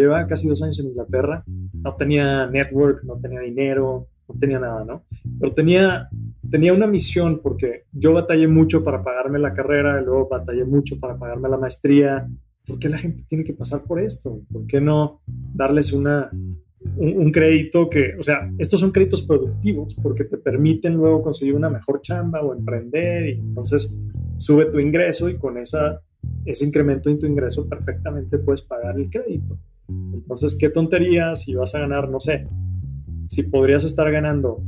llevaba 0.00 0.26
casi 0.26 0.48
dos 0.48 0.62
años 0.62 0.78
en 0.80 0.88
Inglaterra, 0.88 1.44
no 1.72 1.96
tenía 1.96 2.46
network, 2.46 3.04
no 3.04 3.16
tenía 3.18 3.40
dinero, 3.40 4.08
no 4.28 4.38
tenía 4.38 4.58
nada, 4.58 4.84
¿no? 4.84 5.04
Pero 5.40 5.52
tenía, 5.52 6.08
tenía 6.50 6.72
una 6.72 6.86
misión 6.86 7.40
porque 7.42 7.84
yo 7.92 8.12
batallé 8.12 8.48
mucho 8.48 8.84
para 8.84 9.02
pagarme 9.02 9.38
la 9.38 9.54
carrera, 9.54 10.00
y 10.00 10.04
luego 10.04 10.28
batallé 10.28 10.64
mucho 10.64 10.98
para 10.98 11.16
pagarme 11.16 11.48
la 11.48 11.56
maestría. 11.56 12.28
¿Por 12.66 12.78
qué 12.78 12.88
la 12.88 12.98
gente 12.98 13.24
tiene 13.28 13.44
que 13.44 13.54
pasar 13.54 13.84
por 13.84 14.00
esto? 14.00 14.42
¿Por 14.52 14.66
qué 14.66 14.80
no 14.80 15.22
darles 15.54 15.92
una, 15.92 16.30
un, 16.96 17.32
crédito 17.32 17.88
que, 17.88 18.14
o 18.18 18.22
sea, 18.22 18.50
estos 18.58 18.80
son 18.80 18.92
créditos 18.92 19.22
productivos 19.22 19.94
porque 20.02 20.24
te 20.24 20.36
permiten 20.36 20.94
luego 20.94 21.22
conseguir 21.22 21.54
una 21.54 21.70
mejor 21.70 22.00
chamba 22.02 22.42
o 22.42 22.54
emprender 22.54 23.28
y 23.28 23.32
entonces 23.40 23.98
sube 24.36 24.66
tu 24.66 24.78
ingreso 24.78 25.28
y 25.28 25.36
con 25.36 25.58
esa, 25.58 26.00
ese 26.44 26.66
incremento 26.66 27.10
en 27.10 27.18
tu 27.18 27.26
ingreso 27.26 27.68
perfectamente 27.68 28.38
puedes 28.38 28.62
pagar 28.62 28.98
el 28.98 29.10
crédito. 29.10 29.58
Entonces, 29.88 30.56
qué 30.58 30.68
tontería 30.68 31.34
si 31.34 31.54
vas 31.54 31.74
a 31.74 31.80
ganar, 31.80 32.08
no 32.08 32.20
sé, 32.20 32.46
si 33.28 33.44
podrías 33.44 33.84
estar 33.84 34.10
ganando 34.10 34.62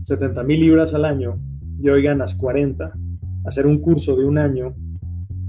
70 0.00 0.42
mil 0.44 0.60
libras 0.60 0.94
al 0.94 1.04
año 1.04 1.38
y 1.78 1.88
hoy 1.88 2.02
ganas 2.02 2.34
40, 2.34 2.92
hacer 3.44 3.66
un 3.66 3.78
curso 3.80 4.16
de 4.16 4.24
un 4.24 4.38
año 4.38 4.74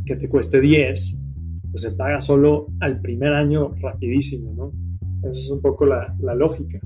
que 0.05 0.15
te 0.15 0.27
cueste 0.27 0.59
10, 0.59 1.23
pues 1.71 1.81
se 1.81 1.91
paga 1.93 2.19
solo 2.19 2.67
al 2.79 3.01
primer 3.01 3.33
año 3.33 3.73
rapidísimo, 3.81 4.53
¿no? 4.53 4.71
Esa 5.29 5.39
es 5.39 5.51
un 5.51 5.61
poco 5.61 5.85
la, 5.85 6.15
la 6.19 6.35
lógica. 6.35 6.79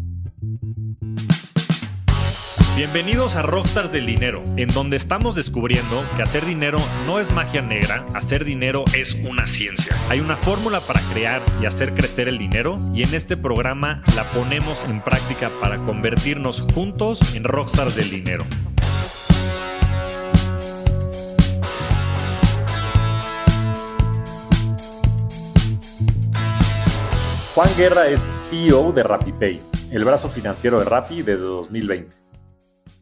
Bienvenidos 2.77 3.35
a 3.35 3.41
Rockstars 3.41 3.91
del 3.91 4.05
Dinero, 4.05 4.43
en 4.55 4.67
donde 4.67 4.97
estamos 4.97 5.33
descubriendo 5.33 6.05
que 6.15 6.21
hacer 6.21 6.45
dinero 6.45 6.77
no 7.07 7.19
es 7.19 7.31
magia 7.33 7.59
negra, 7.59 8.05
hacer 8.13 8.45
dinero 8.45 8.83
es 8.95 9.15
una 9.15 9.47
ciencia. 9.47 9.97
Hay 10.09 10.19
una 10.19 10.37
fórmula 10.37 10.79
para 10.79 10.99
crear 11.11 11.41
y 11.59 11.65
hacer 11.65 11.95
crecer 11.95 12.27
el 12.27 12.37
dinero 12.37 12.77
y 12.93 13.01
en 13.01 13.15
este 13.15 13.35
programa 13.35 14.03
la 14.15 14.31
ponemos 14.31 14.83
en 14.83 15.03
práctica 15.03 15.51
para 15.59 15.79
convertirnos 15.85 16.61
juntos 16.71 17.35
en 17.35 17.45
Rockstars 17.45 17.95
del 17.95 18.11
Dinero. 18.11 18.45
Juan 27.55 27.69
Guerra 27.75 28.07
es 28.07 28.21
CEO 28.51 28.91
de 28.91 29.01
RappiPay, 29.01 29.61
el 29.89 30.05
brazo 30.05 30.29
financiero 30.29 30.77
de 30.77 30.85
Rappi 30.85 31.23
desde 31.23 31.45
2020. 31.45 32.26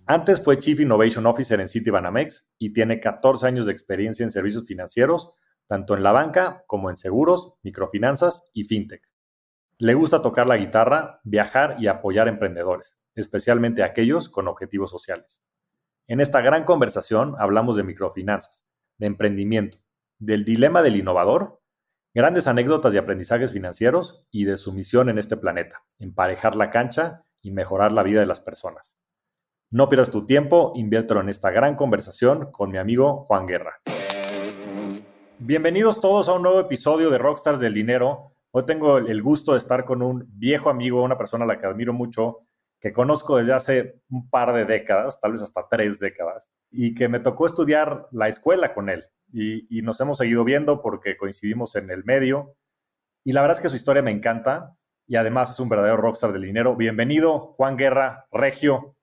Antes 0.07 0.43
fue 0.43 0.59
Chief 0.59 0.79
Innovation 0.79 1.25
Officer 1.25 1.59
en 1.59 1.67
Citibanamex 1.67 2.53
y 2.59 2.73
tiene 2.73 2.99
14 2.99 3.47
años 3.47 3.65
de 3.65 3.71
experiencia 3.71 4.23
en 4.23 4.29
servicios 4.29 4.67
financieros, 4.67 5.33
tanto 5.65 5.95
en 5.95 6.03
la 6.03 6.11
banca 6.11 6.63
como 6.67 6.91
en 6.91 6.95
seguros, 6.95 7.55
microfinanzas 7.63 8.47
y 8.53 8.65
fintech. 8.65 9.01
Le 9.79 9.95
gusta 9.95 10.21
tocar 10.21 10.45
la 10.47 10.57
guitarra, 10.57 11.21
viajar 11.23 11.77
y 11.79 11.87
apoyar 11.87 12.27
emprendedores, 12.27 12.99
especialmente 13.15 13.81
aquellos 13.81 14.29
con 14.29 14.47
objetivos 14.47 14.91
sociales. 14.91 15.43
En 16.05 16.19
esta 16.19 16.39
gran 16.39 16.65
conversación 16.65 17.35
hablamos 17.39 17.75
de 17.75 17.83
microfinanzas, 17.83 18.63
de 18.99 19.07
emprendimiento, 19.07 19.79
del 20.19 20.45
dilema 20.45 20.83
del 20.83 20.97
innovador, 20.97 21.63
grandes 22.13 22.45
anécdotas 22.47 22.93
y 22.93 22.99
aprendizajes 22.99 23.51
financieros 23.51 24.23
y 24.29 24.45
de 24.45 24.57
su 24.57 24.71
misión 24.71 25.09
en 25.09 25.17
este 25.17 25.35
planeta, 25.35 25.83
emparejar 25.97 26.55
la 26.55 26.69
cancha 26.69 27.25
y 27.41 27.49
mejorar 27.49 27.91
la 27.91 28.03
vida 28.03 28.19
de 28.19 28.27
las 28.27 28.39
personas. 28.39 28.99
No 29.75 29.89
pierdas 29.89 30.09
tu 30.09 30.25
tiempo, 30.25 30.71
inviértelo 30.73 31.19
en 31.19 31.27
esta 31.27 31.51
gran 31.51 31.75
conversación 31.75 32.49
con 32.53 32.71
mi 32.71 32.77
amigo 32.77 33.25
Juan 33.25 33.45
Guerra. 33.45 33.81
Bienvenidos 35.37 35.99
todos 35.99 36.29
a 36.29 36.33
un 36.33 36.43
nuevo 36.43 36.61
episodio 36.61 37.09
de 37.09 37.17
Rockstars 37.17 37.59
del 37.59 37.73
Dinero. 37.73 38.31
Hoy 38.51 38.63
tengo 38.65 38.99
el 38.99 39.21
gusto 39.21 39.51
de 39.51 39.57
estar 39.57 39.83
con 39.83 40.01
un 40.01 40.29
viejo 40.29 40.69
amigo, 40.69 41.03
una 41.03 41.17
persona 41.17 41.43
a 41.43 41.47
la 41.49 41.59
que 41.59 41.65
admiro 41.65 41.91
mucho, 41.91 42.47
que 42.79 42.93
conozco 42.93 43.35
desde 43.35 43.51
hace 43.51 44.01
un 44.09 44.29
par 44.29 44.53
de 44.53 44.63
décadas, 44.63 45.19
tal 45.19 45.33
vez 45.33 45.41
hasta 45.41 45.67
tres 45.69 45.99
décadas, 45.99 46.53
y 46.71 46.95
que 46.95 47.09
me 47.09 47.19
tocó 47.19 47.45
estudiar 47.45 48.07
la 48.11 48.29
escuela 48.29 48.73
con 48.73 48.87
él. 48.87 49.03
Y, 49.33 49.81
nos 49.81 49.99
hemos 49.99 50.19
seguido 50.19 50.45
viendo 50.45 50.81
porque 50.81 51.17
coincidimos 51.17 51.75
en 51.75 51.91
el 51.91 52.05
medio. 52.05 52.55
Y 53.25 53.33
la 53.33 53.41
verdad 53.41 53.57
es 53.57 53.61
que 53.61 53.67
su 53.67 53.75
historia 53.75 54.01
me 54.01 54.11
encanta 54.11 54.77
y 55.05 55.17
además 55.17 55.51
es 55.51 55.59
un 55.59 55.67
verdadero 55.67 55.97
rockstar 55.97 56.31
del 56.31 56.43
dinero. 56.43 56.77
Bienvenido, 56.77 57.55
Juan 57.57 57.75
Guerra, 57.75 58.25
Regio. 58.31 58.94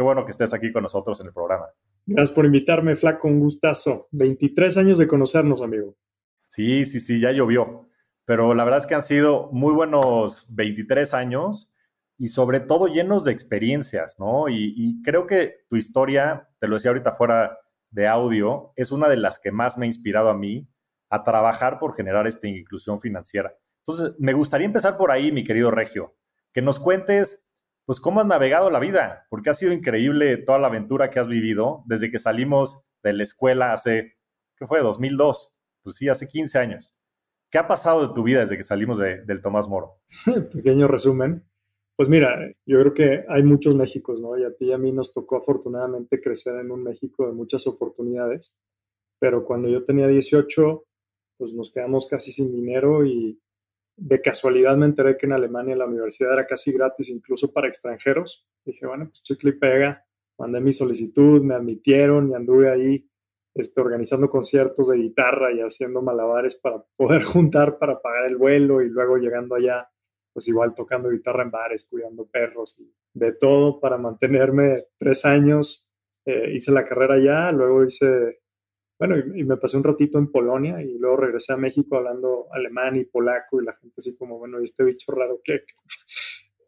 Qué 0.00 0.04
bueno 0.04 0.24
que 0.24 0.30
estés 0.30 0.54
aquí 0.54 0.72
con 0.72 0.82
nosotros 0.82 1.20
en 1.20 1.26
el 1.26 1.34
programa. 1.34 1.66
Gracias 2.06 2.34
por 2.34 2.46
invitarme, 2.46 2.96
Flaco, 2.96 3.28
un 3.28 3.38
gustazo. 3.38 4.08
23 4.12 4.78
años 4.78 4.96
de 4.96 5.06
conocernos, 5.06 5.60
amigo. 5.60 5.94
Sí, 6.48 6.86
sí, 6.86 7.00
sí, 7.00 7.20
ya 7.20 7.32
llovió. 7.32 7.86
Pero 8.24 8.54
la 8.54 8.64
verdad 8.64 8.80
es 8.80 8.86
que 8.86 8.94
han 8.94 9.02
sido 9.02 9.50
muy 9.52 9.74
buenos 9.74 10.54
23 10.56 11.12
años 11.12 11.70
y 12.16 12.28
sobre 12.28 12.60
todo 12.60 12.86
llenos 12.86 13.26
de 13.26 13.32
experiencias, 13.32 14.18
¿no? 14.18 14.48
Y, 14.48 14.72
y, 14.74 15.02
creo 15.02 15.26
que 15.26 15.66
tu 15.68 15.76
historia, 15.76 16.48
te 16.60 16.66
lo 16.66 16.76
decía 16.76 16.92
ahorita 16.92 17.12
fuera 17.12 17.58
de 17.90 18.08
audio, 18.08 18.72
es 18.76 18.92
una 18.92 19.06
de 19.06 19.18
las 19.18 19.38
que 19.38 19.52
más 19.52 19.76
me 19.76 19.84
ha 19.84 19.88
inspirado 19.88 20.30
a 20.30 20.34
mí 20.34 20.66
a 21.10 21.22
trabajar 21.24 21.78
por 21.78 21.94
generar 21.94 22.26
esta 22.26 22.48
inclusión 22.48 23.02
financiera. 23.02 23.54
Entonces, 23.84 24.18
me 24.18 24.32
gustaría 24.32 24.66
empezar 24.66 24.96
por 24.96 25.10
ahí, 25.10 25.30
mi 25.30 25.44
querido 25.44 25.70
Regio, 25.70 26.16
que 26.54 26.62
nos 26.62 26.80
cuentes 26.80 27.49
pues 27.90 27.98
cómo 27.98 28.20
has 28.20 28.26
navegado 28.28 28.70
la 28.70 28.78
vida, 28.78 29.26
porque 29.30 29.50
ha 29.50 29.54
sido 29.54 29.72
increíble 29.72 30.36
toda 30.36 30.60
la 30.60 30.68
aventura 30.68 31.10
que 31.10 31.18
has 31.18 31.26
vivido 31.26 31.82
desde 31.86 32.08
que 32.08 32.20
salimos 32.20 32.86
de 33.02 33.12
la 33.14 33.24
escuela 33.24 33.72
hace, 33.72 34.14
¿qué 34.56 34.64
fue? 34.68 34.80
2002, 34.80 35.56
pues 35.82 35.96
sí, 35.96 36.08
hace 36.08 36.28
15 36.28 36.56
años. 36.60 36.94
¿Qué 37.50 37.58
ha 37.58 37.66
pasado 37.66 38.06
de 38.06 38.14
tu 38.14 38.22
vida 38.22 38.38
desde 38.38 38.56
que 38.56 38.62
salimos 38.62 38.98
del 38.98 39.40
Tomás 39.42 39.68
Moro? 39.68 39.96
Pequeño 40.52 40.86
resumen. 40.86 41.42
Pues 41.96 42.08
mira, 42.08 42.38
yo 42.64 42.78
creo 42.78 42.94
que 42.94 43.24
hay 43.28 43.42
muchos 43.42 43.74
Méxicos, 43.74 44.20
¿no? 44.20 44.38
Y 44.38 44.44
a 44.44 44.54
ti 44.54 44.66
y 44.66 44.72
a 44.72 44.78
mí 44.78 44.92
nos 44.92 45.12
tocó 45.12 45.38
afortunadamente 45.38 46.20
crecer 46.20 46.60
en 46.60 46.70
un 46.70 46.84
México 46.84 47.26
de 47.26 47.32
muchas 47.32 47.66
oportunidades, 47.66 48.56
pero 49.18 49.44
cuando 49.44 49.68
yo 49.68 49.82
tenía 49.82 50.06
18, 50.06 50.84
pues 51.38 51.52
nos 51.54 51.72
quedamos 51.72 52.06
casi 52.06 52.30
sin 52.30 52.52
dinero 52.52 53.04
y 53.04 53.42
de 54.00 54.22
casualidad 54.22 54.78
me 54.78 54.86
enteré 54.86 55.18
que 55.18 55.26
en 55.26 55.32
Alemania 55.32 55.76
la 55.76 55.84
universidad 55.84 56.32
era 56.32 56.46
casi 56.46 56.72
gratis, 56.72 57.10
incluso 57.10 57.52
para 57.52 57.68
extranjeros. 57.68 58.46
Dije, 58.64 58.86
bueno, 58.86 59.06
pues 59.10 59.22
chicle 59.22 59.50
y 59.50 59.58
pega, 59.58 60.06
mandé 60.38 60.60
mi 60.60 60.72
solicitud, 60.72 61.42
me 61.42 61.54
admitieron 61.54 62.30
y 62.30 62.34
anduve 62.34 62.70
ahí 62.70 63.06
este, 63.54 63.80
organizando 63.80 64.30
conciertos 64.30 64.88
de 64.88 64.96
guitarra 64.96 65.52
y 65.52 65.60
haciendo 65.60 66.00
malabares 66.00 66.54
para 66.54 66.82
poder 66.96 67.22
juntar 67.24 67.78
para 67.78 68.00
pagar 68.00 68.26
el 68.26 68.38
vuelo 68.38 68.80
y 68.80 68.88
luego 68.88 69.18
llegando 69.18 69.54
allá, 69.54 69.86
pues 70.32 70.48
igual 70.48 70.74
tocando 70.74 71.10
guitarra 71.10 71.42
en 71.42 71.50
bares, 71.50 71.86
cuidando 71.88 72.26
perros 72.26 72.80
y 72.80 72.90
de 73.12 73.32
todo 73.32 73.80
para 73.80 73.98
mantenerme 73.98 74.78
tres 74.98 75.26
años. 75.26 75.92
Eh, 76.24 76.52
hice 76.54 76.72
la 76.72 76.86
carrera 76.86 77.16
allá, 77.16 77.52
luego 77.52 77.84
hice 77.84 78.39
bueno, 79.00 79.16
y, 79.34 79.44
me 79.44 79.56
pasé 79.56 79.78
un 79.78 79.84
ratito 79.84 80.18
en 80.18 80.30
Polonia 80.30 80.82
y 80.82 80.98
luego 80.98 81.16
regresé 81.16 81.54
a 81.54 81.56
México 81.56 81.96
hablando 81.96 82.48
alemán 82.52 82.96
y 82.96 83.06
polaco 83.06 83.60
y 83.60 83.64
la 83.64 83.72
gente 83.72 83.94
así 83.96 84.14
como, 84.14 84.38
bueno, 84.38 84.60
¿y 84.60 84.64
este 84.64 84.84
bicho 84.84 85.10
raro 85.12 85.40
qué? 85.42 85.62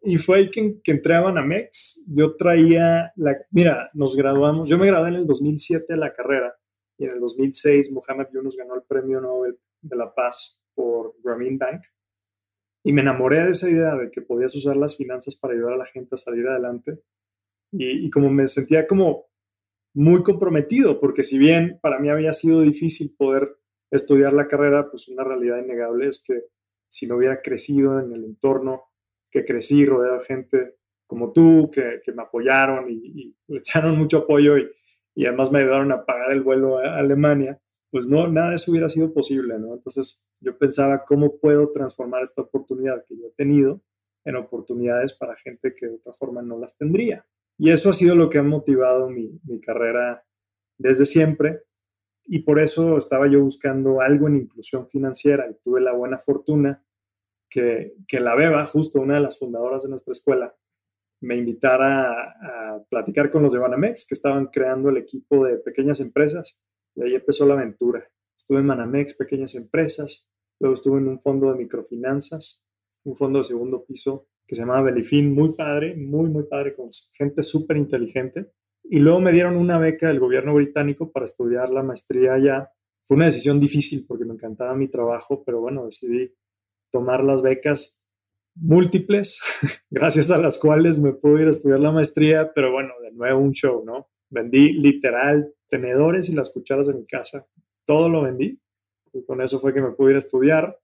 Y 0.05 0.19
fue 0.19 0.39
ahí 0.39 0.51
que, 0.51 0.81
que 0.83 0.91
entré 0.91 1.15
a 1.15 1.21
Banamex. 1.21 2.11
Yo 2.13 2.35
traía, 2.35 3.13
la, 3.15 3.37
mira, 3.53 3.89
nos 3.95 4.17
graduamos, 4.17 4.69
yo 4.69 4.77
me 4.77 4.89
gradué 4.89 5.11
en 5.11 5.15
el 5.15 5.27
2007 5.29 5.85
de 5.89 5.97
la 5.97 6.13
carrera 6.13 6.57
y 6.99 7.05
en 7.05 7.11
el 7.11 7.21
2006 7.21 7.93
Mohamed 7.93 8.27
Yunus 8.35 8.57
ganó 8.57 8.75
el 8.75 8.83
premio 8.83 9.21
Nobel 9.21 9.57
de 9.81 9.97
la 9.97 10.13
Paz 10.13 10.61
por 10.75 11.15
Grameen 11.23 11.57
Bank. 11.57 11.83
Y 12.83 12.93
me 12.93 13.03
enamoré 13.03 13.45
de 13.45 13.51
esa 13.51 13.71
idea 13.71 13.95
de 13.95 14.11
que 14.11 14.23
podías 14.23 14.57
usar 14.57 14.77
las 14.77 14.97
finanzas 14.97 15.37
para 15.37 15.55
ayudar 15.55 15.75
a 15.75 15.77
la 15.77 15.87
gente 15.87 16.17
a 16.17 16.19
salir 16.19 16.49
adelante. 16.49 16.99
Y, 17.71 18.07
y 18.07 18.11
como 18.11 18.29
me 18.29 18.49
sentía 18.49 18.89
como 18.89 19.27
muy 19.95 20.23
comprometido, 20.23 21.01
porque 21.01 21.23
si 21.23 21.39
bien 21.39 21.79
para 21.83 21.99
mí 21.99 22.09
había 22.09 22.33
sido 22.33 22.63
difícil 22.63 23.15
poder 23.17 23.57
estudiar 23.91 24.33
la 24.33 24.49
carrera, 24.49 24.91
pues 24.91 25.09
una 25.09 25.23
realidad 25.23 25.59
innegable 25.59 26.09
es 26.09 26.23
que 26.27 26.45
si 26.89 27.07
no 27.07 27.17
hubiera 27.17 27.43
crecido 27.43 28.01
en 28.01 28.13
el 28.13 28.25
entorno 28.25 28.85
que 29.31 29.45
crecí, 29.45 29.85
rodeado 29.87 30.19
de 30.19 30.25
gente 30.25 30.77
como 31.07 31.33
tú, 31.33 31.71
que, 31.71 32.01
me 32.15 32.23
apoyaron 32.23 32.91
y, 32.91 33.37
le 33.49 33.59
echaron 33.59 33.99
mucho 33.99 34.19
apoyo 34.19 34.57
y, 34.57 34.69
y, 35.15 35.27
además 35.27 35.53
me 35.53 35.59
ayudaron 35.61 35.93
a 35.93 36.05
pagar 36.05 36.33
el 36.33 36.43
vuelo 36.43 36.79
a 36.79 36.99
Alemania, 36.99 37.61
pues 37.91 38.09
no, 38.09 38.27
nada 38.29 38.51
de 38.51 38.55
eso 38.55 38.71
hubiera 38.71 38.89
sido 38.89 39.13
posible, 39.13 39.59
¿no? 39.59 39.75
Entonces 39.75 40.27
yo 40.41 40.57
pensaba, 40.57 41.05
¿cómo 41.05 41.39
puedo 41.39 41.71
transformar 41.71 42.23
esta 42.23 42.41
oportunidad 42.41 43.05
que 43.07 43.19
yo 43.19 43.27
he 43.27 43.33
tenido 43.33 43.83
en 44.25 44.37
oportunidades 44.37 45.13
para 45.13 45.37
gente 45.37 45.75
que 45.75 45.87
de 45.87 45.97
otra 45.97 46.15
forma 46.15 46.41
no 46.41 46.59
las 46.59 46.77
tendría? 46.79 47.27
Y 47.63 47.71
eso 47.71 47.91
ha 47.91 47.93
sido 47.93 48.17
lo 48.17 48.29
que 48.29 48.39
ha 48.39 48.43
motivado 48.43 49.09
mi, 49.09 49.39
carrera 49.65 50.27
desde 50.79 51.07
siempre. 51.07 51.63
Y 52.25 52.41
por 52.41 52.59
eso 52.59 52.99
estaba 52.99 53.31
yo 53.31 53.41
buscando 53.41 54.01
algo 54.01 54.27
en 54.27 54.35
inclusión 54.35 54.89
financiera 54.89 55.49
y 55.49 55.55
tuve 55.63 55.81
la 55.81 55.93
buena 55.93 56.19
fortuna 56.19 56.85
que, 57.49 57.95
que 58.09 58.19
la 58.19 58.35
Beba, 58.35 58.67
justo 58.67 59.01
una 59.01 59.15
de 59.15 59.21
las 59.21 59.39
fundadoras 59.39 59.85
de 59.85 59.91
nuestra 59.91 60.11
escuela, 60.11 60.53
me 61.21 61.37
invitara 61.37 62.33
a, 62.33 62.83
platicar 62.91 63.31
con 63.31 63.45
los 63.45 63.53
de 63.53 63.61
Banamex, 63.61 64.09
que 64.09 64.17
estaban 64.17 64.47
creando 64.49 64.89
el 64.89 64.97
equipo 64.97 65.45
de 65.45 65.59
pequeñas 65.59 66.01
empresas. 66.01 66.65
Y 66.97 67.05
ahí 67.05 67.15
empezó 67.15 67.47
la 67.47 67.55
aventura. 67.55 68.05
Estuve 68.37 68.59
en 68.59 68.67
Banamex, 68.67 69.15
pequeñas 69.17 69.55
empresas, 69.55 70.35
luego 70.59 70.75
estuve 70.75 70.99
en 70.99 71.07
un 71.07 71.21
fondo 71.21 71.53
de 71.53 71.59
microfinanzas 71.59 72.67
un 73.05 73.17
fondo 73.17 73.39
de 73.39 73.45
segundo 73.45 73.85
piso 73.85 74.29
que 74.47 74.55
se 74.55 74.63
llamaba 74.63 74.83
Belifin, 74.83 75.33
muy 75.33 75.55
padre, 75.55 75.95
muy, 75.97 76.29
muy 76.29 76.45
padre, 76.45 76.75
con 76.75 76.91
gente 77.17 77.43
súper 77.43 77.77
inteligente. 77.77 78.53
Y 78.85 78.99
luego 78.99 79.21
me 79.21 79.33
dieron 79.33 79.57
una 79.57 79.79
beca 79.79 80.09
del 80.09 80.21
gobierno 80.21 80.55
británico 80.55 81.11
para 81.13 81.25
estudiar 81.25 81.71
la 81.71 81.83
maestría 81.83 82.35
allá. 82.35 82.71
Fue 83.03 83.17
una 83.17 83.27
decisión 83.27 83.61
difícil 83.61 84.05
porque 84.07 84.25
me 84.25 84.35
encantaba 84.35 84.75
mi 84.75 84.89
trabajo, 84.89 85.43
pero 85.45 85.61
bueno, 85.61 85.85
decidí 85.85 86.35
tomar 86.91 87.25
las 87.25 87.43
becas 87.43 88.05
múltiples, 88.55 89.41
gracias 89.91 90.31
a 90.31 90.39
las 90.39 90.59
cuales 90.59 90.99
me 90.99 91.13
pude 91.13 91.43
ir 91.43 91.47
a 91.47 91.51
estudiar 91.51 91.81
la 91.81 91.93
maestría, 91.93 92.53
pero 92.55 92.71
bueno, 92.73 92.93
de 93.03 93.13
nuevo 93.13 93.41
un 93.41 93.53
show, 93.53 93.83
¿no? 93.85 94.11
Vendí 94.31 94.73
literal 94.73 95.53
tenedores 95.69 96.29
y 96.29 96.35
las 96.35 96.51
cucharas 96.51 96.87
de 96.87 96.95
mi 96.95 97.07
casa, 97.07 97.47
todo 97.87 98.09
lo 98.09 98.23
vendí. 98.23 98.61
Y 99.13 99.25
con 99.25 99.41
eso 99.43 99.59
fue 99.59 99.75
que 99.75 99.83
me 99.83 99.93
pude 99.93 100.11
ir 100.11 100.17
a 100.17 100.21
estudiar. 100.21 100.79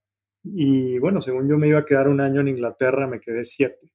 Y 0.44 0.98
bueno, 0.98 1.20
según 1.20 1.48
yo 1.48 1.58
me 1.58 1.68
iba 1.68 1.80
a 1.80 1.84
quedar 1.84 2.08
un 2.08 2.20
año 2.20 2.40
en 2.40 2.48
Inglaterra, 2.48 3.06
me 3.06 3.20
quedé 3.20 3.44
siete. 3.44 3.92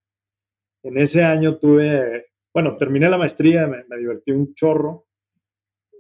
En 0.83 0.97
ese 0.97 1.23
año 1.23 1.57
tuve, 1.57 2.27
bueno, 2.53 2.75
terminé 2.77 3.09
la 3.09 3.17
maestría, 3.17 3.67
me, 3.67 3.97
divertí 3.97 4.31
un 4.31 4.53
chorro 4.53 5.07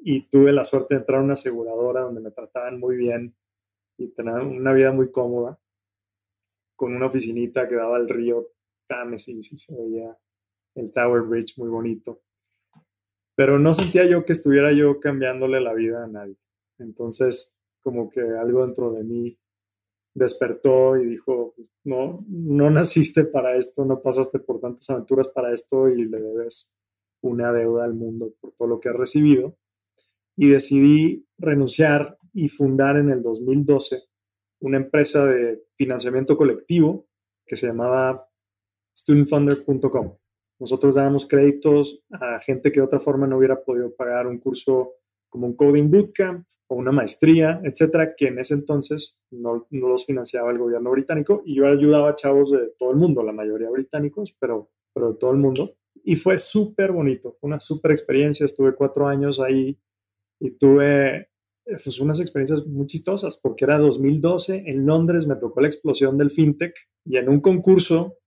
y 0.01 0.27
tuve 0.29 0.51
la 0.51 0.63
suerte 0.63 0.95
de 0.95 0.99
entrar 0.99 1.21
a 1.21 1.23
una 1.23 1.33
aseguradora 1.33 2.01
donde 2.01 2.21
me 2.21 2.31
trataban 2.31 2.79
muy 2.79 2.97
bien 2.97 3.35
y 3.97 4.09
tener 4.09 4.35
una 4.35 4.73
vida 4.73 4.91
muy 4.91 5.09
cómoda, 5.11 5.57
con 6.75 6.93
una 6.93 7.05
oficinita 7.05 7.67
que 7.67 7.75
daba 7.75 7.95
al 7.95 8.09
río 8.09 8.49
Támesis 8.87 9.53
y 9.53 9.57
se 9.57 9.77
veía 9.77 10.17
el 10.75 10.91
Tower 10.91 11.21
Bridge 11.21 11.57
muy 11.57 11.69
bonito. 11.69 12.21
Pero 13.35 13.57
no 13.57 13.73
sentía 13.73 14.05
yo 14.05 14.25
que 14.25 14.33
estuviera 14.33 14.73
yo 14.73 14.99
cambiándole 14.99 15.61
la 15.61 15.73
vida 15.73 16.03
a 16.03 16.07
nadie. 16.07 16.37
Entonces, 16.77 17.61
como 17.81 18.09
que 18.09 18.21
algo 18.21 18.65
dentro 18.65 18.91
de 18.91 19.03
mí 19.03 19.39
despertó 20.13 20.97
y 20.97 21.05
dijo, 21.05 21.55
no, 21.83 22.25
no 22.27 22.69
naciste 22.69 23.25
para 23.25 23.55
esto, 23.55 23.85
no 23.85 24.01
pasaste 24.01 24.39
por 24.39 24.59
tantas 24.59 24.89
aventuras 24.89 25.27
para 25.27 25.53
esto 25.53 25.89
y 25.89 26.05
le 26.05 26.19
debes 26.19 26.73
una 27.21 27.51
deuda 27.51 27.85
al 27.85 27.93
mundo 27.93 28.33
por 28.39 28.53
todo 28.53 28.67
lo 28.67 28.79
que 28.79 28.89
has 28.89 28.95
recibido. 28.95 29.57
Y 30.35 30.49
decidí 30.49 31.27
renunciar 31.37 32.17
y 32.33 32.47
fundar 32.47 32.97
en 32.97 33.09
el 33.09 33.21
2012 33.21 34.03
una 34.61 34.77
empresa 34.77 35.25
de 35.25 35.63
financiamiento 35.75 36.37
colectivo 36.37 37.07
que 37.45 37.55
se 37.55 37.67
llamaba 37.67 38.27
studentfunder.com. 38.95 40.17
Nosotros 40.59 40.95
dábamos 40.95 41.27
créditos 41.27 42.03
a 42.11 42.39
gente 42.39 42.71
que 42.71 42.79
de 42.79 42.85
otra 42.85 42.99
forma 42.99 43.27
no 43.27 43.37
hubiera 43.37 43.61
podido 43.63 43.93
pagar 43.93 44.27
un 44.27 44.39
curso 44.39 44.93
como 45.29 45.47
un 45.47 45.55
coding 45.55 45.89
bootcamp 45.89 46.45
o 46.67 46.75
una 46.75 46.91
maestría, 46.91 47.61
etcétera, 47.63 48.15
que 48.15 48.27
en 48.27 48.39
ese 48.39 48.53
entonces 48.55 49.21
no, 49.31 49.67
los 49.69 50.05
financiaba 50.05 50.51
el 50.51 50.57
gobierno 50.57 50.91
británico 50.91 51.41
y 51.45 51.55
yo 51.55 51.67
ayudaba 51.67 52.09
a 52.09 52.15
chavos 52.15 52.51
de 52.51 52.73
todo 52.77 52.91
el 52.91 52.97
mundo, 52.97 53.23
la 53.23 53.31
mayoría 53.31 53.69
británicos, 53.69 54.35
pero, 54.39 54.69
pero 54.93 55.13
de 55.13 55.17
todo 55.17 55.31
el 55.31 55.37
mundo. 55.37 55.75
Y 56.03 56.15
fue 56.15 56.37
súper 56.37 56.91
bonito, 56.91 57.35
fue 57.39 57.47
una 57.47 57.59
súper 57.59 57.91
experiencia, 57.91 58.45
estuve 58.45 58.75
cuatro 58.75 59.07
años 59.07 59.39
ahí 59.39 59.77
y 60.39 60.51
tuve 60.51 61.29
pues, 61.65 61.99
unas 61.99 62.19
experiencias 62.19 62.65
muy 62.65 62.87
chistosas, 62.87 63.37
porque 63.37 63.65
era 63.65 63.77
2012, 63.77 64.63
en 64.65 64.85
Londres 64.85 65.27
me 65.27 65.35
tocó 65.35 65.61
la 65.61 65.67
explosión 65.67 66.17
del 66.17 66.31
fintech 66.31 66.73
y 67.05 67.17
en 67.17 67.29
un 67.29 67.39
concurso 67.41 68.17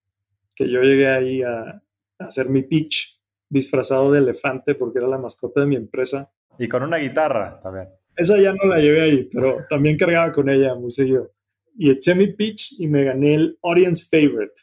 que 0.55 0.71
yo 0.71 0.81
llegué 0.81 1.09
ahí 1.09 1.43
a, 1.43 1.83
a 2.19 2.25
hacer 2.25 2.49
mi 2.49 2.63
pitch 2.63 3.21
disfrazado 3.49 4.13
de 4.13 4.19
elefante 4.19 4.75
porque 4.75 4.99
era 4.99 5.09
la 5.09 5.19
mascota 5.19 5.61
de 5.61 5.67
mi 5.67 5.77
empresa. 5.77 6.33
Y 6.59 6.69
con 6.69 6.83
una 6.83 6.97
guitarra 6.97 7.61
también. 7.61 7.89
Esa 8.17 8.41
ya 8.41 8.53
no 8.53 8.65
la 8.65 8.79
llevé 8.79 9.03
ahí, 9.03 9.29
pero 9.33 9.57
también 9.69 9.99
cargaba 9.99 10.33
con 10.33 10.49
ella 10.49 10.75
muy 10.75 10.91
seguido. 10.91 11.33
Y 11.77 11.91
eché 11.91 12.15
mi 12.15 12.29
pitch 12.29 12.81
y 12.81 12.87
me 12.89 13.05
gané 13.05 13.35
el 13.35 13.59
Audience 13.63 14.07
Favorite. 14.11 14.55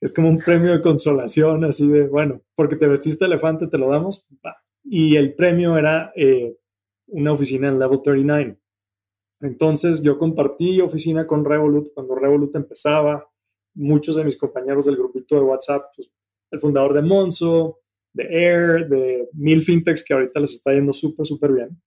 Es 0.00 0.12
como 0.12 0.28
un 0.28 0.38
premio 0.38 0.72
de 0.72 0.80
consolación, 0.80 1.64
así 1.64 1.88
de, 1.88 2.06
bueno, 2.06 2.42
porque 2.54 2.76
te 2.76 2.86
vestiste 2.86 3.26
elefante, 3.26 3.66
te 3.66 3.78
lo 3.78 3.90
damos. 3.90 4.26
Y 4.82 5.16
el 5.16 5.34
premio 5.34 5.76
era 5.76 6.12
eh, 6.16 6.56
una 7.08 7.32
oficina 7.32 7.68
en 7.68 7.78
Level 7.78 8.00
39. 8.02 8.58
Entonces 9.40 10.02
yo 10.02 10.18
compartí 10.18 10.80
oficina 10.80 11.26
con 11.26 11.44
Revolut 11.44 11.92
cuando 11.92 12.14
Revolut 12.14 12.54
empezaba. 12.56 13.28
Muchos 13.74 14.16
de 14.16 14.24
mis 14.24 14.38
compañeros 14.38 14.86
del 14.86 14.96
grupito 14.96 15.34
de 15.34 15.42
WhatsApp, 15.42 15.82
pues, 15.94 16.10
el 16.50 16.60
fundador 16.60 16.94
de 16.94 17.02
Monzo, 17.02 17.80
de 18.14 18.24
Air, 18.24 18.88
de 18.88 19.28
mil 19.34 19.60
fintechs 19.60 20.02
que 20.02 20.14
ahorita 20.14 20.40
les 20.40 20.52
está 20.52 20.72
yendo 20.72 20.94
súper, 20.94 21.26
súper 21.26 21.52
bien. 21.52 21.82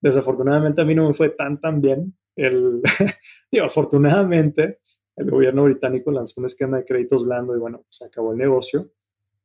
Desafortunadamente 0.00 0.80
a 0.80 0.84
mí 0.84 0.94
no 0.94 1.08
me 1.08 1.14
fue 1.14 1.30
tan, 1.30 1.60
tan 1.60 1.80
bien. 1.80 2.14
El, 2.36 2.80
digo, 3.52 3.66
afortunadamente 3.66 4.80
el 5.16 5.30
gobierno 5.30 5.64
británico 5.64 6.10
lanzó 6.10 6.40
un 6.40 6.46
esquema 6.46 6.78
de 6.78 6.84
créditos 6.84 7.26
blando 7.26 7.54
y 7.54 7.58
bueno, 7.58 7.84
se 7.90 8.06
acabó 8.06 8.32
el 8.32 8.38
negocio, 8.38 8.90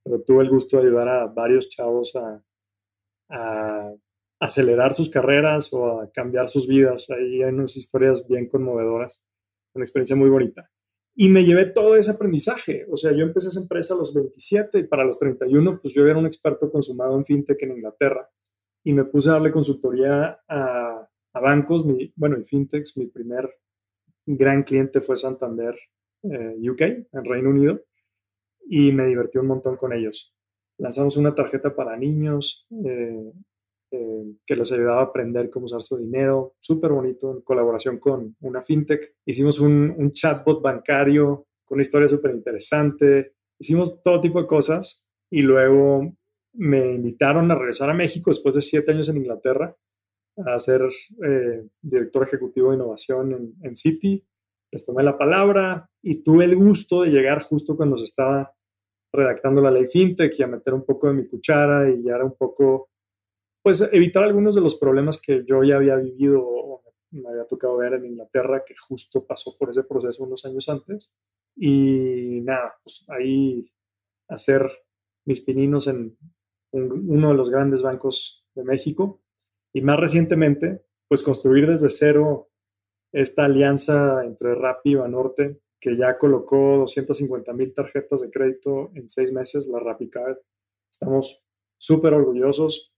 pero 0.03 0.21
tuve 0.21 0.43
el 0.43 0.49
gusto 0.49 0.77
de 0.77 0.83
ayudar 0.83 1.09
a 1.09 1.25
varios 1.27 1.67
chavos 1.67 2.15
a, 2.15 2.41
a 3.29 3.93
acelerar 4.39 4.93
sus 4.93 5.09
carreras 5.09 5.73
o 5.73 5.99
a 6.01 6.11
cambiar 6.11 6.47
sus 6.47 6.67
vidas. 6.67 7.09
Ahí 7.09 7.43
hay 7.43 7.49
unas 7.49 7.75
historias 7.75 8.25
bien 8.27 8.47
conmovedoras, 8.47 9.25
una 9.73 9.83
experiencia 9.83 10.15
muy 10.15 10.29
bonita. 10.29 10.69
Y 11.17 11.29
me 11.29 11.43
llevé 11.43 11.65
todo 11.65 11.95
ese 11.95 12.11
aprendizaje. 12.11 12.85
O 12.89 12.95
sea, 12.95 13.11
yo 13.11 13.23
empecé 13.23 13.49
esa 13.49 13.61
empresa 13.61 13.93
a 13.93 13.97
los 13.97 14.13
27 14.13 14.79
y 14.79 14.83
para 14.83 15.03
los 15.03 15.17
31, 15.17 15.79
pues 15.81 15.93
yo 15.93 16.05
era 16.05 16.17
un 16.17 16.25
experto 16.25 16.71
consumado 16.71 17.17
en 17.17 17.25
fintech 17.25 17.61
en 17.63 17.71
Inglaterra 17.71 18.29
y 18.85 18.93
me 18.93 19.03
puse 19.03 19.29
a 19.29 19.33
darle 19.33 19.51
consultoría 19.51 20.39
a, 20.47 21.09
bancos, 21.33 21.85
mi, 21.85 22.13
bueno, 22.15 22.37
en 22.37 22.45
fintechs, 22.45 22.95
mi 22.97 23.07
primer 23.07 23.51
gran 24.25 24.63
cliente 24.63 25.01
fue 25.01 25.17
Santander 25.17 25.75
eh, 26.23 26.55
UK, 26.69 26.81
en 26.81 27.25
Reino 27.25 27.49
Unido, 27.49 27.81
y 28.69 28.91
me 28.91 29.07
divertí 29.07 29.39
un 29.39 29.47
montón 29.47 29.75
con 29.75 29.91
ellos. 29.91 30.33
Lanzamos 30.77 31.17
una 31.17 31.33
tarjeta 31.33 31.75
para 31.75 31.97
niños 31.97 32.67
eh, 32.85 33.33
eh, 33.91 34.35
que 34.45 34.55
les 34.55 34.71
ayudaba 34.71 35.01
a 35.01 35.05
aprender 35.05 35.49
cómo 35.49 35.65
usar 35.65 35.81
su 35.81 35.97
dinero, 35.97 36.55
súper 36.59 36.91
bonito, 36.91 37.31
en 37.31 37.41
colaboración 37.41 37.97
con 37.97 38.35
una 38.41 38.61
fintech. 38.61 39.15
Hicimos 39.25 39.59
un, 39.59 39.95
un 39.97 40.11
chatbot 40.11 40.61
bancario 40.61 41.47
con 41.65 41.77
una 41.77 41.81
historia 41.81 42.07
súper 42.07 42.35
interesante, 42.35 43.33
hicimos 43.59 44.03
todo 44.03 44.21
tipo 44.21 44.39
de 44.39 44.47
cosas 44.47 45.09
y 45.31 45.41
luego 45.41 46.15
me 46.57 46.93
invitaron 46.93 47.51
a 47.51 47.55
regresar 47.55 47.89
a 47.89 47.93
México 47.93 48.29
después 48.29 48.55
de 48.55 48.61
siete 48.61 48.91
años 48.91 49.09
en 49.09 49.17
Inglaterra 49.17 49.75
a 50.45 50.59
ser 50.59 50.81
eh, 51.25 51.67
director 51.81 52.23
ejecutivo 52.23 52.69
de 52.69 52.75
innovación 52.75 53.31
en, 53.31 53.53
en, 53.61 53.75
Citi. 53.75 54.25
Les 54.71 54.85
tomé 54.85 55.03
la 55.03 55.17
palabra 55.17 55.89
y 56.01 56.23
tuve 56.23 56.45
el 56.45 56.55
gusto 56.55 57.03
de 57.03 57.09
llegar 57.09 57.41
justo 57.41 57.77
cuando 57.77 57.97
se 57.97 58.05
estaba 58.05 58.53
redactando 59.13 59.61
la 59.61 59.71
ley 59.71 59.87
FinTech 59.87 60.37
y 60.37 60.43
a 60.43 60.47
meter 60.47 60.73
un 60.73 60.85
poco 60.85 61.07
de 61.07 61.13
mi 61.13 61.27
cuchara 61.27 61.89
y 61.89 62.03
ya 62.03 62.15
era 62.15 62.25
un 62.25 62.35
poco, 62.35 62.89
pues 63.63 63.93
evitar 63.93 64.23
algunos 64.23 64.55
de 64.55 64.61
los 64.61 64.75
problemas 64.75 65.21
que 65.21 65.45
yo 65.47 65.63
ya 65.63 65.77
había 65.77 65.95
vivido 65.95 66.41
o 66.43 66.65
me 67.11 67.29
había 67.29 67.45
tocado 67.45 67.77
ver 67.77 67.93
en 67.93 68.05
Inglaterra, 68.05 68.63
que 68.65 68.75
justo 68.75 69.25
pasó 69.25 69.57
por 69.57 69.69
ese 69.69 69.83
proceso 69.83 70.23
unos 70.23 70.45
años 70.45 70.67
antes. 70.69 71.15
Y 71.55 72.41
nada, 72.41 72.75
pues 72.83 73.05
ahí 73.07 73.63
hacer 74.27 74.69
mis 75.25 75.41
pininos 75.41 75.87
en, 75.87 76.17
uno 76.75 77.29
de 77.29 77.35
los 77.35 77.49
grandes 77.49 77.81
bancos 77.81 78.45
de 78.55 78.63
México. 78.63 79.21
Y 79.73 79.81
más 79.81 79.99
recientemente, 79.99 80.85
pues 81.07 81.23
construir 81.23 81.67
desde 81.67 81.89
cero 81.89 82.49
esta 83.11 83.45
alianza 83.45 84.23
entre 84.25 84.55
Rappi 84.55 84.91
y 84.91 84.95
Banorte, 84.95 85.61
que 85.79 85.97
ya 85.97 86.17
colocó 86.17 86.77
250 86.77 87.53
mil 87.53 87.73
tarjetas 87.73 88.21
de 88.21 88.29
crédito 88.29 88.91
en 88.95 89.09
seis 89.09 89.31
meses, 89.31 89.67
la 89.67 89.79
Rappi 89.79 90.09
Card. 90.09 90.37
Estamos 90.91 91.45
súper 91.77 92.13
orgullosos, 92.13 92.93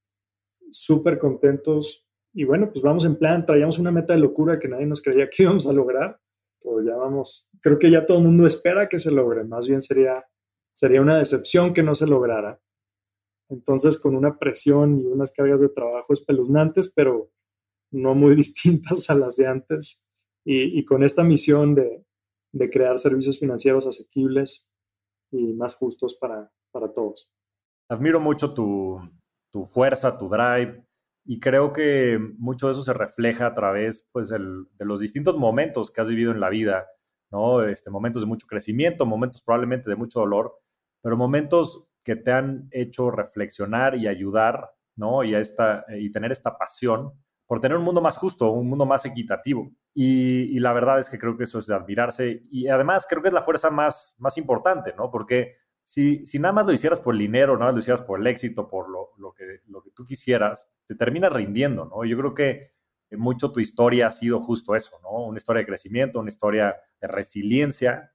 súper 0.72 1.20
contentos. 1.20 2.08
Y 2.34 2.44
bueno, 2.46 2.70
pues 2.72 2.82
vamos 2.82 3.06
en 3.06 3.18
plan, 3.18 3.46
traíamos 3.46 3.80
una 3.80 3.92
meta 3.92 4.14
de 4.14 4.20
locura 4.20 4.60
que 4.60 4.68
nadie 4.68 4.86
nos 4.86 5.02
creía 5.02 5.30
que 5.30 5.44
íbamos 5.44 5.68
a 5.68 5.74
lograr, 5.74 6.20
pero 6.62 6.84
ya 6.84 6.96
vamos, 6.96 7.50
creo 7.62 7.80
que 7.80 7.90
ya 7.90 8.06
todo 8.06 8.20
el 8.20 8.24
mundo 8.26 8.46
espera 8.46 8.90
que 8.90 8.98
se 8.98 9.12
logre, 9.12 9.44
más 9.44 9.68
bien 9.68 9.82
sería, 9.82 10.26
sería 10.74 11.02
una 11.02 11.18
decepción 11.18 11.74
que 11.74 11.84
no 11.84 11.96
se 11.96 12.08
lograra. 12.08 12.60
Entonces, 13.50 14.02
con 14.02 14.16
una 14.16 14.38
presión 14.38 15.00
y 15.00 15.06
unas 15.06 15.32
cargas 15.32 15.62
de 15.62 15.70
trabajo 15.70 16.14
espeluznantes, 16.14 16.92
pero 16.94 17.32
no 17.92 18.16
muy 18.16 18.36
distintas 18.36 19.10
a 19.10 19.16
las 19.16 19.36
de 19.36 19.48
antes. 19.48 20.04
Y, 20.50 20.86
con 20.86 21.04
esta 21.04 21.26
misión 21.26 21.76
de, 21.76 22.06
crear 22.72 22.98
servicios 22.98 23.38
financieros 23.38 23.86
asequibles 23.86 24.72
y 25.30 25.54
más 25.54 25.76
justos 25.76 26.18
para, 26.20 26.50
todos. 26.94 27.30
Admiro 27.90 28.22
mucho 28.22 28.54
tu, 28.54 29.02
fuerza, 29.66 30.18
tu 30.18 30.30
drive, 30.30 30.86
y 31.26 31.42
creo 31.42 31.74
que 31.74 32.18
mucho 32.38 32.68
de 32.68 32.74
eso 32.74 32.82
se 32.82 32.94
refleja 32.94 33.48
a 33.48 33.54
través 33.54 34.08
pues, 34.14 34.30
de 34.30 34.86
los 34.86 35.02
distintos 35.02 35.36
momentos 35.36 35.92
que 35.92 36.00
has 36.00 36.08
vivido 36.08 36.32
en 36.32 36.40
la 36.40 36.50
vida, 36.50 36.88
¿no? 37.30 37.64
Este, 37.64 37.90
momentos 37.90 38.22
de 38.22 38.28
mucho 38.28 38.48
crecimiento, 38.48 39.06
momentos 39.06 39.42
probablemente 39.42 39.90
de 39.90 39.98
mucho 39.98 40.22
dolor, 40.22 40.58
pero 41.04 41.18
momentos 41.18 41.87
que 42.08 42.16
te 42.16 42.32
han 42.32 42.70
hecho 42.72 43.12
reflexionar 43.12 43.94
y 43.98 44.08
ayudar, 44.08 44.72
¿no? 44.96 45.26
Y, 45.26 45.36
esta, 45.36 45.84
y 45.90 46.10
tener 46.10 46.32
esta 46.32 46.58
pasión 46.58 47.12
por 47.46 47.60
tener 47.60 47.78
un 47.78 47.84
mundo 47.84 48.00
más 48.00 48.18
justo, 48.18 48.50
un 48.50 48.70
mundo 48.70 48.86
más 48.86 49.06
equitativo. 49.06 49.70
Y, 49.94 50.58
la 50.62 50.72
verdad 50.72 51.00
es 51.00 51.10
que 51.10 51.20
creo 51.20 51.36
que 51.36 51.44
eso 51.44 51.60
es 51.60 51.68
de 51.68 51.76
admirarse 51.76 52.44
y 52.50 52.70
además 52.70 53.06
creo 53.10 53.22
que 53.22 53.28
es 53.28 53.34
la 53.34 53.42
fuerza 53.42 53.70
más, 53.72 54.16
más 54.20 54.38
importante, 54.38 54.94
¿no? 54.96 55.12
Porque 55.12 55.58
si, 55.84 56.26
si 56.26 56.40
nada 56.40 56.54
más 56.54 56.66
lo 56.66 56.72
hicieras 56.72 57.02
por 57.02 57.14
el 57.14 57.20
dinero, 57.20 57.56
nada 57.56 57.66
más 57.66 57.74
lo 57.74 57.80
hicieras 57.80 58.04
por 58.04 58.22
el 58.22 58.28
éxito, 58.28 58.70
por 58.70 58.90
lo, 58.90 59.10
lo, 59.18 59.34
que, 59.34 59.60
lo 59.66 59.82
que 59.82 59.92
tú 59.92 60.06
quisieras, 60.06 60.72
te 60.88 60.96
terminas 60.96 61.34
rindiendo, 61.34 61.84
¿no? 61.84 62.06
Yo 62.06 62.18
creo 62.18 62.34
que 62.34 62.72
mucho 63.18 63.52
tu 63.52 63.60
historia 63.60 64.08
ha 64.08 64.12
sido 64.12 64.40
justo 64.40 64.78
eso, 64.78 64.98
¿no? 65.04 65.26
Una 65.26 65.40
historia 65.40 65.60
de 65.60 65.68
crecimiento, 65.68 66.22
una 66.22 66.30
historia 66.30 66.74
de 67.02 67.08
resiliencia, 67.10 68.14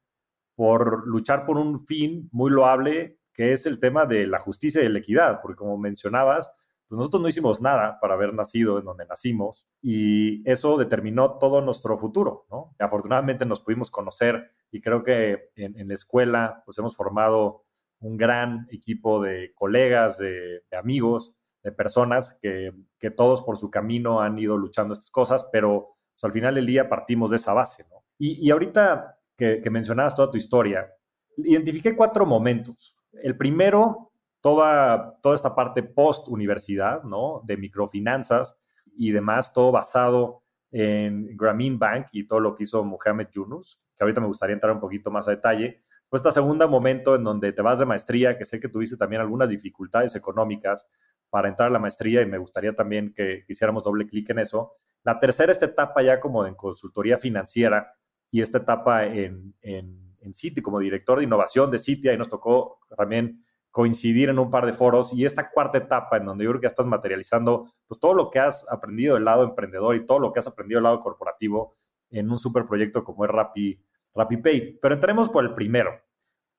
por 0.55 1.07
luchar 1.07 1.45
por 1.45 1.59
un 1.59 1.85
fin 1.87 2.31
muy 2.33 2.51
loable, 2.51 3.19
que 3.33 3.53
es 3.53 3.67
el 3.67 3.79
tema 3.79 4.07
de 4.07 4.27
la 4.27 4.39
justicia 4.39 4.83
y 4.83 4.89
la 4.89 4.99
equidad, 4.99 5.41
porque 5.41 5.57
como 5.57 5.79
mencionabas, 5.79 6.51
pues 6.93 6.99
nosotros 6.99 7.23
no 7.23 7.29
hicimos 7.29 7.63
nada 7.63 7.99
para 8.01 8.13
haber 8.13 8.35
nacido 8.35 8.79
en 8.79 8.85
donde 8.85 9.07
nacimos 9.07 9.67
y 9.81 10.47
eso 10.47 10.77
determinó 10.77 11.39
todo 11.39 11.63
nuestro 11.63 11.97
futuro, 11.97 12.45
¿no? 12.51 12.75
Afortunadamente 12.79 13.47
nos 13.47 13.63
pudimos 13.63 13.91
conocer 13.91 14.51
y 14.71 14.83
creo 14.83 15.03
que 15.03 15.51
en, 15.57 15.89
la 15.89 15.95
escuela 15.95 16.63
pues 16.67 16.77
hemos 16.77 16.95
formado 16.95 17.65
un 18.01 18.19
gran 18.19 18.67
equipo 18.71 19.23
de 19.23 19.55
colegas, 19.55 20.19
de, 20.19 20.65
amigos, 20.79 21.35
de 21.63 21.73
personas 21.73 22.39
que, 22.43 22.75
todos 23.17 23.41
por 23.41 23.57
su 23.57 23.71
camino 23.71 24.21
han 24.21 24.39
ido 24.39 24.59
luchando 24.59 24.93
estas 24.93 25.11
cosas, 25.11 25.49
pero 25.51 25.97
pues, 26.13 26.25
al 26.25 26.33
final 26.33 26.57
del 26.57 26.67
día 26.67 26.91
partimos 26.91 27.31
de 27.31 27.37
esa 27.37 27.55
base, 27.55 27.87
¿no? 27.89 28.05
Y, 28.19 28.51
ahorita 28.51 29.19
que, 29.35 29.63
que 29.63 29.71
mencionabas 29.71 30.15
toda 30.15 30.31
tu 30.31 30.37
historia, 30.37 30.93
identifiqué 31.39 31.97
cuatro 31.97 32.27
momentos. 32.27 32.97
El 33.13 33.37
primero 33.37 34.13
toda, 34.41 35.19
toda 35.23 35.35
esta 35.35 35.55
parte 35.55 35.83
post-universidad, 35.83 37.03
¿no? 37.05 37.43
De 37.45 37.57
microfinanzas 37.57 38.59
y 38.97 39.13
demás, 39.13 39.53
todo 39.53 39.73
basado 39.73 40.43
en 40.71 41.37
Grameen 41.37 41.79
Bank 41.79 42.07
y 42.13 42.27
todo 42.27 42.41
lo 42.41 42.55
que 42.55 42.65
hizo 42.65 42.85
Mohamed 42.85 43.29
Yunus, 43.31 43.81
que 43.97 44.05
ahorita 44.05 44.21
me 44.21 44.27
gustaría 44.27 44.55
entrar 44.55 44.73
un 44.73 44.81
poquito 44.81 45.11
más 45.11 45.29
a 45.29 45.33
detalle. 45.33 45.83
Pues 46.09 46.21
este 46.21 46.33
segundo 46.33 46.69
momento 46.69 47.15
en 47.15 47.25
donde 47.25 47.53
te 47.53 47.63
vas 47.63 47.79
de 47.79 47.87
maestría, 47.87 48.37
que 48.37 48.45
sé 48.45 48.61
que 48.61 48.69
tuviste 48.69 48.97
también 48.97 49.23
algunas 49.23 49.51
dificultades 49.51 50.15
económicas 50.15 50.87
para 51.31 51.49
entrar 51.49 51.69
a 51.69 51.73
la 51.73 51.79
maestría 51.79 52.21
y 52.21 52.27
me 52.27 52.39
gustaría 52.39 52.75
también 52.75 53.15
que, 53.15 53.45
hiciéramos 53.49 53.85
doble 53.85 54.07
clic 54.07 54.29
en 54.31 54.41
eso. 54.41 54.75
La 55.05 55.19
tercera, 55.19 55.53
esta 55.53 55.67
etapa 55.67 56.03
ya 56.03 56.21
como 56.21 56.47
en 56.47 56.55
consultoría 56.55 57.17
financiera 57.17 57.95
y 58.31 58.43
esta 58.43 58.59
etapa 58.59 59.07
en, 59.07 59.55
en, 59.63 60.12
en 60.23 60.35
Citi 60.35 60.63
como 60.63 60.79
director 60.79 61.19
de 61.19 61.25
innovación 61.25 61.71
de 61.71 61.79
Citi, 61.79 62.09
ahí 62.09 62.19
nos 62.19 62.29
tocó 62.29 62.79
también 62.97 63.45
coincidir 63.71 64.29
en 64.29 64.39
un 64.39 64.51
par 64.51 64.67
de 64.67 64.75
foros 64.75 65.15
y 65.15 65.25
esta 65.25 65.51
cuarta 65.51 65.79
etapa 65.79 66.19
en 66.19 66.27
donde 66.27 66.45
yo 66.45 66.51
creo 66.51 66.61
que 66.61 66.67
estás 66.67 66.87
materializando 66.87 67.67
pues 67.87 67.99
todo 67.99 68.13
lo 68.13 68.31
que 68.31 68.39
has 68.39 68.71
aprendido 68.71 69.15
del 69.15 69.25
lado 69.25 69.45
emprendedor 69.45 69.97
y 69.97 70.05
todo 70.05 70.19
lo 70.19 70.33
que 70.33 70.41
has 70.41 70.47
aprendido 70.47 70.77
del 70.77 70.85
lado 70.85 71.01
corporativo 71.01 71.75
en 72.11 72.31
un 72.31 72.39
super 72.39 72.67
proyecto 72.67 73.03
como 73.03 73.25
es 73.25 73.31
Rappi, 73.31 73.83
RappiPay. 74.15 74.79
Pero 74.81 74.95
entremos 74.95 75.31
por 75.31 75.45
el 75.45 75.55
primero. 75.55 75.91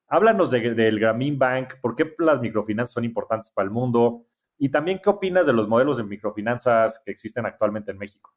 Háblanos 0.07 0.49
del 0.51 0.99
Grameen 0.99 1.37
Bank, 1.37 1.75
por 1.81 1.95
qué 1.95 2.15
las 2.17 2.41
microfinanzas 2.41 2.93
son 2.93 3.03
importantes 3.03 3.51
para 3.51 3.65
el 3.65 3.71
mundo 3.71 4.25
y 4.57 4.69
también 4.69 4.99
qué 5.03 5.09
opinas 5.09 5.45
de 5.45 5.53
los 5.53 5.67
modelos 5.67 5.97
de 5.97 6.03
microfinanzas 6.03 7.01
que 7.05 7.11
existen 7.11 7.45
actualmente 7.45 7.91
en 7.91 7.97
México. 7.99 8.33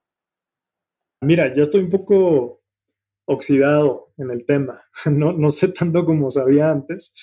Mira, 1.22 1.54
ya 1.54 1.62
estoy 1.62 1.80
un 1.82 1.90
poco 1.90 2.62
oxidado 3.26 4.12
en 4.16 4.30
el 4.30 4.44
tema. 4.46 4.82
No, 5.10 5.32
no 5.32 5.50
sé 5.50 5.72
tanto 5.72 6.04
como 6.04 6.30
sabía 6.30 6.70
antes, 6.70 7.14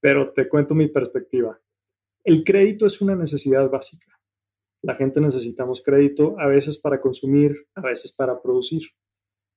pero 0.00 0.32
te 0.32 0.48
cuento 0.48 0.74
mi 0.74 0.88
perspectiva. 0.88 1.60
El 2.24 2.44
crédito 2.44 2.86
es 2.86 3.00
una 3.00 3.14
necesidad 3.14 3.70
básica. 3.70 4.06
La 4.82 4.94
gente 4.94 5.20
necesitamos 5.20 5.82
crédito 5.82 6.38
a 6.38 6.46
veces 6.46 6.78
para 6.78 7.00
consumir, 7.00 7.66
a 7.74 7.82
veces 7.82 8.12
para 8.12 8.40
producir. 8.40 8.82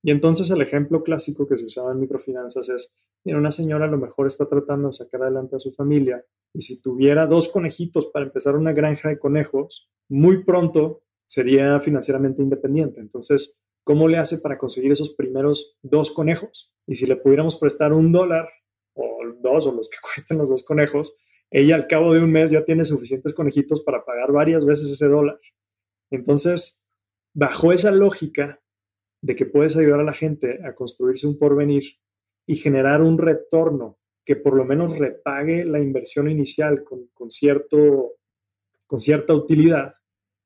Y 0.03 0.11
entonces 0.11 0.49
el 0.51 0.61
ejemplo 0.61 1.01
clásico 1.01 1.47
que 1.47 1.57
se 1.57 1.65
usaba 1.65 1.93
en 1.93 2.01
microfinanzas 2.01 2.67
es, 2.67 2.95
mira, 3.23 3.37
una 3.37 3.51
señora 3.51 3.85
a 3.85 3.89
lo 3.89 3.97
mejor 3.97 4.27
está 4.27 4.47
tratando 4.47 4.87
de 4.87 4.93
sacar 4.93 5.23
adelante 5.23 5.55
a 5.55 5.59
su 5.59 5.71
familia 5.71 6.25
y 6.53 6.61
si 6.61 6.81
tuviera 6.81 7.25
dos 7.25 7.47
conejitos 7.47 8.07
para 8.07 8.25
empezar 8.25 8.57
una 8.57 8.73
granja 8.73 9.07
de 9.09 9.17
conejos, 9.17 9.89
muy 10.09 10.43
pronto 10.43 11.03
sería 11.25 11.79
financieramente 11.79 12.41
independiente. 12.41 12.99
Entonces, 12.99 13.62
¿cómo 13.83 14.07
le 14.07 14.17
hace 14.17 14.39
para 14.39 14.57
conseguir 14.57 14.91
esos 14.91 15.13
primeros 15.15 15.77
dos 15.81 16.11
conejos? 16.11 16.71
Y 16.87 16.95
si 16.95 17.05
le 17.05 17.15
pudiéramos 17.15 17.57
prestar 17.57 17.93
un 17.93 18.11
dólar 18.11 18.49
o 18.93 19.07
dos 19.41 19.67
o 19.67 19.71
los 19.73 19.89
que 19.89 19.97
cuesten 20.01 20.37
los 20.37 20.49
dos 20.49 20.63
conejos, 20.63 21.17
ella 21.51 21.75
al 21.75 21.87
cabo 21.87 22.13
de 22.13 22.19
un 22.19 22.31
mes 22.31 22.51
ya 22.51 22.65
tiene 22.65 22.83
suficientes 22.83 23.35
conejitos 23.35 23.83
para 23.83 24.03
pagar 24.03 24.31
varias 24.31 24.65
veces 24.65 24.89
ese 24.89 25.07
dólar. 25.07 25.39
Entonces, 26.09 26.89
bajo 27.33 27.71
esa 27.71 27.91
lógica 27.91 28.59
de 29.21 29.35
que 29.35 29.45
puedes 29.45 29.77
ayudar 29.77 29.99
a 29.99 30.03
la 30.03 30.13
gente 30.13 30.59
a 30.65 30.73
construirse 30.73 31.27
un 31.27 31.37
porvenir 31.37 31.83
y 32.45 32.55
generar 32.55 33.01
un 33.01 33.17
retorno 33.17 33.99
que 34.25 34.35
por 34.35 34.55
lo 34.55 34.65
menos 34.65 34.97
repague 34.97 35.65
la 35.65 35.79
inversión 35.79 36.29
inicial 36.29 36.83
con, 36.83 37.07
con, 37.13 37.29
cierto, 37.29 38.13
con 38.87 38.99
cierta 38.99 39.33
utilidad, 39.33 39.93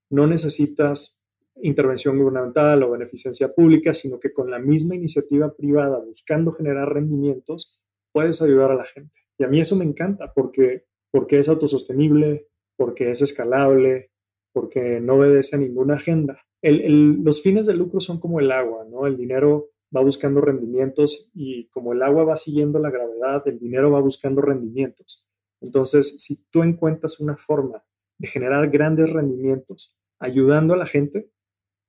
no 0.09 0.27
necesitas 0.27 1.16
intervención 1.61 2.17
gubernamental 2.17 2.83
o 2.83 2.91
beneficencia 2.91 3.53
pública, 3.53 3.93
sino 3.93 4.19
que 4.19 4.33
con 4.33 4.49
la 4.49 4.59
misma 4.59 4.95
iniciativa 4.95 5.53
privada 5.53 5.99
buscando 5.99 6.51
generar 6.51 6.93
rendimientos, 6.93 7.79
puedes 8.11 8.41
ayudar 8.41 8.71
a 8.71 8.75
la 8.75 8.85
gente. 8.85 9.13
Y 9.37 9.43
a 9.43 9.47
mí 9.47 9.59
eso 9.59 9.75
me 9.75 9.85
encanta 9.85 10.33
porque, 10.33 10.85
porque 11.11 11.39
es 11.39 11.49
autosostenible, 11.49 12.47
porque 12.75 13.11
es 13.11 13.21
escalable, 13.21 14.11
porque 14.53 14.99
no 14.99 15.15
obedece 15.15 15.55
a 15.55 15.59
ninguna 15.59 15.95
agenda. 15.95 16.41
los 16.61 17.41
fines 17.41 17.65
de 17.65 17.75
lucro 17.75 17.99
son 17.99 18.19
como 18.19 18.39
el 18.39 18.51
agua, 18.51 18.85
¿no? 18.89 19.05
El 19.05 19.17
dinero 19.17 19.69
va 19.95 20.01
buscando 20.01 20.41
rendimientos 20.41 21.29
y 21.33 21.67
como 21.69 21.93
el 21.93 22.01
agua 22.01 22.23
va 22.23 22.35
siguiendo 22.35 22.79
la 22.79 22.89
gravedad, 22.89 23.47
el 23.47 23.59
dinero 23.59 23.91
va 23.91 24.01
buscando 24.01 24.41
rendimientos. 24.41 25.25
Entonces, 25.61 26.21
si 26.21 26.49
tú 26.49 26.63
encuentras 26.63 27.19
una 27.19 27.37
forma 27.37 27.83
de 28.17 28.27
generar 28.27 28.69
grandes 28.69 29.11
rendimientos 29.11 29.95
ayudando 30.19 30.73
a 30.73 30.77
la 30.77 30.85
gente, 30.85 31.29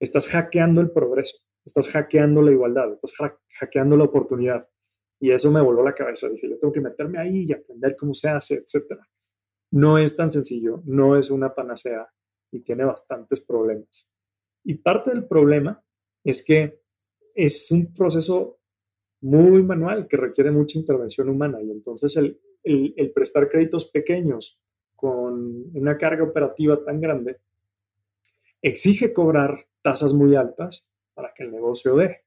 estás 0.00 0.26
hackeando 0.28 0.80
el 0.80 0.90
progreso, 0.90 1.38
estás 1.64 1.88
hackeando 1.88 2.42
la 2.42 2.52
igualdad, 2.52 2.92
estás 2.92 3.14
hackeando 3.58 3.96
la 3.96 4.04
oportunidad. 4.04 4.68
Y 5.20 5.32
eso 5.32 5.50
me 5.50 5.60
voló 5.60 5.82
la 5.82 5.94
cabeza. 5.94 6.28
Dije, 6.28 6.48
yo 6.48 6.58
tengo 6.58 6.72
que 6.72 6.80
meterme 6.80 7.18
ahí 7.18 7.44
y 7.44 7.52
aprender 7.52 7.96
cómo 7.96 8.14
se 8.14 8.28
hace, 8.28 8.54
etc. 8.54 9.00
No 9.72 9.98
es 9.98 10.16
tan 10.16 10.30
sencillo, 10.30 10.82
no 10.84 11.16
es 11.16 11.30
una 11.30 11.54
panacea 11.54 12.08
y 12.52 12.60
tiene 12.60 12.84
bastantes 12.84 13.40
problemas. 13.40 14.12
Y 14.64 14.74
parte 14.74 15.10
del 15.10 15.26
problema 15.26 15.82
es 16.24 16.44
que 16.44 16.80
es 17.34 17.70
un 17.70 17.92
proceso 17.94 18.58
muy 19.20 19.62
manual 19.62 20.06
que 20.06 20.16
requiere 20.16 20.50
mucha 20.50 20.78
intervención 20.78 21.28
humana 21.28 21.60
y 21.60 21.70
entonces 21.70 22.16
el, 22.16 22.40
el, 22.62 22.94
el 22.96 23.12
prestar 23.12 23.48
créditos 23.48 23.90
pequeños 23.90 24.60
con 24.94 25.76
una 25.76 25.96
carga 25.96 26.24
operativa 26.24 26.82
tan 26.84 27.00
grande 27.00 27.40
exige 28.62 29.12
cobrar 29.12 29.66
tasas 29.88 30.12
muy 30.12 30.36
altas 30.36 30.92
para 31.14 31.32
que 31.34 31.44
el 31.44 31.50
negocio 31.50 31.96
dé. 31.96 32.18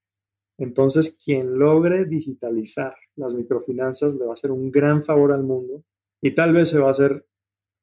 Entonces, 0.58 1.22
quien 1.24 1.60
logre 1.60 2.06
digitalizar 2.06 2.96
las 3.16 3.36
microfinanzas 3.36 4.16
le 4.16 4.26
va 4.26 4.32
a 4.32 4.34
hacer 4.34 4.52
un 4.52 4.72
gran 4.72 5.04
favor 5.04 5.32
al 5.32 5.44
mundo 5.44 5.84
y 6.24 6.34
tal 6.34 6.54
vez 6.54 6.70
se 6.70 6.80
va 6.80 6.88
a 6.88 6.92
hacer 6.92 7.24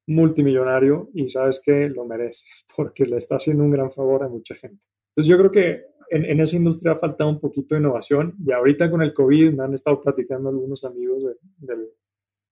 multimillonario 0.08 1.10
y 1.14 1.28
sabes 1.28 1.62
que 1.64 1.88
lo 1.88 2.04
merece 2.04 2.44
porque 2.76 3.06
le 3.06 3.18
está 3.18 3.36
haciendo 3.36 3.62
un 3.62 3.70
gran 3.70 3.92
favor 3.92 4.24
a 4.24 4.28
mucha 4.28 4.56
gente. 4.56 4.82
Entonces, 5.10 5.30
yo 5.30 5.38
creo 5.38 5.52
que 5.52 5.84
en, 6.10 6.40
esa 6.40 6.56
industria 6.56 6.92
ha 6.92 6.96
faltado 6.96 7.30
un 7.30 7.38
poquito 7.38 7.76
de 7.76 7.80
innovación 7.80 8.34
y 8.44 8.50
ahorita 8.50 8.90
con 8.90 9.02
el 9.02 9.14
COVID 9.14 9.52
me 9.52 9.62
han 9.62 9.74
estado 9.74 10.00
platicando 10.02 10.48
algunos 10.48 10.84
amigos 10.84 11.22
del 11.58 11.90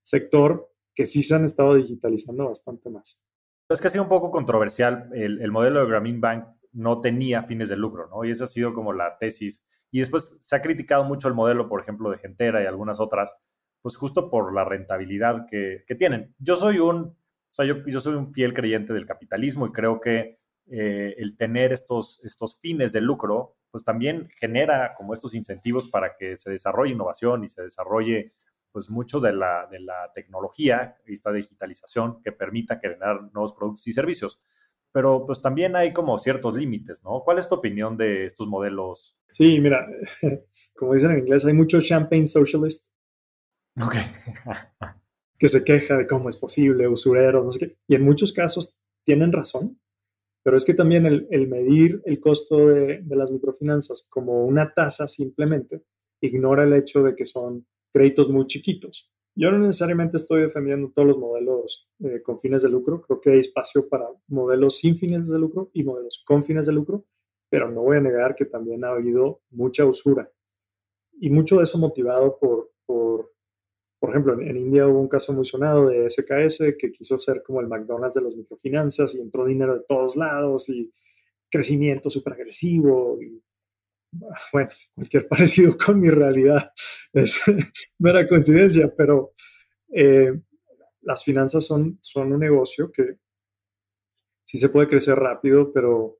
sector 0.04 0.70
que 0.94 1.06
sí 1.06 1.24
se 1.24 1.34
han 1.34 1.44
estado 1.44 1.74
digitalizando 1.74 2.46
bastante 2.46 2.88
más. 2.88 3.20
Es 3.68 3.80
que 3.80 3.88
ha 3.88 3.90
sido 3.90 4.04
un 4.04 4.10
poco 4.10 4.30
controversial. 4.30 5.10
El, 5.12 5.42
el 5.42 5.50
modelo 5.50 5.80
de 5.80 5.86
Grameen 5.88 6.20
Bank 6.20 6.44
no 6.76 7.00
tenía 7.00 7.42
fines 7.42 7.70
de 7.70 7.76
lucro, 7.76 8.08
¿no? 8.08 8.24
Y 8.24 8.30
esa 8.30 8.44
ha 8.44 8.48
sido 8.48 8.74
como 8.74 8.92
la 8.92 9.16
tesis 9.18 9.66
y 9.90 10.00
después 10.00 10.36
se 10.40 10.56
ha 10.56 10.62
criticado 10.62 11.04
mucho 11.04 11.26
el 11.26 11.34
modelo, 11.34 11.68
por 11.68 11.80
ejemplo, 11.80 12.10
de 12.10 12.18
Gentera 12.18 12.62
y 12.62 12.66
algunas 12.66 13.00
otras, 13.00 13.34
pues 13.80 13.96
justo 13.96 14.28
por 14.28 14.54
la 14.54 14.64
rentabilidad 14.64 15.46
que, 15.50 15.84
tienen. 15.98 16.34
Yo 16.38 16.56
soy 16.56 16.78
un, 16.78 16.98
o 17.00 17.16
sea, 17.50 17.64
yo, 17.64 17.76
yo, 17.86 18.00
soy 18.00 18.14
un 18.14 18.32
fiel 18.32 18.52
creyente 18.52 18.92
del 18.92 19.06
capitalismo 19.06 19.66
y 19.66 19.72
creo 19.72 20.00
que 20.00 20.38
eh, 20.66 21.14
el 21.16 21.36
tener 21.38 21.72
estos, 21.72 22.20
estos 22.24 22.58
fines 22.60 22.92
de 22.92 23.00
lucro, 23.00 23.56
pues 23.70 23.84
también 23.84 24.28
genera 24.38 24.94
como 24.94 25.14
estos 25.14 25.34
incentivos 25.34 25.88
para 25.88 26.16
que 26.18 26.36
se 26.36 26.50
desarrolle 26.50 26.92
innovación 26.92 27.44
y 27.44 27.48
se 27.48 27.62
desarrolle 27.62 28.32
pues 28.72 28.90
mucho 28.90 29.18
de 29.20 29.32
la, 29.32 29.66
de 29.70 29.80
la 29.80 30.12
tecnología 30.14 30.98
esta 31.06 31.32
digitalización 31.32 32.20
que 32.22 32.32
permita 32.32 32.78
generar 32.78 33.22
nuevos 33.32 33.54
productos 33.54 33.86
y 33.86 33.92
servicios 33.92 34.42
pero 34.92 35.24
pues 35.26 35.42
también 35.42 35.76
hay 35.76 35.92
como 35.92 36.18
ciertos 36.18 36.56
límites, 36.56 37.02
¿no? 37.04 37.22
¿Cuál 37.24 37.38
es 37.38 37.48
tu 37.48 37.54
opinión 37.54 37.96
de 37.96 38.24
estos 38.24 38.48
modelos? 38.48 39.16
Sí, 39.30 39.60
mira, 39.60 39.86
como 40.76 40.92
dicen 40.92 41.10
en 41.12 41.18
inglés, 41.18 41.44
hay 41.44 41.52
mucho 41.52 41.80
champagne 41.80 42.26
socialist. 42.26 42.92
Ok. 43.80 43.94
que 45.38 45.48
se 45.48 45.64
queja 45.64 45.98
de 45.98 46.06
cómo 46.06 46.28
es 46.28 46.36
posible, 46.36 46.88
usureros, 46.88 47.44
no 47.44 47.50
sé 47.50 47.58
qué. 47.58 47.76
Y 47.88 47.94
en 47.94 48.02
muchos 48.02 48.32
casos 48.32 48.82
tienen 49.04 49.32
razón, 49.32 49.78
Pero 50.42 50.56
es 50.56 50.64
que 50.64 50.74
también 50.74 51.06
el, 51.06 51.48
medir 51.48 52.00
el 52.04 52.20
costo 52.20 52.68
de, 52.68 53.02
de, 53.02 53.16
las 53.16 53.30
microfinanzas 53.30 54.06
como 54.08 54.44
una 54.46 54.72
tasa 54.72 55.08
simplemente 55.08 55.82
ignora 56.20 56.64
el 56.64 56.72
hecho 56.72 57.02
de 57.02 57.14
que 57.14 57.26
son 57.26 57.66
créditos 57.92 58.28
muy 58.28 58.46
chiquitos. 58.46 59.12
Yo 59.38 59.50
no 59.50 59.58
necesariamente 59.58 60.16
estoy 60.16 60.40
defendiendo 60.40 60.90
todos 60.94 61.08
los 61.08 61.18
modelos 61.18 61.90
eh, 62.00 62.22
con 62.22 62.38
fines 62.38 62.62
de 62.62 62.70
lucro, 62.70 63.02
creo 63.02 63.20
que 63.20 63.30
hay 63.32 63.38
espacio 63.40 63.86
para 63.86 64.08
modelos 64.28 64.78
sin 64.78 64.96
fines 64.96 65.28
de 65.28 65.38
lucro 65.38 65.70
y 65.74 65.84
modelos 65.84 66.22
con 66.26 66.42
fines 66.42 66.66
de 66.66 66.72
lucro, 66.72 67.04
pero 67.50 67.70
no 67.70 67.82
voy 67.82 67.98
a 67.98 68.00
negar 68.00 68.34
que 68.34 68.46
también 68.46 68.82
ha 68.82 68.92
habido 68.92 69.42
mucha 69.50 69.84
usura. 69.84 70.32
Y 71.20 71.28
mucho 71.28 71.58
de 71.58 71.64
eso 71.64 71.76
motivado 71.76 72.38
por, 72.38 72.70
por, 72.86 73.34
por 73.98 74.10
ejemplo, 74.10 74.40
en, 74.40 74.56
India 74.56 74.88
hubo 74.88 75.00
un 75.00 75.08
caso 75.08 75.34
muy 75.34 75.44
sonado 75.44 75.86
de 75.86 76.08
SKS 76.08 76.76
que 76.78 76.90
quiso 76.90 77.18
ser 77.18 77.42
como 77.42 77.60
el 77.60 77.68
McDonald's 77.68 78.14
de 78.14 78.22
las 78.22 78.36
microfinanzas 78.36 79.14
y 79.14 79.20
entró 79.20 79.44
dinero 79.44 79.74
de 79.74 79.84
todos 79.86 80.16
lados 80.16 80.70
y 80.70 80.90
crecimiento 81.50 82.08
súper 82.08 82.32
agresivo 82.32 83.18
y 83.20 83.42
bueno, 84.52 84.68
cualquier 84.94 85.28
parecido 85.28 85.76
con 85.76 86.00
mi 86.00 86.10
realidad 86.10 86.70
es 87.12 87.42
mera 87.98 88.28
coincidencia, 88.28 88.92
pero 88.96 89.32
eh, 89.92 90.32
las 91.02 91.22
finanzas 91.24 91.64
son, 91.64 91.98
son 92.02 92.32
un 92.32 92.40
negocio 92.40 92.90
que 92.90 93.18
sí 94.44 94.58
se 94.58 94.68
puede 94.68 94.88
crecer 94.88 95.16
rápido, 95.16 95.72
pero, 95.72 96.18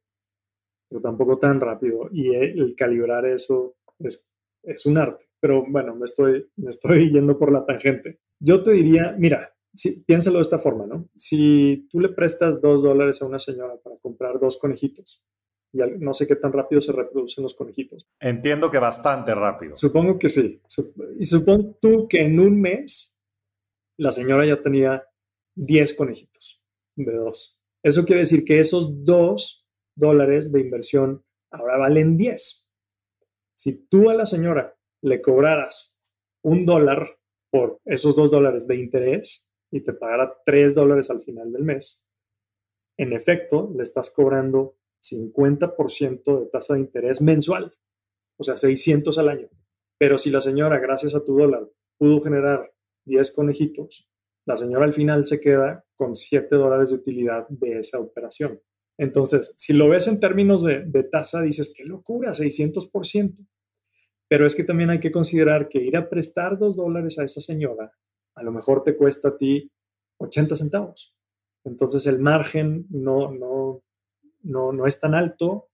pero 0.88 1.00
tampoco 1.00 1.38
tan 1.38 1.60
rápido. 1.60 2.08
Y 2.12 2.34
el 2.34 2.74
calibrar 2.76 3.26
eso 3.26 3.76
es, 3.98 4.30
es 4.62 4.86
un 4.86 4.98
arte. 4.98 5.26
Pero 5.40 5.64
bueno, 5.68 5.94
me 5.94 6.04
estoy, 6.04 6.48
me 6.56 6.70
estoy 6.70 7.10
yendo 7.12 7.38
por 7.38 7.52
la 7.52 7.64
tangente. 7.64 8.20
Yo 8.38 8.62
te 8.62 8.72
diría, 8.72 9.14
mira, 9.18 9.54
si, 9.74 10.04
piénsalo 10.04 10.36
de 10.36 10.42
esta 10.42 10.58
forma, 10.58 10.86
¿no? 10.86 11.08
Si 11.14 11.88
tú 11.90 12.00
le 12.00 12.08
prestas 12.10 12.60
dos 12.60 12.82
dólares 12.82 13.22
a 13.22 13.26
una 13.26 13.38
señora 13.38 13.76
para 13.82 13.96
comprar 13.98 14.38
dos 14.40 14.58
conejitos, 14.58 15.22
no 15.73 16.14
sé 16.14 16.26
qué 16.26 16.37
tan 16.37 16.52
rápido 16.52 16.80
se 16.80 16.92
reproducen 16.92 17.42
los 17.42 17.54
conejitos. 17.54 18.06
Entiendo 18.20 18.70
que 18.70 18.78
bastante 18.78 19.35
rápido. 19.35 19.76
Supongo 19.76 20.18
que 20.18 20.28
sí. 20.28 20.61
Y 21.18 21.25
supongo 21.25 21.76
tú 21.80 22.08
que 22.08 22.23
en 22.23 22.40
un 22.40 22.61
mes 22.61 23.18
la 23.99 24.11
señora 24.11 24.46
ya 24.46 24.62
tenía 24.62 25.04
10 25.56 25.96
conejitos 25.96 26.62
de 26.96 27.12
dos. 27.12 27.61
Eso 27.82 28.04
quiere 28.04 28.20
decir 28.20 28.44
que 28.44 28.61
esos 28.61 29.04
dos 29.04 29.66
dólares 29.96 30.52
de 30.52 30.61
inversión 30.61 31.25
ahora 31.50 31.78
valen 31.78 32.16
10. 32.16 32.73
Si 33.54 33.87
tú 33.88 34.11
a 34.11 34.14
la 34.14 34.26
señora 34.26 34.76
le 35.02 35.23
cobraras 35.23 35.99
un 36.42 36.64
dólar 36.64 37.18
por 37.50 37.80
esos 37.85 38.16
dos 38.16 38.30
dólares 38.30 38.66
de 38.66 38.76
interés 38.76 39.50
y 39.70 39.80
te 39.80 39.92
pagara 39.92 40.37
tres 40.44 40.75
dólares 40.75 41.11
al 41.11 41.20
final 41.20 41.52
del 41.52 41.64
mes, 41.64 42.06
en 42.99 43.12
efecto, 43.12 43.70
le 43.75 43.82
estás 43.82 44.11
cobrando 44.11 44.76
50% 45.10 46.40
de 46.40 46.46
tasa 46.46 46.75
de 46.75 46.80
interés 46.80 47.20
mensual, 47.20 47.72
o 48.38 48.44
sea, 48.44 48.56
600 48.56 49.18
al 49.18 49.28
año. 49.28 49.48
Pero 49.98 50.18
si 50.18 50.30
la 50.30 50.40
señora, 50.40 50.78
gracias 50.78 51.14
a 51.14 51.25
tu 51.25 51.38
dólar, 51.38 51.68
pudo 51.98 52.20
generar 52.20 52.72
10 53.06 53.34
conejitos, 53.34 54.08
la 54.46 54.56
señora 54.56 54.84
al 54.84 54.94
final 54.94 55.26
se 55.26 55.40
queda 55.40 55.84
con 55.96 56.14
7 56.14 56.54
dólares 56.54 56.90
de 56.90 56.96
utilidad 56.96 57.48
de 57.48 57.80
esa 57.80 57.98
operación. 57.98 58.60
Entonces, 58.98 59.54
si 59.58 59.72
lo 59.72 59.88
ves 59.88 60.06
en 60.06 60.20
términos 60.20 60.62
de, 60.62 61.02
tasa, 61.10 61.42
dices, 61.42 61.75
qué 61.76 61.84
locura, 61.84 62.32
600%. 62.32 63.46
Pero 64.28 64.46
es 64.46 64.54
que 64.54 64.64
también 64.64 64.90
hay 64.90 65.00
que 65.00 65.10
considerar 65.10 65.68
que 65.68 65.82
ir 65.82 65.96
a 65.96 66.08
prestar 66.08 66.58
2 66.58 66.76
dólares 66.76 67.18
a 67.18 67.25
esa 67.25 67.40
señora, 67.40 67.92
a 68.34 68.42
lo 68.42 68.52
mejor 68.52 68.84
te 68.84 68.96
cuesta 68.96 69.28
a 69.28 69.36
ti 69.36 69.70
80 70.18 70.56
centavos. 70.56 71.14
Entonces, 71.64 72.06
el 72.06 72.20
margen 72.20 72.86
no, 72.90 73.32
no, 73.32 73.82
no, 74.46 74.72
no 74.72 74.86
es 74.86 75.00
tan 75.00 75.14
alto, 75.14 75.68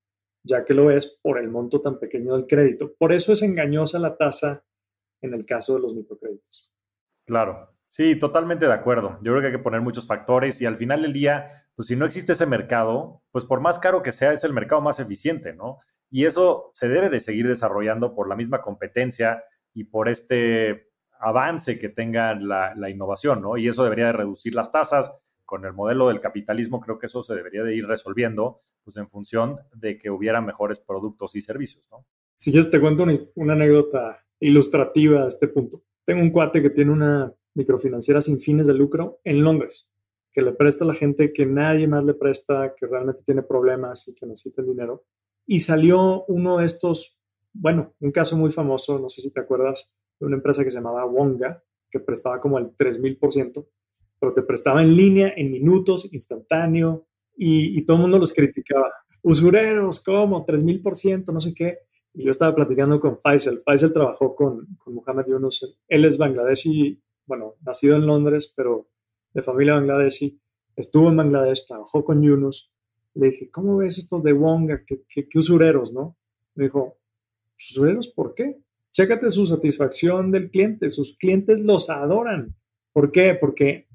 ya 0.44 0.64
que 0.64 0.74
lo 0.74 0.90
es 0.90 1.20
por 1.22 1.38
el 1.38 1.48
monto 1.48 1.80
tan 1.80 1.98
pequeño 1.98 2.34
del 2.36 2.46
crédito. 2.46 2.92
Por 2.98 3.12
eso 3.12 3.32
es 3.32 3.42
engañosa 3.42 3.98
la 3.98 4.16
tasa 4.16 4.64
en 5.20 5.34
el 5.34 5.46
caso 5.46 5.76
de 5.76 5.82
los 5.82 5.94
microcréditos. 5.94 6.70
Claro, 7.26 7.76
sí, 7.86 8.18
totalmente 8.18 8.66
de 8.66 8.72
acuerdo. 8.72 9.18
Yo 9.22 9.32
creo 9.32 9.40
que 9.40 9.46
hay 9.48 9.52
que 9.52 9.58
poner 9.58 9.80
muchos 9.80 10.06
factores 10.06 10.60
y 10.60 10.66
al 10.66 10.76
final 10.76 11.02
del 11.02 11.12
día, 11.12 11.48
pues 11.76 11.88
si 11.88 11.96
no 11.96 12.06
existe 12.06 12.32
ese 12.32 12.46
mercado, 12.46 13.22
pues 13.30 13.44
por 13.46 13.60
más 13.60 13.78
caro 13.78 14.02
que 14.02 14.12
sea, 14.12 14.32
es 14.32 14.42
el 14.44 14.52
mercado 14.52 14.80
más 14.80 14.98
eficiente, 14.98 15.54
¿no? 15.54 15.78
Y 16.10 16.26
eso 16.26 16.72
se 16.74 16.88
debe 16.88 17.08
de 17.08 17.20
seguir 17.20 17.46
desarrollando 17.46 18.14
por 18.14 18.28
la 18.28 18.36
misma 18.36 18.60
competencia 18.60 19.44
y 19.72 19.84
por 19.84 20.08
este 20.08 20.90
avance 21.20 21.78
que 21.78 21.88
tenga 21.88 22.34
la, 22.34 22.74
la 22.74 22.90
innovación, 22.90 23.40
¿no? 23.40 23.56
Y 23.56 23.68
eso 23.68 23.84
debería 23.84 24.06
de 24.06 24.12
reducir 24.12 24.54
las 24.54 24.72
tasas, 24.72 25.12
con 25.44 25.64
el 25.64 25.72
modelo 25.72 26.08
del 26.08 26.20
capitalismo 26.20 26.80
creo 26.80 26.98
que 26.98 27.06
eso 27.06 27.22
se 27.22 27.34
debería 27.34 27.62
de 27.62 27.74
ir 27.74 27.86
resolviendo 27.86 28.62
pues 28.84 28.96
en 28.96 29.08
función 29.08 29.58
de 29.74 29.98
que 29.98 30.10
hubiera 30.10 30.40
mejores 30.40 30.80
productos 30.80 31.36
y 31.36 31.40
servicios, 31.40 31.88
¿no? 31.90 32.06
Si 32.42 32.50
quieres 32.50 32.70
te 32.70 32.80
cuento 32.80 33.04
una, 33.36 33.52
anécdota 33.52 34.24
ilustrativa 34.40 35.24
a 35.24 35.28
este 35.28 35.46
punto. 35.46 35.84
Tengo 36.04 36.20
un 36.20 36.30
cuate 36.30 36.60
que 36.60 36.70
tiene 36.70 36.90
una 36.90 37.32
microfinanciera 37.54 38.20
sin 38.20 38.40
fines 38.40 38.66
de 38.66 38.74
lucro 38.74 39.20
en 39.22 39.44
Londres, 39.44 39.88
que 40.32 40.42
le 40.42 40.52
presta 40.52 40.84
a 40.84 40.88
la 40.88 40.94
gente 40.94 41.32
que 41.32 41.46
nadie 41.46 41.86
más 41.86 42.02
le 42.04 42.14
presta, 42.14 42.74
que 42.76 42.86
realmente 42.86 43.22
tiene 43.24 43.42
problemas 43.42 44.08
y 44.08 44.16
que 44.16 44.26
necesita 44.26 44.62
el 44.62 44.68
dinero. 44.68 45.04
Y 45.46 45.60
salió 45.60 46.24
uno 46.24 46.58
de 46.58 46.66
estos, 46.66 47.20
bueno, 47.52 47.94
un 48.00 48.10
caso 48.10 48.36
muy 48.36 48.50
famoso, 48.50 48.98
no 48.98 49.08
sé 49.08 49.20
si 49.22 49.32
te 49.32 49.38
acuerdas, 49.38 49.94
de 50.18 50.26
una 50.26 50.36
empresa 50.36 50.64
que 50.64 50.70
se 50.72 50.78
llamaba 50.78 51.04
Wonga, 51.04 51.62
que 51.90 52.00
prestaba 52.00 52.40
como 52.40 52.58
el 52.58 52.76
3000%, 52.76 53.66
pero 54.22 54.34
te 54.34 54.42
prestaba 54.42 54.84
en 54.84 54.94
línea, 54.94 55.34
en 55.36 55.50
minutos, 55.50 56.14
instantáneo, 56.14 57.08
y, 57.36 57.84
todo 57.84 57.96
el 57.96 58.02
mundo 58.02 58.18
los 58.20 58.32
criticaba. 58.32 58.88
Usureros, 59.20 60.00
¿cómo? 60.00 60.46
3000%, 60.46 61.32
no 61.32 61.40
sé 61.40 61.52
qué. 61.52 61.78
Y 62.14 62.22
yo 62.22 62.30
estaba 62.30 62.54
platicando 62.54 63.00
con 63.00 63.18
Faisal. 63.18 63.62
Faisal 63.64 63.92
trabajó 63.92 64.36
con, 64.36 64.76
con 64.76 64.94
Mohamed 64.94 65.24
Yunus. 65.26 65.76
Él 65.88 66.04
es 66.04 66.18
bangladeshi, 66.18 67.02
bueno, 67.26 67.56
nacido 67.62 67.96
en 67.96 68.06
Londres, 68.06 68.54
pero 68.56 68.90
de 69.34 69.42
familia 69.42 69.74
bangladeshi. 69.74 70.40
Estuvo 70.76 71.08
en 71.08 71.16
Bangladesh, 71.16 71.66
trabajó 71.66 72.04
con 72.04 72.22
Yunus. 72.22 72.72
Le 73.14 73.30
dije, 73.30 73.50
¿cómo 73.50 73.78
ves 73.78 73.98
estos 73.98 74.22
de 74.22 74.32
Wonga? 74.32 74.84
¿Qué, 74.86 75.02
qué 75.08 75.38
usureros, 75.38 75.92
no? 75.92 76.16
Me 76.54 76.66
dijo, 76.66 76.96
¿usureros 77.58 78.06
por 78.06 78.36
qué? 78.36 78.60
Chécate 78.92 79.30
su 79.30 79.46
satisfacción 79.46 80.30
del 80.30 80.48
cliente. 80.48 80.90
Sus 80.90 81.18
clientes 81.18 81.64
los 81.64 81.90
adoran. 81.90 82.54
¿Por 82.92 83.10
qué? 83.10 83.34
Porque 83.34 83.88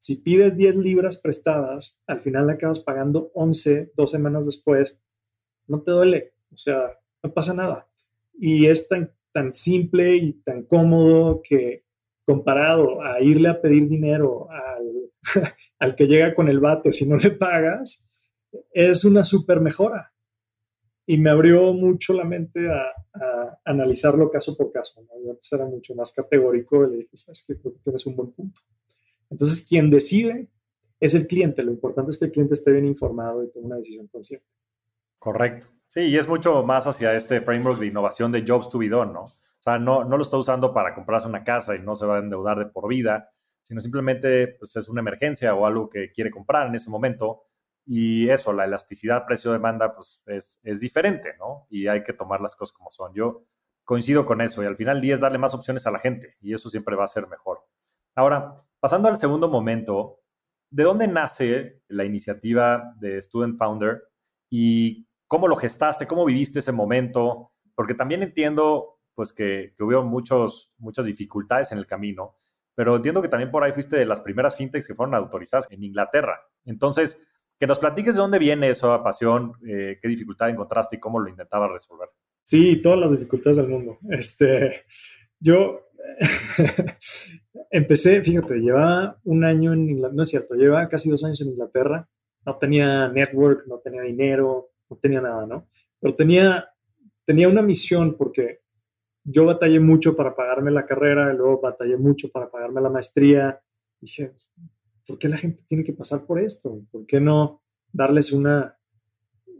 si 0.00 0.16
pides 0.22 0.56
10 0.56 0.76
libras 0.76 1.18
prestadas, 1.18 2.02
al 2.06 2.22
final 2.22 2.48
acabas 2.48 2.80
pagando 2.80 3.30
11 3.34 3.92
dos 3.94 4.10
semanas 4.10 4.46
después, 4.46 4.98
no 5.66 5.82
te 5.82 5.90
duele, 5.90 6.32
o 6.50 6.56
sea, 6.56 6.98
no 7.22 7.34
pasa 7.34 7.52
nada. 7.52 7.86
Y 8.32 8.66
es 8.66 8.88
tan, 8.88 9.12
tan 9.30 9.52
simple 9.52 10.16
y 10.16 10.32
tan 10.42 10.62
cómodo 10.62 11.42
que 11.46 11.84
comparado 12.24 13.02
a 13.02 13.20
irle 13.20 13.50
a 13.50 13.60
pedir 13.60 13.88
dinero 13.88 14.48
al, 15.78 15.94
que 15.96 16.06
llega 16.06 16.34
con 16.34 16.48
el 16.48 16.60
bate 16.60 16.92
si 16.92 17.06
no 17.06 17.18
le 17.18 17.32
pagas, 17.32 18.10
es 18.72 19.04
una 19.04 19.22
súper 19.22 19.60
mejora. 19.60 20.14
Y 21.06 21.18
me 21.18 21.28
abrió 21.28 21.74
mucho 21.74 22.14
la 22.14 22.24
mente 22.24 22.70
a, 22.70 22.86
analizarlo 23.66 24.30
caso 24.30 24.56
por 24.56 24.72
caso. 24.72 25.04
Yo 25.22 25.32
antes 25.32 25.52
era 25.52 25.66
mucho 25.66 25.94
más 25.94 26.14
categórico 26.14 26.86
y 26.86 26.90
le 26.90 26.96
dije, 26.98 27.16
sabes 27.18 27.44
que 27.46 27.54
tienes 27.84 28.06
un 28.06 28.16
buen 28.16 28.32
punto. 28.32 28.62
Entonces, 29.30 29.66
quien 29.66 29.90
decide 29.90 30.48
es 30.98 31.14
el 31.14 31.26
cliente. 31.26 31.62
Lo 31.62 31.72
importante 31.72 32.10
es 32.10 32.18
que 32.18 32.26
el 32.26 32.32
cliente 32.32 32.54
esté 32.54 32.72
bien 32.72 32.84
informado 32.84 33.42
y 33.42 33.50
tome 33.50 33.66
una 33.66 33.76
decisión 33.76 34.06
consciente. 34.08 34.46
Correcto. 35.18 35.68
Sí, 35.86 36.02
y 36.02 36.16
es 36.16 36.28
mucho 36.28 36.62
más 36.62 36.86
hacia 36.86 37.14
este 37.14 37.40
framework 37.40 37.78
de 37.78 37.86
innovación 37.86 38.30
de 38.32 38.44
Jobs 38.46 38.68
to 38.68 38.78
be 38.78 38.88
done, 38.88 39.12
¿no? 39.12 39.22
O 39.22 39.62
sea, 39.62 39.78
no, 39.78 40.04
no 40.04 40.16
lo 40.16 40.22
está 40.22 40.36
usando 40.36 40.72
para 40.72 40.94
comprarse 40.94 41.28
una 41.28 41.44
casa 41.44 41.76
y 41.76 41.80
no 41.80 41.94
se 41.94 42.06
va 42.06 42.16
a 42.16 42.20
endeudar 42.20 42.58
de 42.58 42.66
por 42.66 42.88
vida, 42.88 43.28
sino 43.60 43.80
simplemente 43.80 44.48
pues, 44.58 44.74
es 44.76 44.88
una 44.88 45.00
emergencia 45.00 45.54
o 45.54 45.66
algo 45.66 45.90
que 45.90 46.10
quiere 46.10 46.30
comprar 46.30 46.68
en 46.68 46.74
ese 46.74 46.90
momento. 46.90 47.42
Y 47.84 48.28
eso, 48.30 48.52
la 48.52 48.64
elasticidad 48.64 49.26
precio-demanda, 49.26 49.94
pues 49.94 50.22
es, 50.26 50.60
es 50.62 50.80
diferente, 50.80 51.34
¿no? 51.38 51.66
Y 51.70 51.88
hay 51.88 52.02
que 52.02 52.12
tomar 52.12 52.40
las 52.40 52.56
cosas 52.56 52.72
como 52.72 52.90
son. 52.90 53.12
Yo 53.14 53.44
coincido 53.84 54.24
con 54.24 54.40
eso 54.40 54.62
y 54.62 54.66
al 54.66 54.76
final 54.76 54.96
el 54.96 55.02
día 55.02 55.14
es 55.14 55.20
darle 55.20 55.38
más 55.38 55.54
opciones 55.54 55.86
a 55.86 55.90
la 55.90 55.98
gente 55.98 56.36
y 56.40 56.54
eso 56.54 56.70
siempre 56.70 56.94
va 56.94 57.04
a 57.04 57.08
ser 57.08 57.26
mejor. 57.26 57.66
Ahora, 58.14 58.54
pasando 58.80 59.08
al 59.08 59.18
segundo 59.18 59.48
momento, 59.48 60.20
¿de 60.70 60.84
dónde 60.84 61.06
nace 61.06 61.82
la 61.88 62.04
iniciativa 62.04 62.94
de 62.98 63.20
Student 63.20 63.58
Founder 63.58 64.02
y 64.50 65.06
cómo 65.26 65.46
lo 65.46 65.56
gestaste, 65.56 66.06
cómo 66.06 66.24
viviste 66.24 66.58
ese 66.58 66.72
momento? 66.72 67.52
Porque 67.74 67.94
también 67.94 68.22
entiendo 68.22 69.00
pues 69.14 69.32
que, 69.32 69.74
hubo 69.78 70.02
muchos, 70.02 70.72
muchas 70.78 71.06
dificultades 71.06 71.72
en 71.72 71.78
el 71.78 71.86
camino, 71.86 72.38
pero 72.74 72.96
entiendo 72.96 73.20
que 73.20 73.28
también 73.28 73.50
por 73.50 73.62
ahí 73.62 73.72
fuiste 73.72 73.96
de 73.96 74.06
las 74.06 74.22
primeras 74.22 74.56
fintechs 74.56 74.86
que 74.86 74.94
fueron 74.94 75.14
autorizadas 75.14 75.70
en 75.70 75.84
Inglaterra. 75.84 76.40
Entonces, 76.64 77.20
que 77.58 77.66
nos 77.66 77.78
platiques 77.78 78.14
de 78.14 78.22
dónde 78.22 78.38
viene 78.38 78.70
esa 78.70 79.02
pasión, 79.02 79.52
eh, 79.68 79.98
qué 80.00 80.08
dificultad 80.08 80.48
encontraste 80.48 80.96
y 80.96 81.00
cómo 81.00 81.20
lo 81.20 81.28
intentabas 81.28 81.70
resolver. 81.70 82.08
Sí, 82.42 82.80
todas 82.80 82.98
las 82.98 83.12
dificultades 83.12 83.58
del 83.58 83.68
mundo. 83.68 83.98
Este, 84.08 84.86
yo 85.38 85.89
empecé, 87.70 88.20
fíjate, 88.20 88.56
lleva 88.60 89.18
un 89.24 89.44
año 89.44 89.72
en 89.72 89.88
Inglaterra, 89.88 90.14
no 90.16 90.22
es 90.22 90.28
cierto, 90.28 90.54
lleva 90.54 90.88
casi 90.88 91.08
dos 91.10 91.24
años 91.24 91.40
en 91.40 91.48
Inglaterra 91.48 92.08
no 92.44 92.56
tenía 92.56 93.08
network, 93.08 93.66
no 93.66 93.78
tenía 93.78 94.02
dinero, 94.02 94.70
no 94.88 94.96
tenía 94.96 95.20
nada, 95.20 95.46
¿no? 95.46 95.68
Pero 96.00 96.14
tenía, 96.14 96.68
tenía 97.24 97.48
una 97.48 97.62
misión 97.62 98.16
porque 98.16 98.60
yo 99.24 99.44
batallé 99.44 99.80
mucho 99.80 100.16
para 100.16 100.34
pagarme 100.34 100.70
la 100.70 100.86
carrera, 100.86 101.32
luego 101.32 101.60
batallé 101.60 101.96
mucho 101.96 102.30
para 102.30 102.50
pagarme 102.50 102.80
la 102.80 102.90
maestría. 102.90 103.60
dije, 104.00 104.32
¿por 105.06 105.18
qué 105.18 105.28
la 105.28 105.36
gente 105.36 105.62
tiene 105.66 105.84
que 105.84 105.92
pasar 105.92 106.24
por 106.26 106.40
esto? 106.40 106.80
¿Por 106.90 107.06
qué 107.06 107.20
no 107.20 107.62
darles 107.92 108.32
una, 108.32 108.78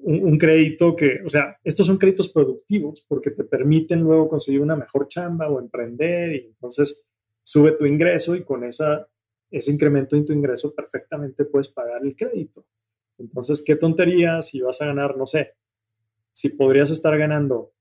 un, 0.03 0.39
crédito 0.39 0.97
que, 0.97 1.21
o 1.25 1.29
sea, 1.29 1.57
estos 1.63 1.87
son 1.87 1.99
créditos 1.99 2.29
productivos 2.29 3.05
porque 3.07 3.31
te 3.31 3.45
permiten 3.45 4.01
luego 4.01 4.29
conseguir 4.29 4.61
una 4.61 4.77
mejor 4.77 5.09
chamba 5.09 5.49
o 5.49 5.61
emprender 5.61 6.35
y 6.35 6.47
entonces 6.47 7.07
sube 7.43 7.73
tu 7.73 7.87
ingreso 7.87 8.35
y 8.35 8.45
con 8.45 8.65
esa, 8.65 9.07
ese 9.51 9.73
incremento 9.73 10.17
en 10.17 10.25
tu 10.25 10.33
ingreso 10.33 10.75
perfectamente 10.75 11.45
puedes 11.45 11.69
pagar 11.69 12.05
el 12.05 12.17
crédito. 12.17 12.67
Entonces, 13.19 13.63
qué 13.65 13.77
tontería 13.77 14.41
si 14.41 14.63
vas 14.63 14.81
a 14.81 14.87
ganar, 14.87 15.17
no 15.17 15.27
sé, 15.27 15.55
si 16.33 16.51
podrías 16.51 16.91
estar 16.91 17.17
ganando 17.19 17.73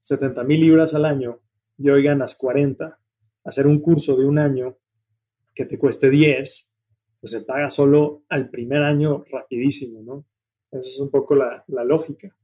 70 0.00 0.42
mil 0.44 0.60
libras 0.60 0.94
al 0.94 1.04
año 1.04 1.40
y 1.76 1.90
hoy 1.90 2.02
ganas 2.02 2.34
40, 2.34 2.98
hacer 3.44 3.66
un 3.66 3.80
curso 3.80 4.16
de 4.16 4.24
un 4.24 4.38
año 4.38 4.78
que 5.54 5.64
te 5.64 5.78
cueste 5.78 6.10
10, 6.10 6.76
pues 7.20 7.30
se 7.30 7.40
paga 7.42 7.70
solo 7.70 8.24
al 8.28 8.50
primer 8.50 8.82
año 8.82 9.24
rapidísimo, 9.30 10.02
¿no? 10.02 10.24
Esa 10.70 10.80
es 10.80 11.00
un 11.00 11.10
poco 11.10 11.34
la, 11.34 11.64
lógica. 11.84 12.34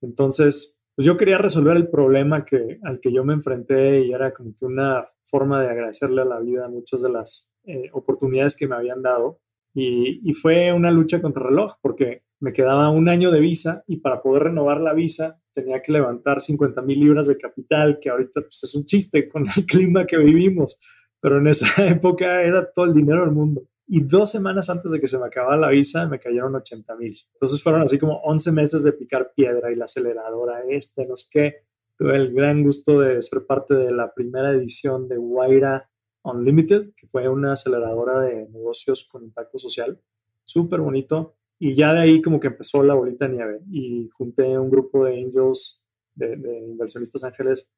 Entonces, 0.00 0.82
pues 0.94 1.06
yo 1.06 1.16
quería 1.16 1.38
resolver 1.38 1.76
el 1.76 1.88
problema 1.88 2.44
que, 2.44 2.78
al 2.82 3.00
que 3.00 3.12
yo 3.12 3.24
me 3.24 3.34
enfrenté 3.34 4.00
y 4.04 4.12
era 4.12 4.32
como 4.32 4.54
que 4.58 4.64
una 4.64 5.06
forma 5.26 5.62
de 5.62 5.68
agradecerle 5.68 6.22
a 6.22 6.26
la 6.26 6.40
vida 6.40 6.68
muchas 6.68 7.02
de 7.02 7.10
las 7.10 7.52
eh, 7.64 7.90
oportunidades 7.92 8.56
que 8.56 8.66
me 8.66 8.76
habían 8.76 9.02
dado. 9.02 9.40
Y, 9.72 10.32
fue 10.34 10.72
una 10.72 10.90
lucha 10.90 11.22
contra 11.22 11.42
el 11.44 11.50
reloj 11.50 11.74
porque 11.80 12.24
me 12.40 12.52
quedaba 12.52 12.90
un 12.90 13.08
año 13.08 13.30
de 13.30 13.38
visa 13.38 13.84
y 13.86 13.98
para 13.98 14.20
poder 14.20 14.44
renovar 14.44 14.80
la 14.80 14.94
visa 14.94 15.40
tenía 15.54 15.80
que 15.80 15.92
levantar 15.92 16.40
50 16.40 16.82
mil 16.82 16.98
libras 16.98 17.28
de 17.28 17.36
capital, 17.36 17.98
que 18.00 18.10
ahorita 18.10 18.40
pues, 18.40 18.64
es 18.64 18.74
un 18.74 18.84
chiste 18.84 19.28
con 19.28 19.46
el 19.46 19.66
clima 19.66 20.06
que 20.06 20.16
vivimos, 20.16 20.80
pero 21.20 21.38
en 21.38 21.46
esa 21.46 21.66
época 21.86 22.42
era 22.42 22.68
todo 22.72 22.86
el 22.86 22.94
dinero 22.94 23.20
del 23.20 23.32
mundo 23.32 23.69
y 23.92 24.04
dos 24.04 24.30
semanas 24.30 24.70
antes 24.70 24.92
de 24.92 25.00
que 25.00 25.08
se 25.08 25.18
me 25.18 25.26
acabara 25.26 25.56
la 25.56 25.68
visa 25.68 26.06
me 26.06 26.20
cayeron 26.20 26.54
80 26.54 26.94
mil. 26.94 27.18
Entonces 27.32 27.60
fueron 27.60 27.82
así 27.82 27.98
como 27.98 28.20
11 28.22 28.52
meses 28.52 28.84
de 28.84 28.92
picar 28.92 29.32
piedra 29.34 29.72
y 29.72 29.74
la 29.74 29.86
aceleradora 29.86 30.62
este, 30.68 31.04
no 31.06 31.16
sé 31.16 31.26
qué. 31.28 31.54
Tuve 31.98 32.14
el 32.14 32.32
gran 32.32 32.62
gusto 32.62 33.00
de 33.00 33.20
ser 33.20 33.44
parte 33.48 33.74
de 33.74 33.90
la 33.90 34.14
primera 34.14 34.52
edición 34.52 35.08
de 35.08 35.18
Waira 35.18 35.90
Unlimited, 36.22 36.92
que 36.96 37.08
fue 37.08 37.28
una 37.28 37.54
aceleradora 37.54 38.20
de 38.20 38.48
negocios 38.50 39.08
con 39.10 39.24
impacto 39.24 39.58
social. 39.58 40.00
Súper 40.44 40.80
bonito. 40.80 41.34
Y 41.58 41.74
ya 41.74 41.92
de 41.92 41.98
ahí 41.98 42.22
como 42.22 42.38
que 42.38 42.46
empezó 42.46 42.84
la 42.84 42.94
bolita 42.94 43.26
nieve 43.26 43.58
y 43.72 44.08
junté 44.10 44.56
un 44.56 44.70
grupo 44.70 45.04
de 45.04 45.18
angels, 45.18 45.82
de, 46.14 46.36
de 46.36 46.60
inversionistas 46.60 47.24
ángeles 47.24 47.68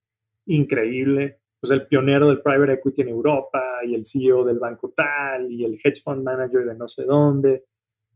increíble 0.44 1.40
pues 1.62 1.70
el 1.70 1.86
pionero 1.86 2.26
del 2.26 2.42
private 2.42 2.72
equity 2.72 3.02
en 3.02 3.10
Europa 3.10 3.62
y 3.86 3.94
el 3.94 4.04
CEO 4.04 4.44
del 4.44 4.58
banco 4.58 4.92
tal 4.96 5.48
y 5.48 5.64
el 5.64 5.74
hedge 5.74 6.02
fund 6.02 6.24
manager 6.24 6.66
de 6.66 6.74
no 6.74 6.88
sé 6.88 7.04
dónde 7.04 7.66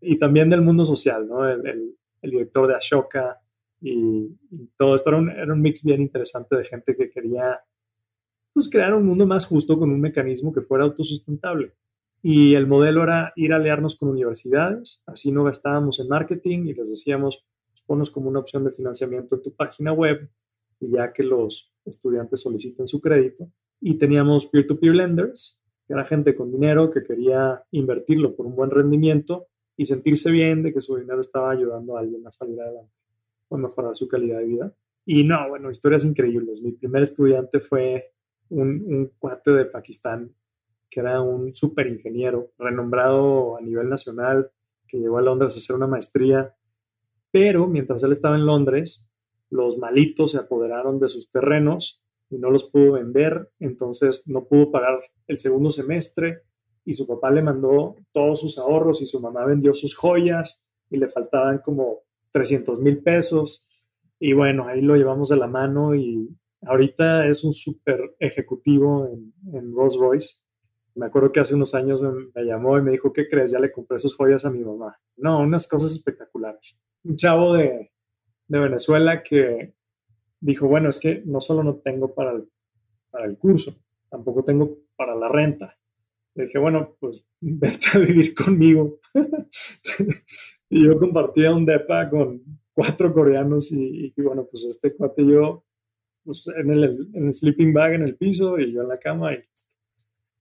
y 0.00 0.18
también 0.18 0.50
del 0.50 0.62
mundo 0.62 0.82
social, 0.82 1.28
¿no? 1.28 1.48
El, 1.48 1.64
el, 1.64 2.30
director 2.30 2.66
de 2.66 2.74
Ashoka 2.74 3.40
y, 3.80 4.36
todo 4.76 4.96
esto 4.96 5.10
era 5.10 5.18
un, 5.18 5.30
era 5.30 5.52
un, 5.52 5.62
mix 5.62 5.84
bien 5.84 6.02
interesante 6.02 6.56
de 6.56 6.64
gente 6.64 6.96
que 6.96 7.08
quería 7.08 7.60
pues 8.52 8.68
crear 8.68 8.92
un 8.94 9.06
mundo 9.06 9.28
más 9.28 9.46
justo 9.46 9.78
con 9.78 9.92
un 9.92 10.00
mecanismo 10.00 10.52
que 10.52 10.62
fuera 10.62 10.82
autosustentable. 10.82 11.72
Y 12.22 12.54
el 12.54 12.66
modelo 12.66 13.04
era 13.04 13.32
ir 13.36 13.52
a 13.52 13.56
aliarnos 13.56 13.94
con 13.94 14.08
universidades, 14.08 15.04
así 15.06 15.30
no 15.30 15.44
gastábamos 15.44 16.00
en 16.00 16.08
marketing 16.08 16.66
y 16.66 16.74
les 16.74 16.90
decíamos, 16.90 17.46
ponos 17.86 18.10
como 18.10 18.28
una 18.28 18.40
opción 18.40 18.64
de 18.64 18.72
financiamiento 18.72 19.36
en 19.36 19.42
tu 19.42 19.54
página 19.54 19.92
web 19.92 20.28
ya 20.80 21.12
que 21.12 21.22
los 21.22 21.72
estudiantes 21.84 22.40
soliciten 22.40 22.86
su 22.86 23.00
crédito. 23.00 23.50
Y 23.80 23.98
teníamos 23.98 24.46
peer-to-peer 24.46 24.94
lenders, 24.94 25.60
que 25.86 25.92
era 25.92 26.04
gente 26.04 26.34
con 26.34 26.50
dinero 26.50 26.90
que 26.90 27.02
quería 27.02 27.62
invertirlo 27.70 28.34
por 28.34 28.46
un 28.46 28.56
buen 28.56 28.70
rendimiento 28.70 29.48
y 29.76 29.86
sentirse 29.86 30.30
bien 30.30 30.62
de 30.62 30.72
que 30.72 30.80
su 30.80 30.96
dinero 30.96 31.20
estaba 31.20 31.50
ayudando 31.50 31.96
a 31.96 32.00
alguien 32.00 32.26
a 32.26 32.32
salir 32.32 32.60
adelante 32.60 32.92
o 33.48 33.58
mejorar 33.58 33.94
su 33.94 34.08
calidad 34.08 34.38
de 34.38 34.46
vida. 34.46 34.74
Y 35.04 35.24
no, 35.24 35.48
bueno, 35.48 35.70
historias 35.70 36.04
increíbles. 36.04 36.60
Mi 36.62 36.72
primer 36.72 37.02
estudiante 37.02 37.60
fue 37.60 38.12
un, 38.48 38.68
un 38.86 39.12
cuate 39.18 39.52
de 39.52 39.66
Pakistán 39.66 40.34
que 40.90 41.00
era 41.00 41.20
un 41.20 41.54
súper 41.54 41.88
ingeniero, 41.88 42.52
renombrado 42.58 43.56
a 43.56 43.60
nivel 43.60 43.88
nacional, 43.88 44.50
que 44.86 44.98
llegó 44.98 45.18
a 45.18 45.22
Londres 45.22 45.54
a 45.54 45.58
hacer 45.58 45.76
una 45.76 45.86
maestría. 45.86 46.54
Pero 47.30 47.66
mientras 47.66 48.02
él 48.02 48.12
estaba 48.12 48.36
en 48.36 48.46
Londres, 48.46 49.10
los 49.50 49.78
malitos 49.78 50.32
se 50.32 50.38
apoderaron 50.38 50.98
de 50.98 51.08
sus 51.08 51.30
terrenos 51.30 52.02
y 52.30 52.38
no 52.38 52.50
los 52.50 52.70
pudo 52.70 52.92
vender, 52.92 53.50
entonces 53.60 54.24
no 54.28 54.46
pudo 54.46 54.70
pagar 54.70 55.00
el 55.26 55.38
segundo 55.38 55.70
semestre 55.70 56.42
y 56.84 56.94
su 56.94 57.06
papá 57.06 57.30
le 57.30 57.42
mandó 57.42 57.96
todos 58.12 58.40
sus 58.40 58.58
ahorros 58.58 59.02
y 59.02 59.06
su 59.06 59.20
mamá 59.20 59.44
vendió 59.44 59.74
sus 59.74 59.94
joyas 59.94 60.66
y 60.90 60.98
le 60.98 61.08
faltaban 61.08 61.58
como 61.58 62.00
300 62.32 62.80
mil 62.80 63.02
pesos 63.02 63.68
y 64.18 64.32
bueno, 64.32 64.66
ahí 64.66 64.80
lo 64.80 64.96
llevamos 64.96 65.28
de 65.28 65.36
la 65.36 65.46
mano 65.46 65.94
y 65.94 66.28
ahorita 66.62 67.26
es 67.26 67.44
un 67.44 67.52
súper 67.52 68.16
ejecutivo 68.18 69.08
en, 69.08 69.32
en, 69.52 69.74
Rolls 69.74 69.98
Royce. 69.98 70.36
Me 70.94 71.06
acuerdo 71.06 71.30
que 71.30 71.40
hace 71.40 71.54
unos 71.54 71.74
años 71.74 72.00
me, 72.00 72.10
me, 72.34 72.44
llamó 72.44 72.78
y 72.78 72.82
me 72.82 72.92
dijo, 72.92 73.12
¿qué 73.12 73.28
crees? 73.28 73.50
Ya 73.50 73.58
le 73.58 73.70
compré 73.70 73.98
sus 73.98 74.16
joyas 74.16 74.46
a 74.46 74.50
mi 74.50 74.60
mamá. 74.60 74.98
No, 75.16 75.40
unas 75.40 75.68
cosas 75.68 75.92
espectaculares. 75.92 76.80
Un 77.04 77.16
chavo 77.16 77.52
de 77.52 77.90
de 78.48 78.58
Venezuela 78.58 79.22
que 79.22 79.74
dijo, 80.40 80.68
bueno, 80.68 80.88
es 80.88 81.00
que 81.00 81.22
no 81.24 81.40
solo 81.40 81.62
no 81.62 81.76
tengo 81.76 82.14
para 82.14 82.32
el, 82.32 82.48
para 83.10 83.26
el 83.26 83.36
curso, 83.38 83.76
tampoco 84.08 84.44
tengo 84.44 84.78
para 84.96 85.14
la 85.14 85.28
renta. 85.28 85.76
Le 86.34 86.44
dije, 86.46 86.58
bueno, 86.58 86.96
pues 87.00 87.26
vente 87.40 87.86
a 87.94 87.98
vivir 87.98 88.34
conmigo. 88.34 89.00
y 90.70 90.84
yo 90.84 90.98
compartía 90.98 91.54
un 91.54 91.64
depa 91.64 92.08
con 92.10 92.42
cuatro 92.72 93.12
coreanos 93.12 93.72
y, 93.72 94.12
bueno, 94.18 94.46
pues 94.50 94.66
este 94.66 94.94
cuate 94.94 95.22
y 95.22 95.32
yo 95.32 95.64
pues, 96.24 96.46
en, 96.48 96.70
el, 96.70 97.08
en 97.14 97.26
el 97.26 97.32
sleeping 97.32 97.72
bag 97.72 97.94
en 97.94 98.02
el 98.02 98.16
piso 98.16 98.58
y 98.58 98.72
yo 98.72 98.82
en 98.82 98.88
la 98.88 98.98
cama 98.98 99.32
y 99.32 99.42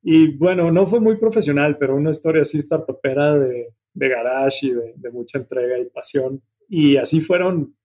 Y 0.03 0.35
bueno, 0.37 0.69
no 0.71 0.85
fue 0.85 0.99
muy 0.99 1.17
profesional, 1.17 1.77
pero 1.77 1.95
una 1.95 2.09
historia 2.09 2.41
así 2.41 2.59
startupera 2.59 3.39
de, 3.39 3.73
de 3.93 4.09
garage 4.09 4.67
y 4.67 4.73
de 4.95 5.11
mucha 5.11 5.39
entrega 5.39 5.79
y 5.79 5.85
pasión. 5.85 6.41
Y 6.67 6.97
así 6.97 7.21
fueron 7.21 7.75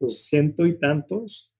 pues 0.00 0.24
ciento 0.24 0.66
y 0.66 0.78
tantos 0.78 1.52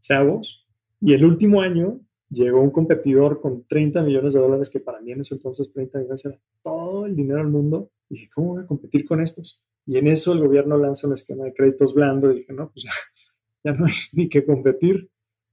chavos. 0.00 0.66
Y 1.00 1.12
el 1.12 1.24
último 1.24 1.60
año 1.60 2.00
llegó 2.30 2.62
un 2.62 2.70
competidor 2.70 3.40
con 3.40 3.66
30 3.66 4.02
millones 4.02 4.32
de 4.32 4.40
dólares, 4.40 4.70
que 4.70 4.78
para 4.78 5.00
mí 5.00 5.10
en 5.10 5.20
ese 5.20 5.34
entonces 5.34 5.72
30 5.72 5.98
millones 5.98 6.24
era 6.24 6.38
todo 6.62 7.06
el 7.06 7.16
dinero 7.16 7.40
del 7.40 7.48
mundo. 7.48 7.90
Y 8.08 8.14
dije, 8.14 8.30
¿cómo 8.32 8.54
voy 8.54 8.62
a 8.62 8.66
competir 8.66 9.04
con 9.04 9.20
estos? 9.20 9.64
Y 9.84 9.98
en 9.98 10.06
eso 10.06 10.32
el 10.32 10.38
gobierno 10.38 10.78
lanza 10.78 11.08
un 11.08 11.14
esquema 11.14 11.44
de 11.44 11.52
créditos 11.52 11.92
blando 11.92 12.30
y 12.30 12.38
dije, 12.38 12.52
no, 12.52 12.70
pues 12.70 12.84
ya, 12.84 12.92
ya 13.64 13.72
no 13.72 13.86
hay 13.86 13.92
ni 14.12 14.28
que 14.28 14.46
competir. 14.46 15.10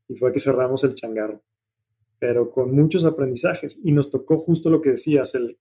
Y 0.07 0.15
fue 0.15 0.31
que 0.31 0.39
cerramos 0.39 0.83
el 0.83 0.93
changarro. 0.93 1.41
Pero 2.19 2.51
con 2.51 2.73
muchos 2.73 3.03
aprendizajes. 3.03 3.81
Y 3.83 3.91
nos 3.91 4.11
tocó 4.11 4.37
justo 4.37 4.69
lo 4.69 4.79
que 4.79 4.91
decías, 4.91 5.33
el, 5.33 5.57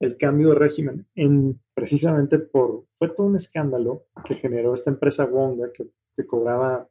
el 0.00 0.16
cambio 0.16 0.50
de 0.50 0.54
régimen, 0.56 1.06
en, 1.14 1.60
precisamente 1.74 2.38
por, 2.38 2.86
fue 2.98 3.10
todo 3.10 3.26
un 3.26 3.36
escándalo 3.36 4.06
que 4.26 4.34
generó 4.34 4.74
esta 4.74 4.90
empresa 4.90 5.26
Wonga, 5.26 5.70
que, 5.72 5.90
que 6.16 6.26
cobraba 6.26 6.88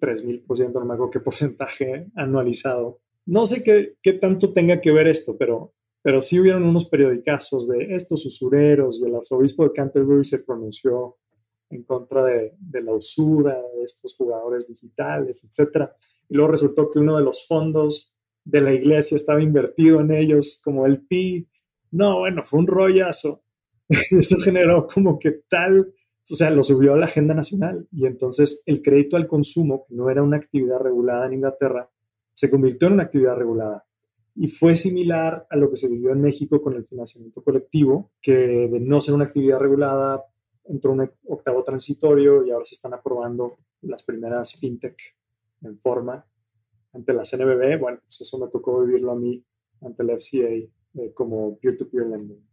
3.000%, 0.00 0.72
no 0.72 0.84
me 0.84 0.94
acuerdo 0.94 1.10
qué 1.10 1.20
porcentaje 1.20 2.06
anualizado. 2.14 3.00
No 3.26 3.46
sé 3.46 3.62
qué, 3.62 3.96
qué, 4.02 4.14
tanto 4.14 4.52
tenga 4.52 4.80
que 4.80 4.92
ver 4.92 5.08
esto, 5.08 5.36
pero, 5.38 5.72
pero 6.02 6.20
sí 6.20 6.38
hubieron 6.38 6.62
unos 6.62 6.84
periodicazos 6.84 7.66
de 7.68 7.94
estos 7.94 8.24
usureros 8.26 9.00
y 9.00 9.06
el 9.06 9.16
arzobispo 9.16 9.64
de 9.64 9.72
Canterbury 9.72 10.24
se 10.24 10.44
pronunció 10.44 11.16
en 11.70 11.82
contra 11.82 12.24
de, 12.24 12.54
de 12.58 12.82
la 12.82 12.92
usura 12.92 13.54
de 13.54 13.82
estos 13.84 14.14
jugadores 14.16 14.68
digitales, 14.68 15.42
etc. 15.44 15.88
Y 16.28 16.34
luego 16.34 16.52
resultó 16.52 16.90
que 16.90 17.00
uno 17.00 17.16
de 17.16 17.24
los 17.24 17.46
fondos 17.46 18.16
de 18.44 18.60
la 18.60 18.72
iglesia 18.72 19.16
estaba 19.16 19.42
invertido 19.42 20.00
en 20.00 20.12
ellos, 20.12 20.60
como 20.62 20.86
el 20.86 21.04
PI, 21.04 21.48
no, 21.90 22.20
bueno, 22.20 22.44
fue 22.44 22.60
un 22.60 22.66
rollazo. 22.66 23.42
Eso 23.88 24.36
generó 24.38 24.86
como 24.86 25.18
que 25.18 25.42
tal, 25.48 25.92
o 26.28 26.34
sea, 26.34 26.50
lo 26.50 26.62
subió 26.62 26.94
a 26.94 26.96
la 26.96 27.06
agenda 27.06 27.34
nacional 27.34 27.86
y 27.92 28.06
entonces 28.06 28.62
el 28.66 28.82
crédito 28.82 29.16
al 29.16 29.28
consumo, 29.28 29.84
que 29.88 29.94
no 29.94 30.10
era 30.10 30.22
una 30.22 30.36
actividad 30.36 30.80
regulada 30.80 31.26
en 31.26 31.34
Inglaterra, 31.34 31.88
se 32.34 32.50
convirtió 32.50 32.88
en 32.88 32.94
una 32.94 33.04
actividad 33.04 33.36
regulada. 33.36 33.84
Y 34.34 34.48
fue 34.48 34.76
similar 34.76 35.46
a 35.48 35.56
lo 35.56 35.70
que 35.70 35.76
se 35.76 35.88
vivió 35.88 36.10
en 36.12 36.20
México 36.20 36.60
con 36.60 36.74
el 36.74 36.84
financiamiento 36.84 37.42
colectivo, 37.42 38.10
que 38.20 38.32
de 38.32 38.80
no 38.80 39.00
ser 39.00 39.14
una 39.14 39.24
actividad 39.24 39.58
regulada 39.58 40.24
entró 40.64 40.92
un 40.92 41.10
octavo 41.28 41.62
transitorio 41.62 42.44
y 42.44 42.50
ahora 42.50 42.64
se 42.64 42.74
están 42.74 42.92
aprobando 42.92 43.58
las 43.82 44.02
primeras 44.02 44.54
fintech 44.56 44.96
en 45.62 45.78
forma 45.78 46.26
ante 46.92 47.12
la 47.12 47.22
CNBB. 47.22 47.78
Bueno, 47.78 47.98
pues 48.04 48.20
eso 48.20 48.38
me 48.38 48.48
tocó 48.48 48.84
vivirlo 48.84 49.12
a 49.12 49.16
mí 49.16 49.42
ante 49.80 50.02
el 50.02 50.10
FCA 50.10 50.48
eh, 50.48 51.12
como 51.14 51.56
peer-to-peer 51.58 52.06
lending. 52.06 52.44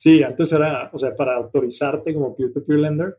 Sí, 0.00 0.22
antes 0.22 0.50
era, 0.50 0.88
o 0.94 0.96
sea, 0.96 1.14
para 1.14 1.36
autorizarte 1.36 2.14
como 2.14 2.34
peer-to-peer 2.34 2.78
lender, 2.78 3.18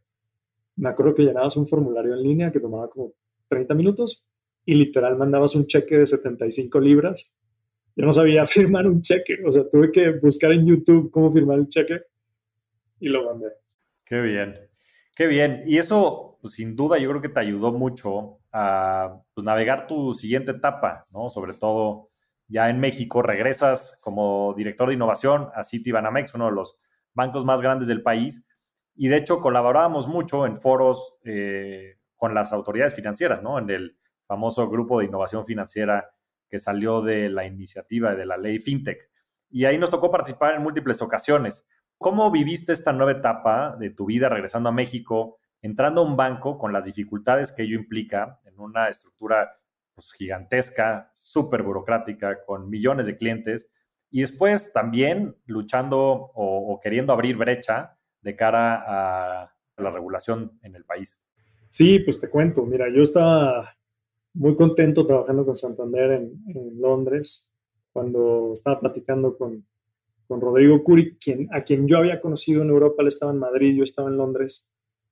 me 0.77 0.89
acuerdo 0.89 1.13
que 1.13 1.21
llenabas 1.21 1.55
un 1.55 1.67
formulario 1.67 2.15
en 2.15 2.23
línea 2.23 2.51
que 2.51 2.59
tomaba 2.59 2.89
como 2.89 3.13
30 3.49 3.75
minutos 3.75 4.25
y 4.65 4.73
literal 4.73 5.15
mandabas 5.15 5.53
un 5.53 5.67
cheque 5.67 5.99
de 5.99 6.07
75 6.07 6.79
libras. 6.79 7.37
Yo 7.95 8.03
no 8.03 8.11
sabía 8.11 8.45
firmar 8.47 8.87
un 8.87 9.03
cheque, 9.03 9.37
o 9.45 9.51
sea, 9.51 9.69
tuve 9.69 9.91
que 9.91 10.09
buscar 10.13 10.53
en 10.53 10.65
YouTube 10.65 11.11
cómo 11.11 11.31
firmar 11.31 11.59
el 11.59 11.67
cheque 11.67 12.01
y 12.99 13.09
lo 13.09 13.25
mandé. 13.25 13.49
Qué 14.03 14.19
bien, 14.19 14.55
qué 15.15 15.27
bien. 15.27 15.61
Y 15.67 15.77
eso, 15.77 16.39
pues, 16.41 16.55
sin 16.55 16.75
duda, 16.75 16.97
yo 16.97 17.09
creo 17.09 17.21
que 17.21 17.29
te 17.29 17.41
ayudó 17.41 17.73
mucho 17.73 18.39
a 18.51 19.21
pues, 19.35 19.45
navegar 19.45 19.85
tu 19.85 20.15
siguiente 20.15 20.49
etapa, 20.53 21.05
¿no? 21.11 21.29
Sobre 21.29 21.53
todo 21.53 22.09
ya 22.51 22.69
en 22.69 22.79
México, 22.79 23.21
regresas 23.21 23.97
como 24.01 24.53
director 24.55 24.89
de 24.89 24.95
innovación 24.95 25.49
a 25.55 25.63
Citibanamex, 25.63 26.35
uno 26.35 26.47
de 26.47 26.51
los 26.51 26.75
bancos 27.13 27.45
más 27.45 27.61
grandes 27.61 27.87
del 27.87 28.03
país. 28.03 28.45
Y 28.93 29.07
de 29.07 29.15
hecho, 29.15 29.39
colaborábamos 29.39 30.07
mucho 30.07 30.45
en 30.45 30.57
foros 30.57 31.15
eh, 31.23 31.97
con 32.17 32.33
las 32.33 32.51
autoridades 32.51 32.93
financieras, 32.93 33.41
¿no? 33.41 33.57
En 33.57 33.69
el 33.69 33.97
famoso 34.27 34.69
grupo 34.69 34.99
de 34.99 35.05
innovación 35.05 35.45
financiera 35.45 36.11
que 36.49 36.59
salió 36.59 37.01
de 37.01 37.29
la 37.29 37.45
iniciativa 37.45 38.15
de 38.15 38.25
la 38.25 38.37
ley 38.37 38.59
FinTech. 38.59 39.09
Y 39.49 39.63
ahí 39.63 39.77
nos 39.77 39.89
tocó 39.89 40.11
participar 40.11 40.53
en 40.53 40.61
múltiples 40.61 41.01
ocasiones. 41.01 41.65
¿Cómo 41.97 42.31
viviste 42.31 42.73
esta 42.73 42.91
nueva 42.91 43.13
etapa 43.13 43.77
de 43.79 43.91
tu 43.91 44.05
vida 44.05 44.27
regresando 44.27 44.67
a 44.67 44.73
México, 44.73 45.37
entrando 45.61 46.01
a 46.01 46.03
un 46.03 46.17
banco 46.17 46.57
con 46.57 46.73
las 46.73 46.83
dificultades 46.83 47.53
que 47.53 47.63
ello 47.63 47.77
implica 47.77 48.41
en 48.43 48.59
una 48.59 48.89
estructura 48.89 49.60
pues, 49.93 50.13
gigantesca, 50.13 51.11
súper 51.13 51.63
burocrática, 51.63 52.43
con 52.45 52.69
millones 52.69 53.07
de 53.07 53.15
clientes, 53.15 53.71
y 54.09 54.21
después 54.21 54.73
también 54.73 55.35
luchando 55.45 56.31
o, 56.33 56.79
queriendo 56.81 57.13
abrir 57.13 57.37
brecha 57.37 57.97
de 58.21 58.35
cara 58.35 58.83
a 58.85 59.55
la 59.77 59.91
regulación 59.91 60.59
en 60.61 60.75
el 60.75 60.85
país? 60.85 61.21
Sí, 61.69 61.99
pues 61.99 62.19
te 62.19 62.29
cuento. 62.29 62.65
Mira, 62.65 62.87
yo 62.93 63.01
estaba 63.01 63.75
muy 64.33 64.55
contento 64.55 65.05
trabajando 65.05 65.45
con 65.45 65.55
Santander 65.55 66.11
en, 66.11 66.81
Londres 66.81 67.49
cuando 67.93 68.51
estaba 68.53 68.79
platicando 68.79 69.37
con, 69.37 69.65
con 70.27 70.39
Rodrigo 70.39 70.83
Curi, 70.83 71.17
a 71.51 71.61
quien 71.63 71.87
yo 71.87 71.97
había 71.97 72.21
conocido 72.21 72.61
en 72.61 72.69
Europa, 72.69 73.01
él 73.01 73.09
estaba 73.09 73.31
en 73.31 73.39
Madrid, 73.39 73.75
yo 73.75 73.83
estaba 73.83 74.09
en 74.09 74.17
Londres. 74.17 74.70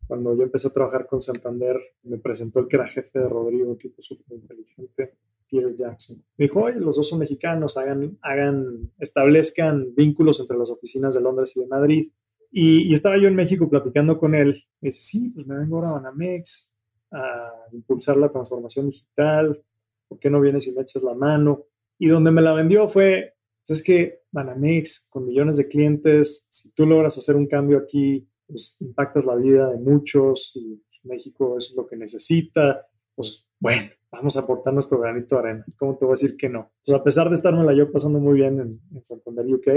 Cuando 0.09 0.35
yo 0.35 0.41
empecé 0.41 0.69
a 0.69 0.71
trabajar 0.71 1.05
con 1.05 1.21
Santander, 1.21 1.79
me 2.01 2.17
presentó 2.17 2.59
el 2.61 2.67
que 2.67 2.77
era 2.77 2.87
jefe 2.87 3.19
de 3.19 3.29
Rodrigo, 3.29 3.69
un 3.69 3.77
tipo 3.77 4.01
súper 4.01 4.39
inteligente, 4.39 5.13
Peter 5.47 5.75
Jackson. 5.75 6.17
Me 6.35 6.45
dijo, 6.45 6.61
oye, 6.61 6.79
los 6.79 6.95
dos 6.95 7.07
son 7.07 7.19
mexicanos, 7.19 7.77
hagan, 7.77 8.17
hagan, 8.23 8.91
establezcan 8.97 9.93
vínculos 9.93 10.39
entre 10.39 10.57
las 10.57 10.71
oficinas 10.71 11.13
de 11.13 11.21
Londres 11.21 11.53
y 11.55 11.59
de 11.59 11.67
Madrid. 11.67 12.11
Y, 12.51 12.91
estaba 12.91 13.19
yo 13.19 13.27
en 13.27 13.35
México 13.35 13.69
platicando 13.69 14.17
con 14.17 14.33
él. 14.33 14.59
Me 14.81 14.87
dice, 14.87 15.03
sí, 15.03 15.31
pues 15.35 15.45
me 15.45 15.59
vengo 15.59 15.75
ahora 15.75 15.89
a 15.89 15.93
Banamex 16.01 16.73
a 17.11 17.51
impulsar 17.71 18.17
la 18.17 18.31
transformación 18.31 18.87
digital. 18.87 19.63
¿Por 20.07 20.17
qué 20.17 20.31
no 20.31 20.41
vienes 20.41 20.65
y 20.65 20.71
me 20.71 20.81
echas 20.81 21.03
la 21.03 21.13
mano? 21.13 21.65
Y 21.99 22.07
donde 22.07 22.31
me 22.31 22.41
la 22.41 22.53
vendió 22.53 22.87
fue, 22.87 23.35
pues 23.63 23.77
es 23.77 23.85
que 23.85 24.23
Banamex, 24.31 25.07
con 25.11 25.27
millones 25.27 25.57
de 25.57 25.67
clientes, 25.67 26.47
si 26.49 26.73
tú 26.73 26.87
logras 26.87 27.15
hacer 27.15 27.35
un 27.35 27.45
cambio 27.45 27.77
aquí, 27.77 28.27
pues 28.49 28.77
impactas 28.81 29.23
la 29.25 29.35
vida 29.35 29.69
de 29.69 29.77
muchos 29.77 30.51
y 30.55 30.83
México 31.03 31.57
es 31.57 31.73
lo 31.77 31.87
que 31.87 31.95
necesita. 31.95 32.85
Pues 33.15 33.47
bueno, 33.59 33.83
vamos 34.11 34.35
a 34.35 34.41
aportar 34.41 34.73
nuestro 34.73 34.99
granito 34.99 35.35
de 35.35 35.41
arena. 35.41 35.65
¿Cómo 35.77 35.97
te 35.97 36.05
voy 36.05 36.13
a 36.13 36.19
decir 36.19 36.35
que 36.35 36.49
no? 36.49 36.71
Pues 36.83 36.99
a 36.99 37.03
pesar 37.03 37.29
de 37.29 37.35
estarme 37.35 37.63
la 37.63 37.73
yo 37.73 37.91
pasando 37.91 38.19
muy 38.19 38.39
bien 38.39 38.59
en, 38.59 38.81
en 38.95 39.05
Santander, 39.05 39.45
UK, 39.45 39.67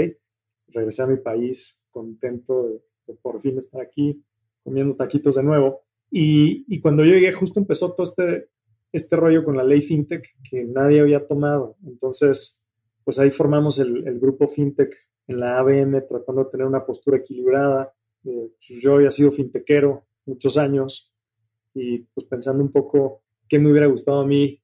regresé 0.69 1.03
a 1.03 1.07
mi 1.07 1.17
país 1.17 1.85
contento 1.91 2.67
de, 2.67 3.13
por 3.21 3.39
fin 3.39 3.57
estar 3.57 3.81
aquí 3.81 4.23
comiendo 4.63 4.95
taquitos 4.95 5.35
de 5.35 5.43
nuevo. 5.43 5.81
Y, 6.09 6.79
cuando 6.81 7.03
yo 7.03 7.13
llegué, 7.13 7.31
justo 7.31 7.59
empezó 7.59 7.93
todo 7.95 8.03
este, 8.03 8.49
este 8.91 9.15
rollo 9.15 9.43
con 9.43 9.57
la 9.57 9.63
ley 9.63 9.81
FinTech 9.81 10.23
que 10.49 10.63
nadie 10.63 11.01
había 11.01 11.25
tomado. 11.25 11.75
Entonces, 11.85 12.63
pues 13.03 13.19
ahí 13.19 13.31
formamos 13.31 13.79
el, 13.79 14.19
grupo 14.19 14.47
FinTech 14.47 14.95
en 15.27 15.39
la 15.39 15.57
ABM 15.57 16.07
tratando 16.07 16.43
de 16.43 16.51
tener 16.51 16.67
una 16.67 16.85
postura 16.85 17.17
equilibrada. 17.17 17.91
Eh, 18.25 18.51
yo 18.81 18.95
había 18.95 19.11
sido 19.11 19.31
fintechero 19.31 20.05
muchos 20.25 20.57
años 20.57 21.13
y 21.73 21.99
pues 22.13 22.27
pensando 22.27 22.63
un 22.63 22.71
poco 22.71 23.23
qué 23.49 23.59
me 23.59 23.71
hubiera 23.71 23.87
gustado 23.87 24.21
a 24.21 24.25
mí 24.25 24.61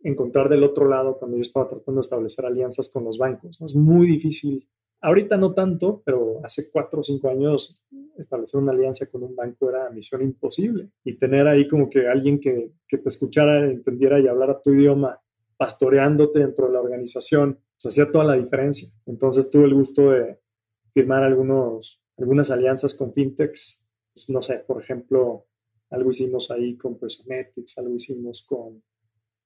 encontrar 0.00 0.48
del 0.48 0.64
otro 0.64 0.88
lado 0.88 1.18
cuando 1.18 1.36
yo 1.36 1.42
estaba 1.42 1.68
tratando 1.68 2.00
de 2.00 2.04
establecer 2.04 2.46
alianzas 2.46 2.90
con 2.92 3.04
los 3.04 3.18
bancos. 3.18 3.60
Es 3.60 3.74
muy 3.74 4.06
difícil 4.06 4.68
Ahorita 5.00 5.36
no 5.36 5.54
tanto, 5.54 6.02
pero 6.04 6.40
hace 6.44 6.70
cuatro 6.72 7.00
o 7.00 7.02
cinco 7.02 7.28
años 7.28 7.84
establecer 8.16 8.60
una 8.60 8.72
alianza 8.72 9.08
con 9.08 9.22
un 9.22 9.36
banco 9.36 9.70
era 9.70 9.90
misión 9.90 10.22
imposible. 10.22 10.90
Y 11.04 11.16
tener 11.18 11.46
ahí 11.46 11.68
como 11.68 11.88
que 11.88 12.08
alguien 12.08 12.40
que, 12.40 12.72
te 12.88 13.00
escuchara, 13.06 13.64
entendiera 13.70 14.18
y 14.18 14.26
hablara 14.26 14.60
tu 14.60 14.72
idioma, 14.72 15.20
pastoreándote 15.56 16.40
dentro 16.40 16.66
de 16.66 16.72
la 16.72 16.80
organización, 16.80 17.60
pues 17.80 17.94
hacía 17.94 18.10
toda 18.10 18.24
la 18.24 18.34
diferencia. 18.34 18.88
Entonces 19.06 19.50
tuve 19.50 19.66
el 19.66 19.74
gusto 19.74 20.10
de 20.10 20.40
firmar 20.92 21.22
algunos, 21.22 22.02
algunas 22.18 22.50
alianzas 22.50 22.94
con 22.94 23.12
fintechs. 23.12 23.88
Pues, 24.12 24.28
no 24.28 24.42
sé, 24.42 24.64
por 24.66 24.82
ejemplo, 24.82 25.46
algo 25.90 26.10
hicimos 26.10 26.50
ahí 26.50 26.76
con 26.76 26.98
Personetics, 26.98 27.78
algo 27.78 27.94
hicimos 27.94 28.44
con 28.46 28.82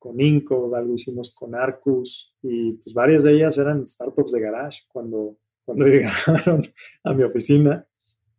con 0.03 0.21
Inco, 0.21 0.75
algo 0.75 0.95
hicimos 0.95 1.33
con 1.33 1.55
Arcus 1.55 2.35
y 2.43 2.73
pues 2.73 2.93
varias 2.93 3.23
de 3.23 3.35
ellas 3.35 3.57
eran 3.57 3.87
startups 3.87 4.33
de 4.33 4.41
garage 4.41 4.81
cuando, 4.89 5.39
cuando 5.65 5.85
llegaron 5.87 6.61
a 7.05 7.15
mi 7.15 7.23
oficina. 7.23 7.87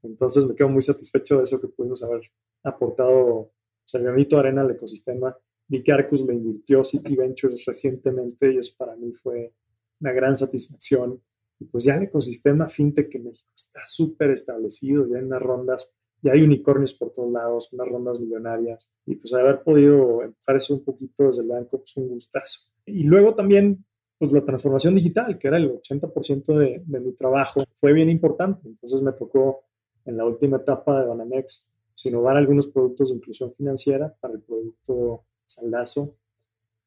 Entonces 0.01 0.45
me 0.45 0.55
quedo 0.55 0.67
muy 0.67 0.81
satisfecho 0.81 1.37
de 1.37 1.43
eso 1.43 1.61
que 1.61 1.69
pudimos 1.69 2.03
haber 2.03 2.19
aportado 2.65 3.15
o 3.15 3.53
sea, 3.85 4.01
granito 4.01 4.37
arena 4.37 4.61
al 4.61 4.71
ecosistema. 4.71 5.37
Vi 5.69 5.81
que 5.81 5.93
Arcus 5.93 6.25
me 6.25 6.33
invirtió 6.33 6.83
City 6.83 7.15
Ventures 7.15 7.63
recientemente 7.65 8.53
y 8.53 8.57
eso 8.57 8.75
para 8.77 8.97
mí 8.97 9.13
fue 9.13 9.53
una 10.01 10.11
gran 10.11 10.35
satisfacción. 10.35 11.23
Y 11.63 11.65
pues 11.65 11.85
ya 11.85 11.95
el 11.95 12.03
ecosistema 12.03 12.67
fintech 12.67 13.15
en 13.15 13.23
México 13.23 13.49
está 13.55 13.79
súper 13.85 14.31
establecido, 14.31 15.07
ya 15.07 15.19
en 15.19 15.27
unas 15.27 15.41
rondas 15.41 15.95
ya 16.21 16.33
hay 16.33 16.41
unicornios 16.41 16.93
por 16.93 17.11
todos 17.11 17.31
lados, 17.31 17.71
unas 17.73 17.87
rondas 17.87 18.19
millonarias, 18.19 18.89
y 19.05 19.15
pues 19.15 19.33
haber 19.33 19.61
podido 19.61 20.23
empujar 20.23 20.55
eso 20.55 20.73
un 20.73 20.83
poquito 20.83 21.25
desde 21.25 21.43
el 21.43 21.49
banco, 21.49 21.79
pues 21.79 21.97
un 21.97 22.07
gustazo. 22.07 22.59
Y 22.85 23.03
luego 23.03 23.35
también, 23.35 23.85
pues 24.17 24.31
la 24.31 24.43
transformación 24.43 24.95
digital, 24.95 25.37
que 25.37 25.47
era 25.49 25.57
el 25.57 25.69
80% 25.69 26.57
de, 26.57 26.81
de 26.85 26.99
mi 27.01 27.13
trabajo, 27.13 27.63
fue 27.79 27.91
bien 27.91 28.09
importante. 28.09 28.67
Entonces 28.69 29.01
me 29.01 29.11
tocó 29.11 29.65
en 30.05 30.17
la 30.17 30.25
última 30.25 30.57
etapa 30.57 31.01
de 31.01 31.07
Banamex 31.07 31.73
pues, 31.89 32.05
innovar 32.05 32.37
algunos 32.37 32.67
productos 32.67 33.09
de 33.09 33.15
inclusión 33.15 33.53
financiera 33.53 34.13
para 34.19 34.33
el 34.33 34.41
producto 34.41 35.25
Saldazo. 35.45 36.15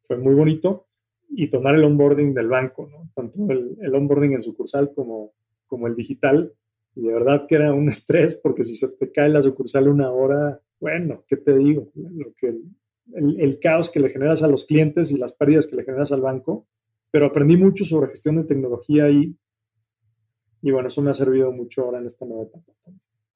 Fue 0.07 0.17
muy 0.17 0.35
bonito. 0.35 0.87
Y 1.29 1.51
tomar 1.51 1.75
el 1.75 1.85
onboarding 1.85 2.35
del 2.35 2.49
banco, 2.49 2.89
¿no? 2.91 3.11
tanto 3.15 3.51
el, 3.51 3.77
el 3.81 3.95
onboarding 3.95 4.35
en 4.35 4.43
sucursal 4.43 4.93
como, 4.95 5.33
como 5.67 5.87
el 5.87 5.97
digital, 5.97 6.53
y 6.95 7.03
de 7.03 7.13
verdad 7.13 7.47
que 7.47 7.57
era 7.57 7.75
un 7.75 7.89
estrés 7.89 8.35
porque 8.35 8.65
si 8.65 8.75
se 8.75 8.89
te 8.97 9.13
cae 9.13 9.29
la 9.29 9.43
sucursal 9.43 9.89
una 9.89 10.11
hora, 10.11 10.61
bueno, 10.81 11.25
¿qué 11.29 11.37
te 11.37 11.57
digo? 11.57 11.91
Lo 11.95 12.33
que 12.35 12.59
el, 13.15 13.59
caos 13.61 13.91
que 13.91 14.01
le 14.01 14.11
generas 14.11 14.43
a 14.43 14.49
los 14.49 14.65
clientes 14.65 15.11
y 15.11 15.19
las 15.19 15.35
pérdidas 15.35 15.67
que 15.67 15.77
le 15.77 15.85
generas 15.85 16.13
al 16.13 16.23
banco. 16.23 16.67
Pero 17.11 17.27
aprendí 17.27 17.57
mucho 17.57 17.85
sobre 17.85 18.11
gestión 18.11 18.37
de 18.37 18.45
tecnología 18.45 19.09
y, 19.11 19.37
y 20.63 20.71
bueno, 20.71 20.89
eso 20.89 21.03
me 21.03 21.11
ha 21.11 21.15
servido 21.15 21.53
mucho 21.53 21.83
ahora 21.83 21.99
en 21.99 22.07
esta 22.07 22.27
nueva 22.27 22.45
etapa. 22.45 22.73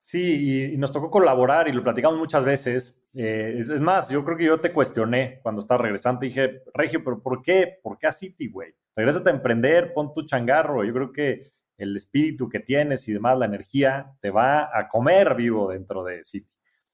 Sí, 0.03 0.73
y, 0.73 0.79
nos 0.79 0.93
tocó 0.93 1.11
colaborar 1.11 1.69
y 1.69 1.73
lo 1.73 1.85
platicamos 1.85 2.19
muchas 2.19 2.45
veces. 2.45 3.05
Eh, 3.15 3.57
es, 3.59 3.81
más, 3.83 4.09
yo 4.09 4.25
creo 4.25 4.37
que 4.37 4.47
yo 4.47 4.59
te 4.59 4.73
cuestioné 4.73 5.39
cuando 5.43 5.61
estaba 5.61 5.83
regresando. 5.83 6.21
Dije, 6.21 6.63
Regio, 6.75 7.05
¿pero 7.05 7.23
por 7.23 7.43
qué? 7.43 7.79
¿Por 7.83 7.99
qué 7.99 8.07
a 8.07 8.13
City, 8.13 8.49
güey? 8.49 8.75
Regrésate 8.97 9.29
a 9.29 9.35
emprender, 9.35 9.93
pon 9.93 10.13
tu 10.13 10.23
changarro. 10.23 10.85
Yo 10.85 10.93
creo 10.95 11.13
que 11.13 11.53
el 11.77 11.95
espíritu 11.95 12.49
que 12.49 12.61
tienes 12.61 13.07
y 13.09 13.13
demás, 13.13 13.39
la 13.39 13.45
energía, 13.45 14.13
te 14.21 14.31
va 14.31 14.71
a 14.77 14.89
comer 14.89 15.35
vivo 15.35 15.71
dentro 15.71 16.03
de 16.03 16.25
Citi. 16.25 16.53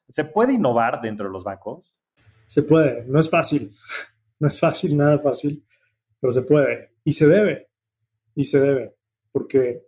¿Se 0.08 0.24
puede 0.24 0.54
innovar 0.54 1.00
dentro 1.00 1.26
de 1.26 1.32
los 1.32 1.44
bancos? 1.44 1.96
Se 2.48 2.62
puede, 2.62 3.04
no 3.06 3.18
es 3.18 3.30
fácil, 3.30 3.72
no 4.40 4.48
es 4.48 4.58
fácil, 4.58 4.96
nada 4.96 5.18
fácil, 5.18 5.64
pero 6.20 6.32
se 6.32 6.42
puede 6.42 6.92
y 7.04 7.12
se 7.12 7.28
debe, 7.28 7.68
y 8.34 8.44
se 8.44 8.60
debe, 8.60 8.96
porque 9.32 9.82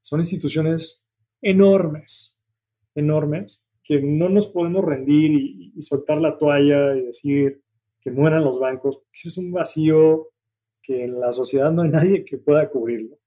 son 0.00 0.20
instituciones 0.20 1.06
enormes, 1.40 2.33
enormes, 2.94 3.68
que 3.82 4.00
no 4.00 4.28
nos 4.28 4.46
podemos 4.46 4.84
rendir 4.84 5.32
y, 5.32 5.82
soltar 5.82 6.18
la 6.20 6.38
toalla 6.38 6.96
y 6.96 7.02
decir 7.02 7.62
que 8.00 8.10
mueran 8.10 8.44
los 8.44 8.58
bancos, 8.58 9.02
ese 9.12 9.28
es 9.28 9.38
un 9.38 9.52
vacío 9.52 10.28
que 10.82 11.04
en 11.04 11.20
la 11.20 11.32
sociedad 11.32 11.72
no 11.72 11.82
hay 11.82 11.90
nadie 11.90 12.24
que 12.24 12.38
pueda 12.38 12.68
cubrirlo. 12.70 13.18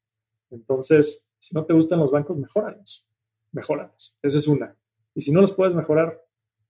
Entonces, 0.50 1.34
si 1.40 1.56
no 1.56 1.66
te 1.66 1.74
gustan 1.74 2.00
los 2.00 2.12
bancos, 2.12 2.38
mejóralos, 2.38 3.08
mejóralos. 3.52 4.18
Esa 4.22 4.38
es 4.38 4.48
una. 4.48 4.76
Y 5.14 5.22
si 5.22 5.32
no 5.32 5.42
los 5.42 5.54
puedes 5.54 5.76
mejorar 5.76 6.22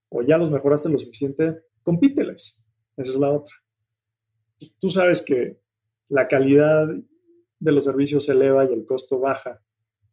o 0.08 0.22
ya 0.22 0.38
los 0.38 0.50
mejoraste 0.50 0.88
lo 0.88 0.98
suficiente, 0.98 1.62
compíteles. 1.82 2.66
Esa 2.96 3.10
es 3.10 3.18
la 3.18 3.30
otra. 3.30 3.54
Pues, 4.58 4.74
tú 4.78 4.90
sabes 4.90 5.24
que 5.24 5.60
la 6.08 6.28
calidad 6.28 6.88
de 7.58 7.72
los 7.72 7.84
servicios 7.84 8.24
se 8.24 8.32
eleva 8.32 8.64
y 8.64 8.72
el 8.72 8.86
costo 8.86 9.18
baja 9.18 9.62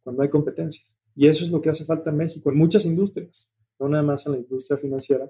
cuando 0.02 0.22
hay 0.22 0.28
competencia. 0.28 0.84
Y 1.16 1.26
eso 1.26 1.42
es 1.42 1.50
lo 1.50 1.60
que 1.60 1.70
hace 1.70 1.84
falta 1.84 2.10
en 2.10 2.18
México, 2.18 2.50
en 2.50 2.58
muchas 2.58 2.84
industrias, 2.84 3.50
no 3.80 3.88
nada 3.88 4.02
más 4.02 4.26
en 4.26 4.32
la 4.32 4.38
industria 4.38 4.76
financiera. 4.76 5.28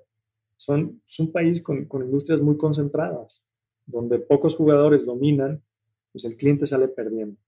Son, 0.57 1.01
es 1.09 1.19
un 1.21 1.33
país 1.33 1.63
con, 1.63 1.85
con 1.87 2.03
industrias 2.03 2.43
muy 2.43 2.57
concentradas, 2.57 3.47
donde 3.87 4.19
pocos 4.19 4.57
jugadores 4.57 5.07
dominan, 5.07 5.63
pues 6.13 6.25
el 6.25 6.37
cliente 6.37 6.67
sale 6.67 6.89
perdiendo. 6.89 7.41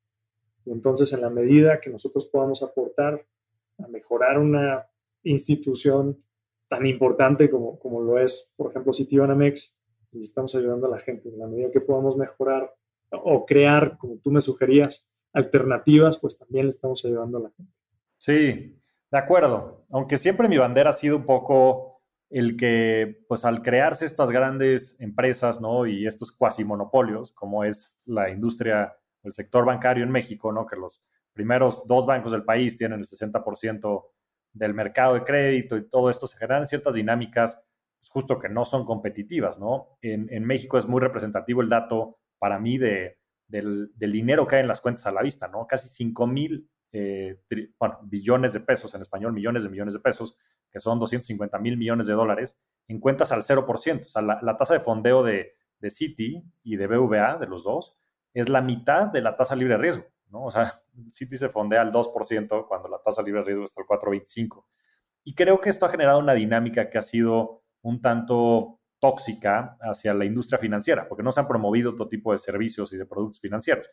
Y 0.64 0.70
entonces, 0.70 1.12
en 1.12 1.22
la 1.22 1.30
medida 1.30 1.80
que 1.80 1.90
nosotros 1.90 2.26
podamos 2.26 2.62
aportar 2.62 3.26
a 3.78 3.88
mejorar 3.88 4.38
una 4.38 4.86
institución 5.24 6.22
tan 6.68 6.86
importante 6.86 7.50
como, 7.50 7.78
como 7.78 8.02
lo 8.02 8.18
es, 8.18 8.54
por 8.56 8.70
ejemplo, 8.70 8.92
Citibanamex, 8.92 9.80
y 10.12 10.22
estamos 10.22 10.54
ayudando 10.54 10.86
a 10.86 10.90
la 10.90 10.98
gente. 10.98 11.28
En 11.28 11.38
la 11.38 11.46
medida 11.46 11.70
que 11.70 11.80
podamos 11.80 12.16
mejorar 12.16 12.72
o 13.10 13.44
crear, 13.46 13.96
como 13.98 14.18
tú 14.18 14.30
me 14.30 14.40
sugerías, 14.40 15.10
alternativas, 15.32 16.18
pues 16.20 16.38
también 16.38 16.66
le 16.66 16.70
estamos 16.70 17.04
ayudando 17.04 17.38
a 17.38 17.42
la 17.42 17.50
gente. 17.50 17.72
Sí, 18.18 18.80
de 19.10 19.18
acuerdo. 19.18 19.86
Aunque 19.90 20.18
siempre 20.18 20.48
mi 20.48 20.58
bandera 20.58 20.90
ha 20.90 20.92
sido 20.92 21.16
un 21.16 21.26
poco 21.26 22.02
el 22.30 22.56
que, 22.56 23.24
pues 23.28 23.44
al 23.44 23.62
crearse 23.62 24.04
estas 24.04 24.30
grandes 24.30 25.00
empresas, 25.00 25.60
¿no? 25.60 25.86
Y 25.86 26.06
estos 26.06 26.32
cuasi 26.32 26.64
monopolios, 26.64 27.32
como 27.32 27.64
es 27.64 28.00
la 28.04 28.30
industria, 28.30 28.96
el 29.22 29.32
sector 29.32 29.64
bancario 29.64 30.04
en 30.04 30.10
México, 30.10 30.52
¿no? 30.52 30.66
Que 30.66 30.76
los 30.76 31.02
primeros 31.32 31.86
dos 31.86 32.04
bancos 32.06 32.32
del 32.32 32.44
país 32.44 32.76
tienen 32.76 33.00
el 33.00 33.06
60% 33.06 34.04
del 34.52 34.74
mercado 34.74 35.14
de 35.14 35.24
crédito 35.24 35.76
y 35.76 35.88
todo 35.88 36.10
esto, 36.10 36.26
se 36.26 36.36
generan 36.36 36.66
ciertas 36.66 36.94
dinámicas 36.94 37.66
pues, 38.00 38.10
justo 38.10 38.38
que 38.38 38.48
no 38.48 38.64
son 38.64 38.84
competitivas, 38.84 39.58
¿no? 39.58 39.98
En, 40.02 40.26
en, 40.30 40.44
México 40.44 40.78
es 40.78 40.86
muy 40.86 41.00
representativo 41.00 41.62
el 41.62 41.68
dato 41.68 42.18
para 42.38 42.58
mí 42.58 42.78
de, 42.78 43.18
del, 43.46 43.90
del, 43.94 44.12
dinero 44.12 44.46
que 44.46 44.56
hay 44.56 44.62
en 44.62 44.68
las 44.68 44.80
cuentas 44.80 45.06
a 45.06 45.12
la 45.12 45.22
vista, 45.22 45.48
¿no? 45.48 45.66
Casi 45.66 45.88
5 45.88 46.26
mil 46.26 46.68
eh, 46.92 47.40
bueno, 47.78 47.98
billones 48.02 48.52
de 48.52 48.60
pesos, 48.60 48.94
en 48.94 49.00
español 49.00 49.32
millones 49.32 49.64
de 49.64 49.70
millones 49.70 49.94
de 49.94 50.00
pesos, 50.00 50.36
que 50.70 50.80
son 50.80 50.98
250 50.98 51.58
mil 51.58 51.76
millones 51.76 52.06
de 52.06 52.14
dólares, 52.14 52.58
en 52.86 53.00
cuentas 53.00 53.32
al 53.32 53.42
0%. 53.42 54.00
O 54.00 54.08
sea, 54.08 54.22
la, 54.22 54.56
tasa 54.56 54.74
de 54.74 54.80
fondeo 54.80 55.22
de, 55.22 55.54
de 55.80 55.90
Citi 55.90 56.42
y 56.62 56.76
de 56.76 56.86
BVA, 56.86 57.38
de 57.38 57.46
los 57.46 57.64
dos, 57.64 57.96
es 58.34 58.48
la 58.48 58.60
mitad 58.60 59.08
de 59.08 59.22
la 59.22 59.36
tasa 59.36 59.56
libre 59.56 59.74
de 59.74 59.82
riesgo, 59.82 60.04
¿no? 60.30 60.44
O 60.44 60.50
sea, 60.50 60.82
Citi 61.12 61.36
se 61.36 61.48
fondea 61.48 61.82
al 61.82 61.92
2% 61.92 62.66
cuando 62.66 62.88
la 62.88 62.98
tasa 62.98 63.22
libre 63.22 63.40
de 63.40 63.46
riesgo 63.46 63.64
está 63.64 63.82
al 63.82 63.86
4,25%. 63.86 64.64
Y 65.24 65.34
creo 65.34 65.60
que 65.60 65.70
esto 65.70 65.84
ha 65.84 65.90
generado 65.90 66.18
una 66.20 66.32
dinámica 66.32 66.88
que 66.88 66.98
ha 66.98 67.02
sido 67.02 67.62
un 67.82 68.00
tanto 68.00 68.80
tóxica 68.98 69.76
hacia 69.80 70.14
la 70.14 70.24
industria 70.24 70.58
financiera, 70.58 71.08
porque 71.08 71.22
no 71.22 71.32
se 71.32 71.40
han 71.40 71.48
promovido 71.48 71.94
todo 71.94 72.08
tipo 72.08 72.32
de 72.32 72.38
servicios 72.38 72.92
y 72.92 72.96
de 72.96 73.06
productos 73.06 73.40
financieros. 73.40 73.88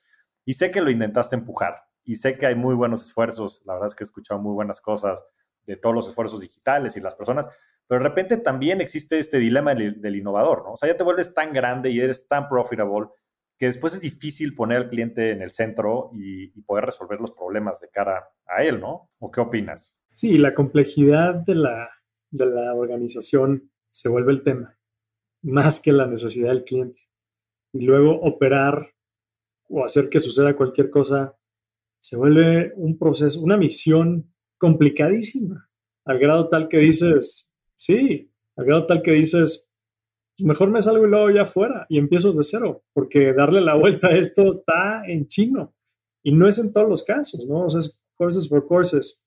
Y 0.46 0.54
sé 0.54 0.72
que 0.72 0.82
lo 0.82 0.90
intentaste 0.90 1.36
empujar, 1.36 1.84
y 2.06 2.16
sé 2.16 2.38
que 2.38 2.46
hay 2.46 2.56
muy 2.56 2.76
buenos 2.76 3.04
esfuerzos, 3.04 3.64
la 3.66 3.74
verdad 3.74 3.88
es 3.88 3.96
que 3.96 4.04
he 4.04 4.06
escuchado 4.06 4.40
muy 4.40 4.54
buenas 4.54 4.80
cosas 4.80 5.24
de 5.66 5.76
todos 5.76 5.96
los 5.96 6.08
esfuerzos 6.08 6.40
digitales 6.40 6.96
y 6.96 7.02
las 7.02 7.16
personas, 7.16 7.48
pero 7.88 8.02
de 8.02 8.08
repente 8.08 8.38
también 8.38 8.80
existe 8.80 9.20
este 9.20 9.40
dilema 9.40 9.74
del, 9.74 10.16
innovador, 10.16 10.64
¿no? 10.64 10.74
O 10.74 10.78
sea, 10.78 10.88
ya 10.88 10.98
te 10.98 11.04
vuelves 11.04 11.34
tan 11.34 11.52
grande 11.52 11.90
y 11.90 12.00
eres 12.00 12.28
tan 12.28 12.48
profitable 12.48 13.08
que 13.58 13.68
después 13.68 13.94
es 13.94 14.02
difícil 14.02 14.54
poner 14.54 14.78
al 14.78 14.90
cliente 14.90 15.32
en 15.32 15.42
el 15.42 15.50
centro 15.50 16.12
y, 16.14 16.48
poder 16.62 16.86
resolver 16.86 17.20
los 17.22 17.32
problemas 17.32 17.80
de 17.80 17.90
cara 17.90 18.28
a 18.46 18.64
él, 18.64 18.80
¿no? 18.80 19.10
¿O 19.20 19.32
qué 19.32 19.42
opinas? 19.42 19.96
Sí, 20.14 20.38
la 20.38 20.54
complejidad 20.54 21.36
de 21.36 21.56
la, 21.56 21.90
de 22.32 22.46
la 22.46 22.74
organización 22.74 23.72
se 23.92 24.10
vuelve 24.10 24.34
el 24.34 24.44
tema, 24.44 24.78
más 25.42 25.80
que 25.80 25.92
la 25.92 26.06
necesidad 26.06 26.50
del 26.50 26.64
cliente. 26.64 27.02
Y 27.72 27.82
luego 27.82 28.20
operar 28.22 28.94
o 29.70 29.84
hacer 29.84 30.10
que 30.10 30.20
suceda 30.20 30.56
cualquier 30.56 30.90
cosa 30.90 31.36
se 32.00 32.18
vuelve 32.18 32.74
un 32.76 32.98
proceso, 32.98 33.42
una 33.42 33.58
misión 33.58 34.32
complicadísima, 34.58 35.70
al 36.06 36.20
grado 36.20 36.50
tal 36.50 36.68
que 36.68 36.78
dices, 36.78 37.54
sí, 37.76 38.32
al 38.56 38.66
grado 38.66 38.86
tal 38.86 39.02
que 39.02 39.12
dices, 39.12 39.74
mejor 40.38 40.70
me 40.70 40.82
salgo 40.82 41.06
y 41.06 41.10
luego 41.10 41.30
ya 41.30 41.46
fuera 41.46 41.86
y 41.90 41.98
empiezo 41.98 42.32
de 42.34 42.44
cero, 42.44 42.84
porque 42.94 43.34
darle 43.34 43.62
la 43.62 43.76
vuelta 43.76 44.08
a 44.08 44.18
esto 44.18 44.50
está 44.50 45.04
en 45.06 45.28
chino. 45.28 45.74
Y 46.24 46.32
no 46.32 46.48
es 46.48 46.58
en 46.58 46.74
todos 46.74 46.90
los 46.90 47.04
casos, 47.04 47.48
¿no? 47.48 47.66
O 47.66 47.70
sea, 47.70 47.80
es 47.80 48.04
courses 48.16 48.50
for 48.50 48.68
courses, 48.68 49.26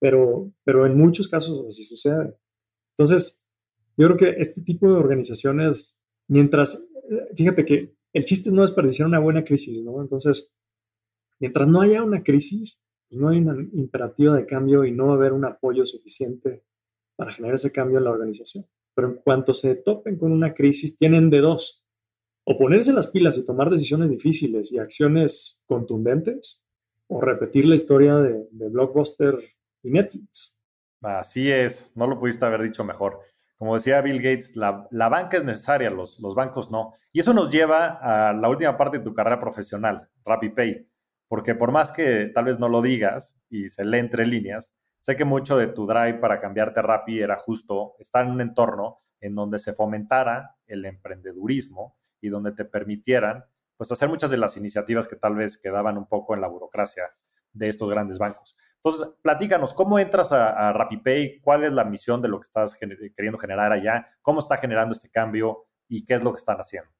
pero, 0.00 0.52
pero 0.64 0.86
en 0.86 0.98
muchos 0.98 1.28
casos 1.28 1.64
así 1.68 1.84
sucede. 1.84 2.36
Entonces, 2.96 3.46
yo 3.96 4.06
creo 4.08 4.16
que 4.16 4.40
este 4.40 4.60
tipo 4.62 4.88
de 4.88 4.98
organizaciones, 4.98 6.02
mientras, 6.28 6.90
fíjate 7.36 7.64
que 7.64 7.94
el 8.12 8.24
chiste 8.24 8.48
es 8.48 8.54
no 8.54 8.62
desperdiciar 8.62 9.06
una 9.06 9.20
buena 9.20 9.44
crisis, 9.44 9.82
¿no? 9.82 10.02
Entonces, 10.02 10.56
Mientras 11.40 11.66
no 11.66 11.80
haya 11.80 12.02
una 12.04 12.22
crisis, 12.22 12.82
no 13.10 13.30
hay 13.30 13.38
un 13.38 13.70
imperativo 13.72 14.34
de 14.34 14.46
cambio 14.46 14.84
y 14.84 14.92
no 14.92 15.06
va 15.06 15.12
a 15.12 15.16
haber 15.16 15.32
un 15.32 15.44
apoyo 15.44 15.84
suficiente 15.86 16.64
para 17.16 17.32
generar 17.32 17.54
ese 17.54 17.72
cambio 17.72 17.98
en 17.98 18.04
la 18.04 18.10
organización. 18.10 18.64
Pero 18.94 19.08
en 19.08 19.14
cuanto 19.16 19.54
se 19.54 19.76
topen 19.76 20.16
con 20.16 20.32
una 20.32 20.54
crisis, 20.54 20.96
tienen 20.96 21.30
de 21.30 21.40
dos. 21.40 21.84
O 22.44 22.58
ponerse 22.58 22.92
las 22.92 23.10
pilas 23.10 23.38
y 23.38 23.44
tomar 23.44 23.70
decisiones 23.70 24.10
difíciles 24.10 24.70
y 24.72 24.78
acciones 24.78 25.62
contundentes, 25.66 26.62
o 27.08 27.20
repetir 27.20 27.66
la 27.66 27.74
historia 27.74 28.16
de, 28.16 28.46
Blockbuster 28.50 29.38
y 29.82 29.90
Netflix. 29.90 30.56
Así 31.02 31.50
es, 31.50 31.92
no 31.96 32.06
lo 32.06 32.18
pudiste 32.18 32.44
haber 32.44 32.62
dicho 32.62 32.84
mejor. 32.84 33.20
Como 33.56 33.74
decía 33.74 34.00
Bill 34.00 34.22
Gates, 34.22 34.56
la, 34.56 34.88
banca 35.08 35.38
es 35.38 35.44
necesaria, 35.44 35.90
los, 35.90 36.20
los, 36.20 36.34
bancos 36.34 36.70
no. 36.70 36.92
Y 37.12 37.20
eso 37.20 37.34
nos 37.34 37.50
lleva 37.50 37.98
a 38.00 38.32
la 38.32 38.48
última 38.48 38.76
parte 38.76 38.98
de 38.98 39.04
tu 39.04 39.12
carrera 39.12 39.38
profesional, 39.38 40.08
RappiPay 40.24 40.89
porque 41.30 41.54
por 41.54 41.70
más 41.70 41.92
que 41.92 42.26
tal 42.34 42.46
vez 42.46 42.58
no 42.58 42.68
lo 42.68 42.82
digas 42.82 43.40
y 43.48 43.68
se 43.68 43.84
lee 43.84 43.98
entre 43.98 44.26
líneas, 44.26 44.74
sé 44.98 45.14
que 45.14 45.24
mucho 45.24 45.56
de 45.56 45.68
tu 45.68 45.86
drive 45.86 46.14
para 46.14 46.40
cambiarte 46.40 46.82
rápido 46.82 47.22
era 47.22 47.38
justo 47.38 47.94
estar 48.00 48.26
en 48.26 48.32
un 48.32 48.40
entorno 48.40 48.98
en 49.20 49.36
donde 49.36 49.60
se 49.60 49.72
fomentara 49.72 50.56
el 50.66 50.84
emprendedurismo 50.84 51.96
y 52.20 52.30
donde 52.30 52.50
te 52.50 52.64
permitieran 52.64 53.44
pues 53.76 53.92
hacer 53.92 54.08
muchas 54.08 54.32
de 54.32 54.38
las 54.38 54.56
iniciativas 54.56 55.06
que 55.06 55.14
tal 55.14 55.36
vez 55.36 55.56
quedaban 55.56 55.96
un 55.98 56.08
poco 56.08 56.34
en 56.34 56.40
la 56.40 56.48
burocracia 56.48 57.04
de 57.52 57.68
estos 57.68 57.88
grandes 57.88 58.18
bancos. 58.18 58.56
Entonces, 58.82 59.14
platícanos, 59.22 59.72
¿cómo 59.72 60.00
entras 60.00 60.32
a, 60.32 60.50
a 60.50 60.72
RappiPay? 60.72 61.42
¿Cuál 61.42 61.62
es 61.62 61.72
la 61.72 61.84
misión 61.84 62.20
de 62.20 62.26
lo 62.26 62.40
que 62.40 62.46
estás 62.46 62.74
queriendo 62.74 63.38
generar 63.38 63.70
allá? 63.70 64.04
¿Cómo 64.20 64.40
está 64.40 64.56
generando 64.56 64.94
este 64.94 65.08
cambio 65.08 65.66
y 65.86 66.04
qué 66.04 66.14
es 66.14 66.24
lo 66.24 66.32
que 66.32 66.38
están 66.38 66.58
haciendo? 66.58 66.90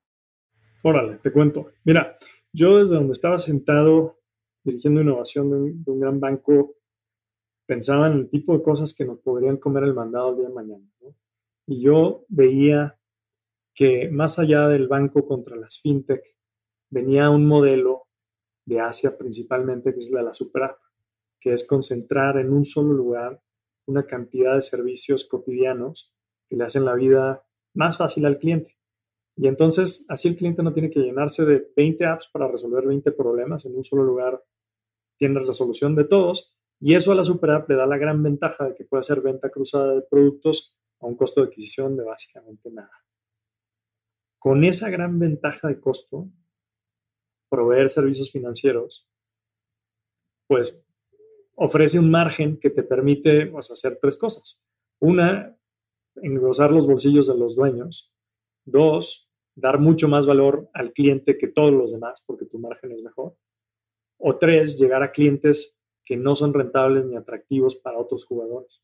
Órale, 0.82 1.16
te 1.16 1.32
cuento. 1.32 1.72
Mira, 1.82 2.16
yo 2.52 2.78
desde 2.78 2.94
donde 2.94 3.12
estaba 3.12 3.40
sentado 3.40 4.19
dirigiendo 4.62 5.00
innovación 5.00 5.50
de 5.50 5.90
un, 5.90 6.00
gran 6.00 6.20
banco, 6.20 6.76
pensaba 7.66 8.06
en 8.08 8.14
el 8.14 8.28
tipo 8.28 8.56
de 8.56 8.62
cosas 8.62 8.94
que 8.94 9.04
nos 9.04 9.18
podrían 9.18 9.56
comer 9.56 9.84
el 9.84 9.94
mandado 9.94 10.30
el 10.30 10.36
día 10.36 10.48
de 10.48 10.54
mañana. 10.54 10.84
Y 11.66 11.82
yo 11.82 12.24
veía 12.28 12.98
que 13.74 14.10
más 14.10 14.38
allá 14.38 14.68
del 14.68 14.88
banco 14.88 15.24
contra 15.26 15.56
las 15.56 15.80
fintech, 15.80 16.22
venía 16.90 17.30
un 17.30 17.46
modelo 17.46 18.08
de 18.66 18.80
Asia 18.80 19.12
principalmente, 19.18 19.92
que 19.92 19.98
es 19.98 20.10
la 20.10 20.20
de 20.20 20.26
la 20.26 20.32
super 20.34 20.64
app, 20.64 20.78
que 21.40 21.52
es 21.52 21.66
concentrar 21.66 22.36
en 22.38 22.52
un 22.52 22.64
solo 22.64 22.92
lugar 22.92 23.40
una 23.86 24.06
cantidad 24.06 24.54
de 24.54 24.60
servicios 24.60 25.24
cotidianos 25.24 26.14
que 26.48 26.56
le 26.56 26.64
hacen 26.64 26.84
la 26.84 26.94
vida 26.94 27.44
más 27.74 27.96
fácil 27.96 28.26
al 28.26 28.38
cliente. 28.38 28.76
Y 29.36 29.48
entonces, 29.48 30.06
así 30.08 30.28
el 30.28 30.36
cliente 30.36 30.62
no 30.62 30.72
tiene 30.72 30.90
que 30.90 31.00
llenarse 31.00 31.44
de 31.46 31.72
20 31.74 32.04
apps 32.04 32.28
para 32.32 32.48
resolver 32.48 32.86
20 32.86 33.10
problemas 33.12 33.64
en 33.64 33.74
un 33.76 33.84
solo 33.84 34.04
lugar. 34.04 34.42
Tiene 35.20 35.38
resolución 35.40 35.94
de 35.94 36.04
todos. 36.04 36.56
Y 36.80 36.94
eso 36.94 37.12
a 37.12 37.14
la 37.14 37.24
super 37.24 37.50
app 37.50 37.68
le 37.68 37.76
da 37.76 37.86
la 37.86 37.98
gran 37.98 38.22
ventaja 38.22 38.64
de 38.64 38.74
que 38.74 38.86
puede 38.86 39.00
hacer 39.00 39.20
venta 39.20 39.50
cruzada 39.50 39.94
de 39.94 40.00
productos 40.00 40.78
a 40.98 41.06
un 41.06 41.14
costo 41.14 41.42
de 41.42 41.48
adquisición 41.48 41.94
de 41.96 42.04
básicamente 42.04 42.70
nada. 42.70 42.90
Con 44.38 44.64
esa 44.64 44.88
gran 44.88 45.18
ventaja 45.18 45.68
de 45.68 45.78
costo, 45.78 46.30
proveer 47.50 47.90
servicios 47.90 48.32
financieros, 48.32 49.06
pues 50.46 50.86
ofrece 51.54 51.98
un 51.98 52.10
margen 52.10 52.58
que 52.58 52.70
te 52.70 52.82
permite 52.82 53.46
pues, 53.46 53.70
hacer 53.70 53.98
tres 54.00 54.16
cosas. 54.16 54.64
Una, 55.00 55.54
engrosar 56.16 56.72
los 56.72 56.86
bolsillos 56.86 57.26
de 57.26 57.36
los 57.36 57.54
dueños. 57.54 58.10
Dos, 58.64 59.30
dar 59.54 59.78
mucho 59.78 60.08
más 60.08 60.24
valor 60.24 60.70
al 60.72 60.94
cliente 60.94 61.36
que 61.36 61.48
todos 61.48 61.72
los 61.72 61.92
demás 61.92 62.24
porque 62.26 62.46
tu 62.46 62.58
margen 62.58 62.92
es 62.92 63.02
mejor. 63.02 63.36
O 64.20 64.36
tres, 64.36 64.78
llegar 64.78 65.02
a 65.02 65.12
clientes 65.12 65.82
que 66.04 66.16
no 66.16 66.36
son 66.36 66.52
rentables 66.52 67.06
ni 67.06 67.16
atractivos 67.16 67.76
para 67.76 67.98
otros 67.98 68.24
jugadores. 68.24 68.82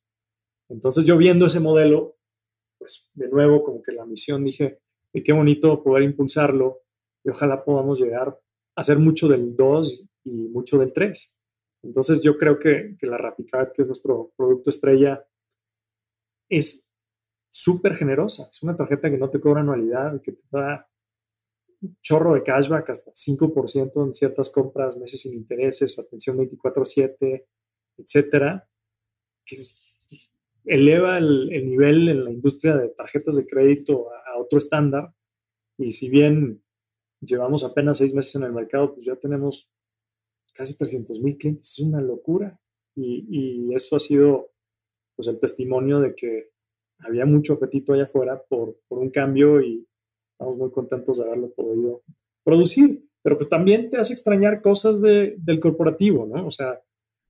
Entonces 0.68 1.04
yo 1.04 1.16
viendo 1.16 1.46
ese 1.46 1.60
modelo, 1.60 2.16
pues 2.78 3.10
de 3.14 3.28
nuevo 3.28 3.62
como 3.62 3.82
que 3.82 3.92
la 3.92 4.06
misión 4.06 4.44
dije, 4.44 4.80
y 5.12 5.22
qué 5.22 5.32
bonito 5.32 5.82
poder 5.82 6.04
impulsarlo 6.04 6.82
y 7.24 7.30
ojalá 7.30 7.64
podamos 7.64 8.00
llegar 8.00 8.28
a 8.28 8.80
hacer 8.80 8.98
mucho 8.98 9.28
del 9.28 9.56
2 9.56 10.08
y 10.24 10.48
mucho 10.48 10.78
del 10.78 10.92
3. 10.92 11.40
Entonces 11.82 12.22
yo 12.22 12.36
creo 12.36 12.58
que, 12.58 12.96
que 12.98 13.06
la 13.06 13.18
Rapicard, 13.18 13.72
que 13.72 13.82
es 13.82 13.88
nuestro 13.88 14.32
producto 14.36 14.70
estrella, 14.70 15.24
es 16.48 16.92
súper 17.50 17.96
generosa. 17.96 18.48
Es 18.50 18.62
una 18.62 18.76
tarjeta 18.76 19.10
que 19.10 19.18
no 19.18 19.30
te 19.30 19.40
cobra 19.40 19.60
anualidad, 19.60 20.20
que 20.22 20.32
te 20.32 20.42
da 20.50 20.88
chorro 22.00 22.34
de 22.34 22.42
cashback, 22.42 22.90
hasta 22.90 23.12
5% 23.12 24.06
en 24.06 24.14
ciertas 24.14 24.50
compras, 24.50 24.96
meses 24.96 25.20
sin 25.20 25.34
intereses, 25.34 25.98
atención 25.98 26.36
24/7, 26.36 27.46
etcétera. 27.98 28.68
eleva 30.64 31.18
el, 31.18 31.48
nivel 31.48 32.08
en 32.08 32.24
la 32.24 32.32
industria 32.32 32.76
de 32.76 32.88
tarjetas 32.88 33.36
de 33.36 33.46
crédito 33.46 34.08
a, 34.12 34.38
otro 34.38 34.58
estándar. 34.58 35.12
Y 35.78 35.92
si 35.92 36.10
bien 36.10 36.62
llevamos 37.20 37.64
apenas 37.64 37.98
seis 37.98 38.14
meses 38.14 38.36
en 38.36 38.44
el 38.44 38.52
mercado, 38.52 38.94
pues 38.94 39.06
ya 39.06 39.16
tenemos 39.16 39.70
casi 40.54 40.76
300 40.76 41.20
mil 41.20 41.36
clientes. 41.38 41.70
Es 41.70 41.80
una 41.80 42.00
locura. 42.00 42.58
Y, 42.94 43.74
eso 43.74 43.96
ha 43.96 44.00
sido 44.00 44.50
pues, 45.14 45.28
el 45.28 45.38
testimonio 45.38 46.00
de 46.00 46.14
que 46.14 46.50
había 47.00 47.26
mucho 47.26 47.54
apetito 47.54 47.92
allá 47.92 48.04
afuera 48.04 48.42
por, 48.48 48.78
por 48.88 48.98
un 48.98 49.10
cambio 49.10 49.60
y 49.60 49.86
estamos 50.38 50.58
muy 50.58 50.70
contentos 50.70 51.18
de 51.18 51.24
haberlo 51.24 51.50
podido 51.52 52.02
producir. 52.44 53.02
Pero 53.22 53.38
pues 53.38 53.48
también 53.48 53.90
te 53.90 53.96
hace 53.96 54.12
extrañar 54.12 54.62
cosas 54.62 55.00
de, 55.00 55.34
del 55.38 55.58
corporativo, 55.58 56.26
¿no? 56.26 56.46
O 56.46 56.50
sea, 56.50 56.80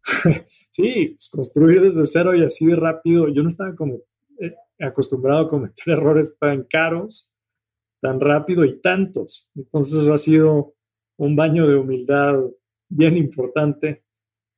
sí, 0.70 1.14
pues, 1.16 1.28
construir 1.30 1.80
desde 1.80 2.04
cero 2.04 2.34
y 2.34 2.44
así 2.44 2.66
de 2.66 2.76
rápido. 2.76 3.28
Yo 3.28 3.42
no 3.42 3.48
estaba 3.48 3.74
como 3.74 4.00
eh, 4.40 4.54
acostumbrado 4.80 5.40
a 5.40 5.48
cometer 5.48 5.84
errores 5.94 6.36
tan 6.38 6.64
caros, 6.64 7.32
tan 8.02 8.20
rápido 8.20 8.64
y 8.64 8.80
tantos. 8.80 9.50
Entonces 9.54 10.09
ha 10.09 10.18
sido 10.18 10.74
un 11.16 11.34
baño 11.34 11.66
de 11.66 11.76
humildad 11.76 12.34
bien 12.88 13.16
importante, 13.16 14.04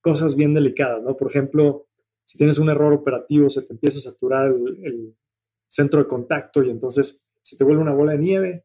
cosas 0.01 0.35
bien 0.35 0.55
delicadas, 0.55 1.03
¿no? 1.03 1.17
Por 1.17 1.31
ejemplo, 1.31 1.87
si 2.25 2.37
tienes 2.37 2.59
un 2.59 2.69
error 2.69 2.93
operativo, 2.93 3.49
se 3.49 3.63
te 3.63 3.75
empieza 3.75 3.99
a 3.99 4.13
saturar 4.13 4.47
el, 4.49 4.85
el 4.85 5.17
centro 5.69 6.01
de 6.01 6.09
contacto 6.09 6.63
y 6.63 6.71
entonces 6.71 7.28
se 7.43 7.57
te 7.57 7.65
vuelve 7.65 7.83
una 7.83 7.95
bola 7.95 8.13
de 8.13 8.19
nieve 8.19 8.65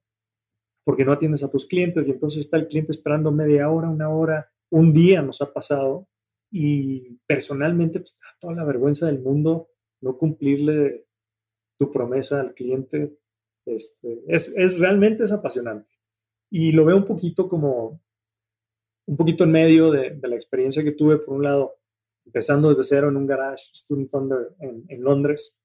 porque 0.83 1.05
no 1.05 1.13
atiendes 1.13 1.43
a 1.43 1.49
tus 1.49 1.65
clientes 1.65 2.07
y 2.07 2.11
entonces 2.11 2.41
está 2.41 2.57
el 2.57 2.67
cliente 2.67 2.91
esperando 2.91 3.31
media 3.31 3.69
hora, 3.69 3.89
una 3.89 4.09
hora, 4.09 4.51
un 4.69 4.93
día 4.93 5.21
nos 5.21 5.41
ha 5.41 5.53
pasado 5.53 6.07
y 6.51 7.17
personalmente, 7.25 7.99
pues, 7.99 8.19
toda 8.39 8.53
la 8.53 8.63
vergüenza 8.63 9.07
del 9.07 9.19
mundo 9.19 9.69
no 10.01 10.17
cumplirle 10.17 11.07
tu 11.79 11.91
promesa 11.91 12.41
al 12.41 12.53
cliente. 12.53 13.17
Este, 13.65 14.23
es, 14.27 14.55
es, 14.57 14.79
realmente 14.79 15.23
es 15.23 15.31
apasionante. 15.31 15.89
Y 16.51 16.71
lo 16.71 16.85
veo 16.85 16.97
un 16.97 17.05
poquito 17.05 17.49
como, 17.49 18.01
un 19.07 19.17
poquito 19.17 19.45
en 19.45 19.51
medio 19.51 19.89
de, 19.89 20.11
de, 20.11 20.27
la 20.27 20.35
experiencia 20.35 20.83
que 20.83 20.91
tuve, 20.91 21.17
por 21.17 21.35
un 21.35 21.43
lado, 21.43 21.75
empezando 22.25 22.69
desde 22.69 22.83
cero 22.83 23.09
en 23.09 23.17
un 23.17 23.25
garage 23.25 23.65
Student 23.73 24.11
Thunder 24.11 24.55
en, 24.59 24.85
en 24.89 25.01
Londres, 25.01 25.59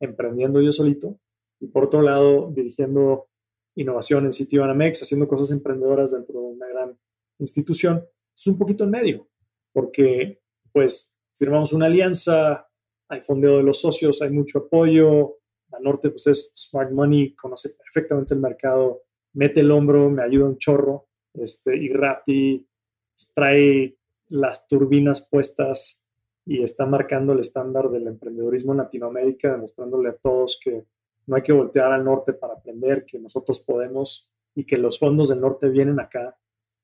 emprendiendo 0.00 0.60
yo 0.60 0.72
solito, 0.72 1.20
y 1.60 1.68
por 1.68 1.84
otro 1.84 2.02
lado, 2.02 2.50
dirigiendo 2.54 3.28
innovación 3.74 4.24
en 4.24 4.32
Citibanamex, 4.32 5.02
haciendo 5.02 5.28
cosas 5.28 5.50
emprendedoras 5.50 6.12
dentro 6.12 6.40
de 6.40 6.46
una 6.46 6.66
gran 6.68 6.98
institución. 7.38 8.04
Es 8.34 8.46
un 8.46 8.58
poquito 8.58 8.84
en 8.84 8.90
medio 8.90 9.28
porque 9.76 10.40
pues 10.72 11.18
firmamos 11.34 11.74
una 11.74 11.84
alianza, 11.84 12.66
hay 13.08 13.20
fondeo 13.20 13.58
de 13.58 13.62
los 13.62 13.80
socios, 13.80 14.22
hay 14.22 14.30
mucho 14.30 14.60
apoyo, 14.60 15.36
la 15.70 15.78
Norte 15.80 16.08
pues 16.08 16.26
es 16.28 16.54
smart 16.56 16.92
money, 16.92 17.34
conoce 17.34 17.70
perfectamente 17.76 18.32
el 18.32 18.40
mercado, 18.40 19.02
mete 19.34 19.60
el 19.60 19.70
hombro, 19.70 20.08
me 20.08 20.22
ayuda 20.22 20.46
un 20.46 20.56
chorro, 20.56 21.08
este, 21.34 21.76
y 21.76 21.92
Rappi 21.92 22.66
pues, 23.14 23.32
trae 23.34 23.98
las 24.28 24.66
turbinas 24.66 25.28
puestas 25.30 26.08
y 26.46 26.62
está 26.62 26.86
marcando 26.86 27.34
el 27.34 27.40
estándar 27.40 27.90
del 27.90 28.06
emprendedorismo 28.06 28.72
en 28.72 28.78
Latinoamérica, 28.78 29.52
demostrándole 29.52 30.08
a 30.08 30.16
todos 30.16 30.58
que 30.62 30.86
no 31.26 31.36
hay 31.36 31.42
que 31.42 31.52
voltear 31.52 31.92
al 31.92 32.04
norte 32.04 32.32
para 32.32 32.54
aprender, 32.54 33.04
que 33.04 33.18
nosotros 33.18 33.60
podemos 33.60 34.32
y 34.54 34.64
que 34.64 34.78
los 34.78 34.98
fondos 34.98 35.28
del 35.28 35.40
norte 35.40 35.68
vienen 35.68 36.00
acá 36.00 36.36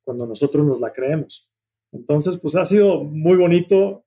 cuando 0.04 0.26
nosotros 0.26 0.66
nos 0.66 0.80
la 0.80 0.92
creemos. 0.92 1.50
Entonces, 1.92 2.38
pues 2.40 2.56
ha 2.56 2.64
sido 2.64 3.04
muy 3.04 3.36
bonito, 3.36 4.04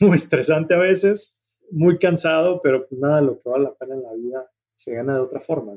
muy 0.00 0.16
estresante 0.16 0.74
a 0.74 0.78
veces, 0.78 1.44
muy 1.70 1.98
cansado, 1.98 2.60
pero 2.62 2.86
pues 2.88 3.00
nada, 3.00 3.20
lo 3.20 3.40
que 3.40 3.48
vale 3.48 3.64
la 3.64 3.74
pena 3.74 3.94
en 3.94 4.02
la 4.02 4.12
vida 4.12 4.50
se 4.76 4.94
gana 4.94 5.14
de 5.14 5.20
otra 5.20 5.40
forma. 5.40 5.72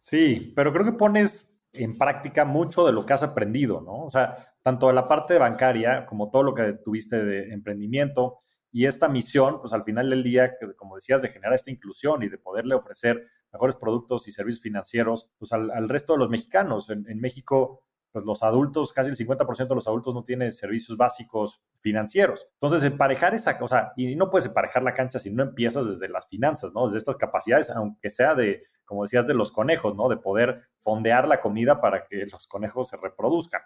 Sí, 0.00 0.52
pero 0.54 0.72
creo 0.72 0.84
que 0.84 0.92
pones 0.92 1.60
en 1.72 1.96
práctica 1.96 2.44
mucho 2.44 2.86
de 2.86 2.92
lo 2.92 3.06
que 3.06 3.14
has 3.14 3.22
aprendido, 3.22 3.80
¿no? 3.80 4.04
O 4.04 4.10
sea, 4.10 4.36
tanto 4.62 4.88
de 4.88 4.92
la 4.92 5.08
parte 5.08 5.38
bancaria 5.38 6.06
como 6.06 6.30
todo 6.30 6.42
lo 6.42 6.54
que 6.54 6.74
tuviste 6.84 7.22
de 7.24 7.52
emprendimiento 7.52 8.38
y 8.72 8.86
esta 8.86 9.08
misión, 9.08 9.60
pues 9.60 9.72
al 9.72 9.84
final 9.84 10.10
del 10.10 10.22
día, 10.22 10.54
como 10.76 10.96
decías, 10.96 11.22
de 11.22 11.28
generar 11.28 11.54
esta 11.54 11.70
inclusión 11.70 12.22
y 12.22 12.28
de 12.28 12.38
poderle 12.38 12.74
ofrecer 12.74 13.22
mejores 13.52 13.76
productos 13.76 14.26
y 14.28 14.32
servicios 14.32 14.62
financieros 14.62 15.30
pues 15.38 15.52
al, 15.52 15.88
resto 15.88 16.14
de 16.14 16.20
los 16.20 16.30
mexicanos. 16.30 16.88
En, 16.88 17.04
en 17.08 17.20
México 17.20 17.84
pues 18.12 18.26
los 18.26 18.42
adultos, 18.42 18.92
casi 18.92 19.10
el 19.10 19.16
50% 19.16 19.68
de 19.68 19.74
los 19.74 19.88
adultos 19.88 20.14
no 20.14 20.22
tienen 20.22 20.52
servicios 20.52 20.98
básicos 20.98 21.62
financieros. 21.80 22.46
Entonces, 22.52 22.84
emparejar 22.84 23.34
esa 23.34 23.58
cosa, 23.58 23.94
y 23.96 24.14
no 24.16 24.30
puedes 24.30 24.46
emparejar 24.46 24.82
la 24.82 24.92
cancha 24.92 25.18
si 25.18 25.30
no 25.30 25.42
empiezas 25.42 25.86
desde 25.86 26.08
las 26.10 26.28
finanzas, 26.28 26.72
¿no? 26.74 26.84
Desde 26.84 26.98
estas 26.98 27.16
capacidades, 27.16 27.70
aunque 27.70 28.10
sea 28.10 28.34
de, 28.34 28.64
como 28.84 29.04
decías, 29.04 29.26
de 29.26 29.32
los 29.32 29.50
conejos, 29.50 29.96
¿no? 29.96 30.10
De 30.10 30.18
poder 30.18 30.62
fondear 30.80 31.26
la 31.26 31.40
comida 31.40 31.80
para 31.80 32.04
que 32.04 32.26
los 32.26 32.46
conejos 32.46 32.90
se 32.90 32.98
reproduzcan. 32.98 33.62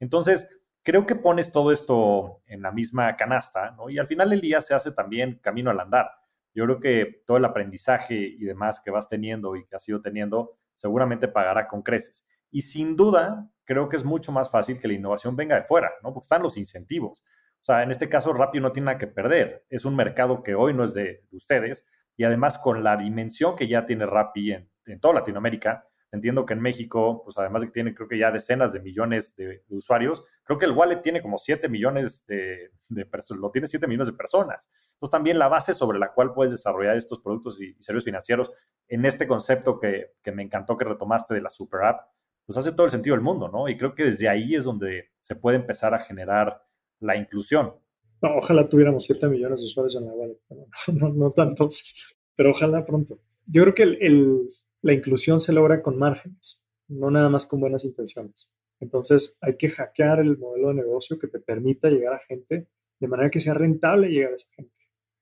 Entonces, 0.00 0.48
creo 0.84 1.06
que 1.06 1.16
pones 1.16 1.50
todo 1.50 1.72
esto 1.72 2.42
en 2.46 2.62
la 2.62 2.70
misma 2.70 3.16
canasta, 3.16 3.72
¿no? 3.72 3.90
Y 3.90 3.98
al 3.98 4.06
final 4.06 4.30
del 4.30 4.40
día 4.40 4.60
se 4.60 4.74
hace 4.74 4.92
también 4.92 5.40
camino 5.42 5.70
al 5.70 5.80
andar. 5.80 6.10
Yo 6.54 6.64
creo 6.64 6.78
que 6.78 7.22
todo 7.26 7.38
el 7.38 7.44
aprendizaje 7.44 8.14
y 8.14 8.44
demás 8.44 8.80
que 8.84 8.92
vas 8.92 9.08
teniendo 9.08 9.56
y 9.56 9.64
que 9.64 9.74
has 9.74 9.88
ido 9.88 10.00
teniendo 10.00 10.56
seguramente 10.74 11.26
pagará 11.26 11.66
con 11.66 11.82
creces. 11.82 12.26
Y 12.50 12.62
sin 12.62 12.94
duda, 12.94 13.50
creo 13.64 13.88
que 13.88 13.96
es 13.96 14.04
mucho 14.04 14.30
más 14.30 14.50
fácil 14.50 14.78
que 14.78 14.86
la 14.86 14.94
innovación 14.94 15.34
venga 15.34 15.56
de 15.56 15.64
fuera, 15.64 15.90
¿no? 16.02 16.12
Porque 16.12 16.26
están 16.26 16.42
los 16.42 16.56
incentivos. 16.56 17.24
O 17.62 17.64
sea, 17.64 17.82
en 17.82 17.90
este 17.90 18.08
caso, 18.08 18.32
Rappi 18.32 18.60
no 18.60 18.72
tiene 18.72 18.86
nada 18.86 18.98
que 18.98 19.06
perder. 19.06 19.64
Es 19.70 19.84
un 19.84 19.96
mercado 19.96 20.42
que 20.42 20.54
hoy 20.54 20.74
no 20.74 20.84
es 20.84 20.94
de, 20.94 21.24
ustedes 21.32 21.86
y 22.16 22.24
además 22.24 22.58
con 22.58 22.84
la 22.84 22.96
dimensión 22.96 23.56
que 23.56 23.66
ya 23.66 23.84
tiene 23.84 24.06
Rappi 24.06 24.52
en, 24.52 24.70
toda 25.00 25.14
Latinoamérica, 25.14 25.88
entiendo 26.14 26.46
que 26.46 26.54
en 26.54 26.60
México, 26.60 27.22
pues 27.24 27.36
además 27.36 27.62
de 27.62 27.66
que 27.66 27.72
tiene 27.72 27.92
creo 27.92 28.08
que 28.08 28.18
ya 28.18 28.30
decenas 28.30 28.72
de 28.72 28.80
millones 28.80 29.34
de, 29.34 29.62
usuarios, 29.68 30.24
creo 30.44 30.58
que 30.58 30.64
el 30.64 30.72
wallet 30.72 31.02
tiene 31.02 31.20
como 31.20 31.38
7 31.38 31.68
millones 31.68 32.24
de, 32.26 32.70
personas, 33.10 33.40
lo 33.40 33.50
tiene 33.50 33.66
7 33.66 33.86
millones 33.88 34.06
de 34.06 34.12
personas. 34.12 34.70
Entonces 34.92 35.10
también 35.10 35.38
la 35.38 35.48
base 35.48 35.74
sobre 35.74 35.98
la 35.98 36.12
cual 36.12 36.32
puedes 36.32 36.52
desarrollar 36.52 36.96
estos 36.96 37.20
productos 37.20 37.60
y, 37.60 37.74
servicios 37.80 38.04
financieros 38.04 38.52
en 38.86 39.04
este 39.04 39.26
concepto 39.26 39.80
que, 39.80 40.12
que, 40.22 40.30
me 40.30 40.42
encantó 40.42 40.76
que 40.76 40.84
retomaste 40.84 41.34
de 41.34 41.42
la 41.42 41.50
super 41.50 41.82
app, 41.84 42.08
pues 42.46 42.56
hace 42.56 42.72
todo 42.72 42.84
el 42.84 42.90
sentido 42.90 43.16
del 43.16 43.24
mundo, 43.24 43.48
¿no? 43.48 43.68
Y 43.68 43.76
creo 43.76 43.94
que 43.94 44.04
desde 44.04 44.28
ahí 44.28 44.54
es 44.54 44.64
donde 44.64 45.10
se 45.20 45.34
puede 45.34 45.56
empezar 45.56 45.94
a 45.94 45.98
generar 46.00 46.62
la 47.00 47.16
inclusión. 47.16 47.74
ojalá 48.20 48.68
tuviéramos 48.68 49.04
7 49.04 49.28
millones 49.28 49.60
de 49.60 49.66
usuarios 49.66 49.96
en 49.96 50.06
la 50.06 50.12
web, 50.12 50.38
no, 50.94 51.08
no, 51.08 51.30
tantos, 51.32 52.16
pero 52.36 52.50
ojalá 52.50 52.86
pronto. 52.86 53.18
Yo 53.46 53.62
creo 53.62 53.74
que 53.74 53.82
la 54.84 54.92
inclusión 54.92 55.40
se 55.40 55.54
logra 55.54 55.82
con 55.82 55.98
márgenes, 55.98 56.62
no 56.88 57.10
nada 57.10 57.30
más 57.30 57.46
con 57.46 57.58
buenas 57.58 57.84
intenciones. 57.84 58.52
Entonces 58.80 59.38
hay 59.40 59.56
que 59.56 59.70
hackear 59.70 60.20
el 60.20 60.36
modelo 60.36 60.68
de 60.68 60.74
negocio 60.74 61.18
que 61.18 61.26
te 61.26 61.40
permita 61.40 61.88
llegar 61.88 62.12
a 62.12 62.18
gente 62.18 62.68
de 63.00 63.08
manera 63.08 63.30
que 63.30 63.40
sea 63.40 63.54
rentable 63.54 64.10
llegar 64.10 64.32
a 64.32 64.36
esa 64.36 64.48
gente. 64.54 64.74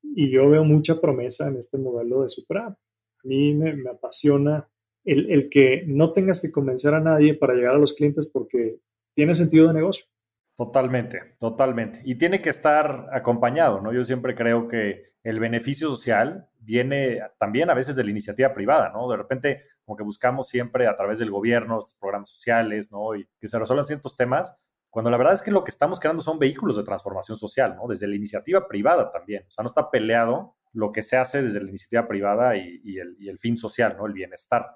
Y 0.02 0.30
yo 0.30 0.50
veo 0.50 0.64
mucha 0.64 1.00
promesa 1.00 1.48
en 1.48 1.58
este 1.58 1.78
modelo 1.78 2.22
de 2.22 2.28
super 2.28 2.58
A 2.58 2.76
mí 3.22 3.54
me, 3.54 3.72
me 3.76 3.90
apasiona 3.90 4.68
el, 5.04 5.48
que 5.48 5.84
no 5.86 6.12
tengas 6.12 6.40
que 6.40 6.50
convencer 6.50 6.94
a 6.94 7.00
nadie 7.00 7.34
para 7.34 7.54
llegar 7.54 7.76
a 7.76 7.78
los 7.78 7.92
clientes 7.92 8.28
porque 8.32 8.80
tiene 9.14 9.34
sentido 9.34 9.68
de 9.68 9.74
negocio. 9.74 10.06
Totalmente, 10.54 11.36
totalmente. 11.38 12.02
Y 12.04 12.16
tiene 12.16 12.42
que 12.42 12.50
estar 12.50 13.08
acompañado, 13.12 13.80
¿no? 13.80 13.92
Yo 13.92 14.04
siempre 14.04 14.34
creo 14.34 14.68
que 14.68 15.12
el 15.22 15.40
beneficio 15.40 15.88
social 15.88 16.48
viene 16.58 17.20
también 17.38 17.70
a 17.70 17.74
veces 17.74 17.96
de 17.96 18.04
la 18.04 18.10
iniciativa 18.10 18.52
privada, 18.52 18.90
¿no? 18.90 19.08
De 19.08 19.16
repente, 19.16 19.62
como 19.84 19.96
que 19.96 20.04
buscamos 20.04 20.48
siempre 20.48 20.86
a 20.86 20.96
través 20.96 21.18
del 21.18 21.30
gobierno, 21.30 21.78
estos 21.78 21.96
programas 21.96 22.30
sociales, 22.30 22.92
¿no? 22.92 23.14
Y 23.14 23.26
que 23.40 23.48
se 23.48 23.58
resuelvan 23.58 23.86
ciertos 23.86 24.14
temas, 24.14 24.54
cuando 24.90 25.10
la 25.10 25.16
verdad 25.16 25.32
es 25.32 25.42
que 25.42 25.50
lo 25.50 25.64
que 25.64 25.70
estamos 25.70 25.98
creando 25.98 26.20
son 26.20 26.38
vehículos 26.38 26.76
de 26.76 26.84
transformación 26.84 27.38
social, 27.38 27.74
¿no? 27.76 27.88
Desde 27.88 28.06
la 28.06 28.14
iniciativa 28.14 28.68
privada 28.68 29.10
también. 29.10 29.44
O 29.48 29.50
sea, 29.50 29.62
no 29.62 29.68
está 29.68 29.90
peleado 29.90 30.56
lo 30.74 30.92
que 30.92 31.02
se 31.02 31.16
hace 31.16 31.42
desde 31.42 31.62
la 31.62 31.70
iniciativa 31.70 32.06
privada 32.06 32.56
y, 32.56 32.98
el, 32.98 33.16
y 33.18 33.28
el 33.30 33.38
fin 33.38 33.56
social, 33.56 33.96
¿no? 33.96 34.06
El 34.06 34.12
bienestar 34.12 34.66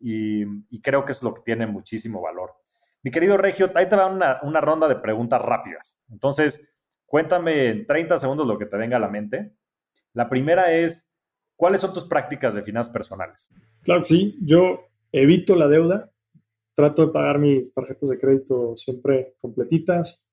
y, 0.00 0.80
creo 0.80 1.04
que 1.04 1.12
es 1.12 1.22
lo 1.22 1.34
que 1.34 1.42
tiene 1.42 1.66
muchísimo 1.66 2.20
valor. 2.22 2.54
Mi 3.02 3.10
querido 3.10 3.36
Regio, 3.36 3.70
ahí 3.74 3.88
te 3.88 3.96
va 3.96 4.06
una, 4.06 4.60
ronda 4.60 4.86
de 4.88 4.96
preguntas 4.96 5.40
rápidas. 5.40 5.98
Entonces, 6.10 6.74
cuéntame 7.06 7.70
en 7.70 7.86
30 7.86 8.18
segundos 8.18 8.46
lo 8.46 8.58
que 8.58 8.66
te 8.66 8.76
venga 8.76 8.96
a 8.96 9.00
la 9.00 9.08
mente. 9.08 9.54
La 10.12 10.28
primera 10.28 10.72
es, 10.74 11.10
¿cuáles 11.56 11.80
son 11.80 11.94
tus 11.94 12.04
prácticas 12.04 12.54
de 12.54 12.62
finanzas 12.62 12.92
personales? 12.92 13.48
Claro 13.82 14.02
que 14.02 14.08
sí, 14.08 14.38
yo 14.42 14.80
evito 15.12 15.56
la 15.56 15.68
deuda, 15.68 16.10
trato 16.74 17.06
de 17.06 17.12
pagar 17.12 17.38
mis 17.38 17.72
tarjetas 17.72 18.10
de 18.10 18.18
crédito 18.18 18.76
siempre 18.76 19.34
completitas 19.40 20.26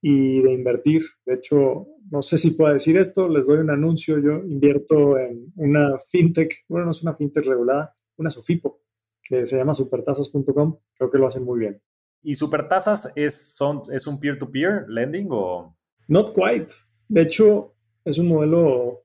y 0.00 0.40
de 0.40 0.52
invertir. 0.52 1.02
De 1.24 1.34
hecho, 1.34 1.88
no 2.10 2.22
sé 2.22 2.38
si 2.38 2.56
puedo 2.56 2.72
decir 2.72 2.96
esto, 2.96 3.28
les 3.28 3.46
doy 3.46 3.58
un 3.58 3.70
anuncio, 3.70 4.20
yo 4.20 4.36
invierto 4.44 5.18
en 5.18 5.52
una 5.56 5.98
fintech, 6.10 6.64
bueno, 6.68 6.84
no 6.84 6.90
es 6.92 7.02
una 7.02 7.14
fintech 7.14 7.44
regulada, 7.44 7.96
una 8.16 8.30
Sofipo 8.30 8.82
que 9.22 9.46
se 9.46 9.56
llama 9.56 9.74
supertasas.com. 9.74 10.78
Creo 10.96 11.10
que 11.10 11.18
lo 11.18 11.26
hacen 11.26 11.44
muy 11.44 11.58
bien. 11.58 11.80
¿Y 12.24 12.34
Supertasas 12.34 13.12
es, 13.14 13.54
son, 13.54 13.82
es 13.92 14.06
un 14.06 14.18
peer-to-peer 14.18 14.86
lending 14.88 15.28
o...? 15.30 15.76
Not 16.08 16.34
quite. 16.34 16.72
De 17.06 17.22
hecho, 17.22 17.74
es 18.04 18.18
un 18.18 18.28
modelo 18.28 19.04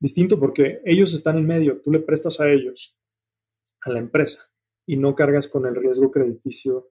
distinto 0.00 0.38
porque 0.38 0.80
ellos 0.84 1.14
están 1.14 1.38
en 1.38 1.46
medio, 1.46 1.80
tú 1.80 1.90
le 1.90 2.00
prestas 2.00 2.40
a 2.40 2.50
ellos, 2.50 2.96
a 3.82 3.90
la 3.90 4.00
empresa, 4.00 4.40
y 4.86 4.96
no 4.96 5.14
cargas 5.14 5.48
con 5.48 5.66
el 5.66 5.74
riesgo 5.74 6.10
crediticio 6.10 6.90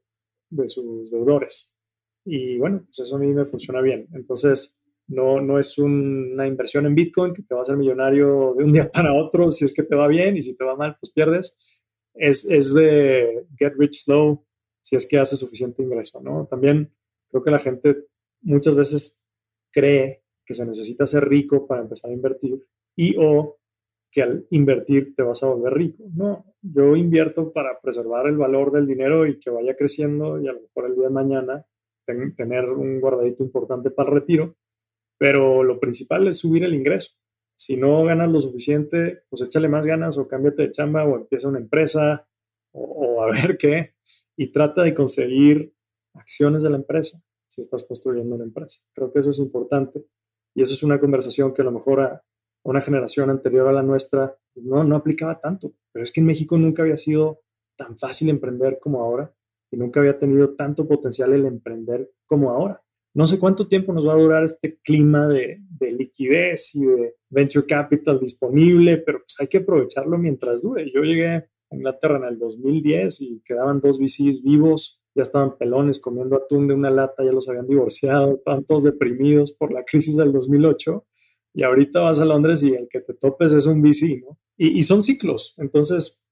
de 0.49 0.67
sus 0.67 1.11
deudores. 1.11 1.77
Y 2.25 2.57
bueno, 2.57 2.83
pues 2.85 2.99
eso 2.99 3.15
a 3.15 3.19
mí 3.19 3.27
me 3.27 3.45
funciona 3.45 3.81
bien. 3.81 4.07
Entonces, 4.13 4.81
no, 5.07 5.41
no 5.41 5.59
es 5.59 5.77
una 5.77 6.47
inversión 6.47 6.85
en 6.85 6.95
Bitcoin 6.95 7.33
que 7.33 7.43
te 7.43 7.53
va 7.53 7.61
a 7.61 7.63
hacer 7.63 7.77
millonario 7.77 8.53
de 8.57 8.63
un 8.63 8.73
día 8.73 8.89
para 8.91 9.13
otro 9.13 9.51
si 9.51 9.65
es 9.65 9.73
que 9.73 9.83
te 9.83 9.95
va 9.95 10.07
bien 10.07 10.35
y 10.37 10.41
si 10.41 10.57
te 10.57 10.63
va 10.63 10.75
mal, 10.75 10.97
pues 10.99 11.11
pierdes. 11.11 11.57
Es, 12.13 12.49
es 12.49 12.73
de 12.73 13.45
get 13.57 13.73
rich 13.77 14.03
slow 14.03 14.46
si 14.87 14.95
es 14.95 15.05
que 15.05 15.19
hace 15.19 15.35
suficiente 15.35 15.83
ingreso, 15.83 16.21
¿no? 16.21 16.47
También 16.49 16.93
creo 17.29 17.43
que 17.43 17.51
la 17.51 17.59
gente 17.59 18.05
muchas 18.39 18.73
veces 18.77 19.27
cree 19.69 20.23
que 20.45 20.53
se 20.53 20.65
necesita 20.65 21.05
ser 21.05 21.27
rico 21.27 21.67
para 21.67 21.81
empezar 21.81 22.09
a 22.09 22.13
invertir 22.13 22.63
y 22.95 23.13
o 23.19 23.57
que 24.09 24.21
al 24.21 24.47
invertir 24.49 25.13
te 25.13 25.23
vas 25.23 25.43
a 25.43 25.47
volver 25.47 25.73
rico. 25.73 26.05
No, 26.15 26.45
yo 26.61 26.95
invierto 26.95 27.51
para 27.51 27.81
preservar 27.81 28.27
el 28.27 28.37
valor 28.37 28.71
del 28.71 28.87
dinero 28.87 29.27
y 29.27 29.41
que 29.41 29.49
vaya 29.49 29.75
creciendo 29.75 30.39
y 30.39 30.47
a 30.47 30.53
lo 30.53 30.61
mejor 30.61 30.85
el 30.85 30.95
día 30.95 31.09
de 31.09 31.13
mañana 31.13 31.65
tener 32.37 32.69
un 32.69 33.01
guardadito 33.01 33.43
importante 33.43 33.91
para 33.91 34.07
el 34.07 34.15
retiro, 34.15 34.55
pero 35.17 35.63
lo 35.63 35.81
principal 35.81 36.29
es 36.29 36.37
subir 36.37 36.63
el 36.63 36.73
ingreso. 36.73 37.19
Si 37.57 37.75
no 37.75 38.05
ganas 38.05 38.31
lo 38.31 38.39
suficiente, 38.39 39.23
pues 39.29 39.41
échale 39.41 39.67
más 39.67 39.85
ganas 39.85 40.17
o 40.17 40.29
cámbiate 40.29 40.61
de 40.61 40.71
chamba 40.71 41.03
o 41.03 41.17
empieza 41.17 41.49
una 41.49 41.59
empresa 41.59 42.25
o, 42.71 43.21
a 43.21 43.31
ver 43.33 43.57
qué 43.57 43.97
y 44.37 44.51
trata 44.51 44.83
de 44.83 44.93
conseguir 44.93 45.73
acciones 46.13 46.63
de 46.63 46.69
la 46.69 46.77
empresa 46.77 47.21
si 47.47 47.61
estás 47.61 47.83
construyendo 47.83 48.35
una 48.35 48.45
empresa. 48.45 48.79
Creo 48.93 49.11
que 49.11 49.19
eso 49.19 49.31
es 49.31 49.39
importante 49.39 50.05
y 50.55 50.61
eso 50.61 50.73
es 50.73 50.83
una 50.83 50.99
conversación 50.99 51.53
que 51.53 51.61
a 51.61 51.65
lo 51.65 51.71
mejor 51.71 52.01
a, 52.01 52.23
una 52.63 52.81
generación 52.81 53.29
anterior 53.29 53.67
a 53.67 53.71
la 53.71 53.81
nuestra 53.81 54.37
no, 54.55 54.83
no 54.83 54.95
aplicaba 54.97 55.39
tanto, 55.39 55.73
pero 55.91 56.03
es 56.03 56.11
que 56.11 56.19
en 56.19 56.25
México 56.27 56.57
nunca 56.57 56.83
había 56.83 56.97
sido 56.97 57.41
tan 57.77 57.97
fácil 57.97 58.29
emprender 58.29 58.77
como 58.79 59.01
ahora 59.01 59.33
y 59.71 59.77
nunca 59.77 59.99
había 59.99 60.19
tenido 60.19 60.55
tanto 60.55 60.87
potencial 60.87 61.33
el 61.33 61.45
emprender 61.45 62.11
como 62.25 62.51
ahora. 62.51 62.81
No 63.13 63.25
sé 63.25 63.39
cuánto 63.39 63.67
tiempo 63.67 63.93
nos 63.93 64.07
va 64.07 64.13
a 64.13 64.17
durar 64.17 64.43
este 64.43 64.79
clima 64.83 65.27
de, 65.27 65.59
de 65.79 65.91
liquidez 65.91 66.75
y 66.75 66.85
de 66.85 67.15
venture 67.29 67.65
capital 67.65 68.19
disponible, 68.19 68.97
pero 68.97 69.19
pues 69.19 69.35
hay 69.39 69.47
que 69.47 69.59
aprovecharlo 69.59 70.17
mientras 70.17 70.61
dure. 70.61 70.91
Yo 70.91 71.01
llegué 71.01 71.47
Inglaterra 71.71 72.17
en 72.17 72.25
el 72.25 72.39
2010 72.39 73.21
y 73.21 73.41
quedaban 73.45 73.81
dos 73.81 73.99
VCs 73.99 74.43
vivos 74.43 75.01
ya 75.17 75.23
estaban 75.23 75.57
pelones 75.57 75.99
comiendo 75.99 76.35
atún 76.35 76.67
de 76.67 76.75
una 76.75 76.91
lata, 76.91 77.23
ya 77.25 77.31
los 77.31 77.49
habían 77.49 77.65
divorciado, 77.65 78.35
estaban 78.35 78.63
todos 78.65 78.83
deprimidos 78.83 79.51
por 79.51 79.73
la 79.73 79.83
crisis 79.83 80.15
del 80.15 80.31
2008 80.31 81.05
y 81.55 81.63
ahorita 81.63 82.01
vas 82.01 82.21
a 82.21 82.25
Londres 82.25 82.61
y 82.61 82.75
el 82.75 82.87
que 82.87 83.01
te 83.01 83.15
topes 83.15 83.51
es 83.53 83.65
un 83.65 83.81
VC, 83.81 84.21
¿no? 84.21 84.37
Y, 84.57 84.81
son 84.83 85.01
ciclos, 85.01 85.55
entonces 85.57 86.23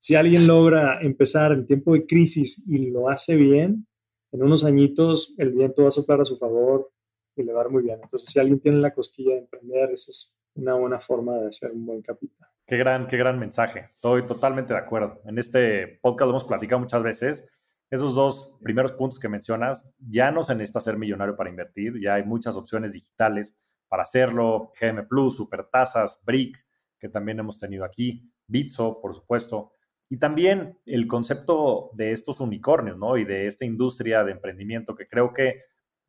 si 0.00 0.16
alguien 0.16 0.48
logra 0.48 1.00
empezar 1.02 1.52
en 1.52 1.66
tiempo 1.66 1.94
de 1.94 2.04
crisis 2.04 2.66
y 2.68 2.90
lo 2.90 3.08
hace 3.08 3.36
bien, 3.36 3.86
en 4.32 4.42
unos 4.42 4.64
añitos 4.64 5.36
el 5.38 5.52
viento 5.52 5.82
va 5.82 5.88
a 5.88 5.92
soplar 5.92 6.20
a 6.20 6.24
su 6.24 6.36
favor 6.36 6.90
y 7.36 7.44
le 7.44 7.52
va 7.52 7.68
muy 7.68 7.84
bien. 7.84 8.00
Entonces, 8.02 8.28
si 8.28 8.38
alguien 8.40 8.58
tiene 8.60 8.78
la 8.78 8.92
cosquilla 8.92 9.34
de 9.34 9.40
emprender, 9.40 9.90
esa 9.92 10.10
es 10.10 10.36
una 10.54 10.74
buena 10.74 10.98
forma 10.98 11.38
de 11.38 11.48
hacer 11.48 11.70
un 11.70 11.86
buen 11.86 12.02
capital. 12.02 12.48
Qué 12.72 12.78
gran, 12.78 13.06
qué 13.06 13.18
gran 13.18 13.38
mensaje. 13.38 13.80
Estoy 13.80 14.24
totalmente 14.24 14.72
de 14.72 14.78
acuerdo. 14.78 15.20
En 15.26 15.36
este 15.36 15.98
podcast 16.00 16.30
hemos 16.30 16.44
platicado 16.46 16.80
muchas 16.80 17.02
veces 17.02 17.46
esos 17.90 18.14
dos 18.14 18.56
primeros 18.62 18.92
puntos 18.92 19.18
que 19.18 19.28
mencionas, 19.28 19.94
ya 19.98 20.30
no 20.30 20.42
se 20.42 20.54
necesita 20.54 20.80
ser 20.80 20.96
millonario 20.96 21.36
para 21.36 21.50
invertir, 21.50 22.00
ya 22.00 22.14
hay 22.14 22.24
muchas 22.24 22.56
opciones 22.56 22.94
digitales 22.94 23.58
para 23.88 24.04
hacerlo, 24.04 24.72
GM 24.80 25.06
Plus, 25.06 25.36
Supertasas, 25.36 26.22
Brick, 26.24 26.64
que 26.98 27.10
también 27.10 27.40
hemos 27.40 27.58
tenido 27.58 27.84
aquí, 27.84 28.32
Bitso, 28.46 29.02
por 29.02 29.14
supuesto, 29.14 29.74
y 30.08 30.16
también 30.16 30.78
el 30.86 31.06
concepto 31.06 31.90
de 31.92 32.12
estos 32.12 32.40
unicornios, 32.40 32.96
¿no? 32.96 33.18
Y 33.18 33.26
de 33.26 33.48
esta 33.48 33.66
industria 33.66 34.24
de 34.24 34.32
emprendimiento 34.32 34.94
que 34.94 35.06
creo 35.06 35.34
que 35.34 35.58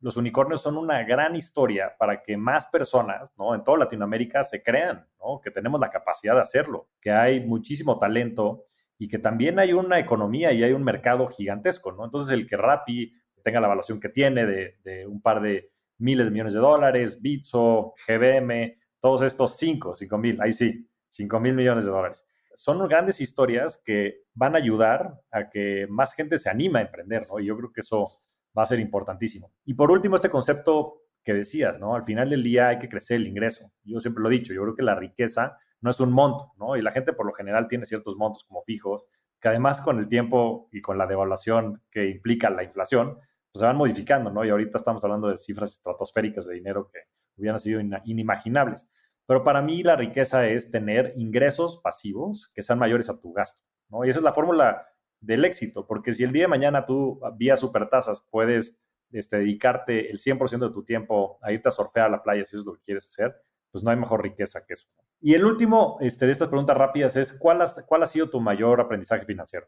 los 0.04 0.18
unicornios 0.18 0.60
son 0.60 0.76
una 0.76 1.02
gran 1.02 1.34
historia 1.34 1.96
para 1.98 2.20
que 2.20 2.36
más 2.36 2.66
personas, 2.66 3.32
¿no? 3.38 3.54
En 3.54 3.64
toda 3.64 3.78
Latinoamérica 3.78 4.44
se 4.44 4.62
crean, 4.62 5.08
¿no? 5.18 5.40
Que 5.40 5.50
tenemos 5.50 5.80
la 5.80 5.88
capacidad 5.88 6.34
de 6.34 6.42
hacerlo, 6.42 6.90
que 7.00 7.10
hay 7.10 7.40
muchísimo 7.40 7.98
talento 7.98 8.66
y 8.98 9.08
que 9.08 9.18
también 9.18 9.58
hay 9.58 9.72
una 9.72 9.98
economía 9.98 10.52
y 10.52 10.62
hay 10.62 10.72
un 10.72 10.84
mercado 10.84 11.26
gigantesco, 11.28 11.90
¿no? 11.92 12.04
Entonces, 12.04 12.30
el 12.32 12.46
que 12.46 12.58
Rappi 12.58 13.14
tenga 13.42 13.60
la 13.60 13.66
evaluación 13.66 13.98
que 13.98 14.10
tiene 14.10 14.44
de, 14.44 15.06
un 15.06 15.22
par 15.22 15.40
de 15.40 15.70
miles 15.96 16.26
de 16.26 16.32
millones 16.32 16.52
de 16.52 16.60
dólares, 16.60 17.22
Bitso, 17.22 17.94
GBM, 18.06 18.76
todos 19.00 19.22
estos 19.22 19.56
cinco, 19.56 19.94
cinco 19.94 20.18
mil, 20.18 20.38
ahí 20.42 20.52
sí, 20.52 20.86
cinco 21.08 21.40
mil 21.40 21.54
millones 21.54 21.86
de 21.86 21.90
dólares. 21.90 22.26
Son 22.54 22.86
grandes 22.86 23.22
historias 23.22 23.80
que 23.82 24.24
van 24.34 24.54
a 24.54 24.58
ayudar 24.58 25.18
a 25.30 25.48
que 25.48 25.86
más 25.88 26.12
gente 26.12 26.36
se 26.36 26.50
anime 26.50 26.80
a 26.80 26.82
emprender, 26.82 27.26
¿no? 27.26 27.40
Y 27.40 27.46
yo 27.46 27.56
creo 27.56 27.72
que 27.72 27.80
eso 27.80 28.18
va 28.56 28.62
a 28.62 28.66
ser 28.66 28.80
importantísimo. 28.80 29.52
Y 29.64 29.74
por 29.74 29.90
último, 29.90 30.16
este 30.16 30.30
concepto 30.30 31.02
que 31.24 31.34
decías, 31.34 31.80
¿no? 31.80 31.94
Al 31.94 32.04
final 32.04 32.30
del 32.30 32.42
día 32.42 32.68
hay 32.68 32.78
que 32.78 32.88
crecer 32.88 33.16
el 33.16 33.26
ingreso. 33.26 33.72
Yo 33.82 33.98
siempre 33.98 34.22
lo 34.22 34.28
he 34.28 34.32
dicho, 34.32 34.52
yo 34.52 34.62
creo 34.62 34.74
que 34.74 34.82
la 34.82 34.94
riqueza 34.94 35.56
no 35.80 35.90
es 35.90 35.98
un 36.00 36.12
monto, 36.12 36.52
¿no? 36.58 36.76
Y 36.76 36.82
la 36.82 36.92
gente 36.92 37.12
por 37.12 37.26
lo 37.26 37.32
general 37.32 37.66
tiene 37.66 37.86
ciertos 37.86 38.16
montos 38.16 38.44
como 38.44 38.62
fijos, 38.62 39.06
que 39.40 39.48
además 39.48 39.80
con 39.80 39.98
el 39.98 40.08
tiempo 40.08 40.68
y 40.70 40.80
con 40.80 40.98
la 40.98 41.06
devaluación 41.06 41.82
que 41.90 42.08
implica 42.08 42.50
la 42.50 42.62
inflación, 42.62 43.14
pues 43.14 43.60
se 43.60 43.66
van 43.66 43.76
modificando, 43.76 44.30
¿no? 44.30 44.44
Y 44.44 44.50
ahorita 44.50 44.78
estamos 44.78 45.02
hablando 45.04 45.28
de 45.28 45.36
cifras 45.36 45.72
estratosféricas 45.72 46.46
de 46.46 46.54
dinero 46.54 46.88
que 46.92 47.00
hubieran 47.36 47.60
sido 47.60 47.80
inimaginables. 48.04 48.86
Pero 49.26 49.42
para 49.42 49.62
mí 49.62 49.82
la 49.82 49.96
riqueza 49.96 50.46
es 50.46 50.70
tener 50.70 51.14
ingresos 51.16 51.80
pasivos 51.82 52.50
que 52.54 52.62
sean 52.62 52.78
mayores 52.78 53.08
a 53.08 53.20
tu 53.20 53.32
gasto, 53.32 53.62
¿no? 53.88 54.04
Y 54.04 54.10
esa 54.10 54.18
es 54.18 54.24
la 54.24 54.32
fórmula 54.32 54.86
del 55.24 55.44
éxito, 55.44 55.86
porque 55.86 56.12
si 56.12 56.24
el 56.24 56.32
día 56.32 56.42
de 56.42 56.48
mañana 56.48 56.84
tú 56.84 57.20
vía 57.36 57.56
supertasas 57.56 58.26
puedes 58.30 58.80
este, 59.12 59.38
dedicarte 59.38 60.10
el 60.10 60.18
100% 60.18 60.68
de 60.68 60.72
tu 60.72 60.84
tiempo 60.84 61.38
a 61.40 61.52
irte 61.52 61.68
a 61.68 61.72
surfear 61.72 62.06
a 62.06 62.10
la 62.10 62.22
playa, 62.22 62.44
si 62.44 62.56
eso 62.56 62.60
es 62.60 62.66
lo 62.66 62.74
que 62.74 62.82
quieres 62.82 63.06
hacer, 63.06 63.34
pues 63.70 63.82
no 63.82 63.90
hay 63.90 63.96
mejor 63.96 64.22
riqueza 64.22 64.64
que 64.66 64.74
eso. 64.74 64.88
Y 65.20 65.34
el 65.34 65.44
último 65.44 65.96
este, 66.00 66.26
de 66.26 66.32
estas 66.32 66.48
preguntas 66.48 66.76
rápidas 66.76 67.16
es, 67.16 67.38
¿cuál, 67.38 67.64
¿cuál 67.86 68.02
ha 68.02 68.06
sido 68.06 68.28
tu 68.28 68.40
mayor 68.40 68.80
aprendizaje 68.80 69.24
financiero? 69.24 69.66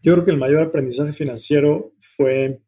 Yo 0.00 0.12
creo 0.12 0.24
que 0.24 0.30
el 0.30 0.38
mayor 0.38 0.62
aprendizaje 0.62 1.12
financiero 1.12 1.92
fue 1.98 2.62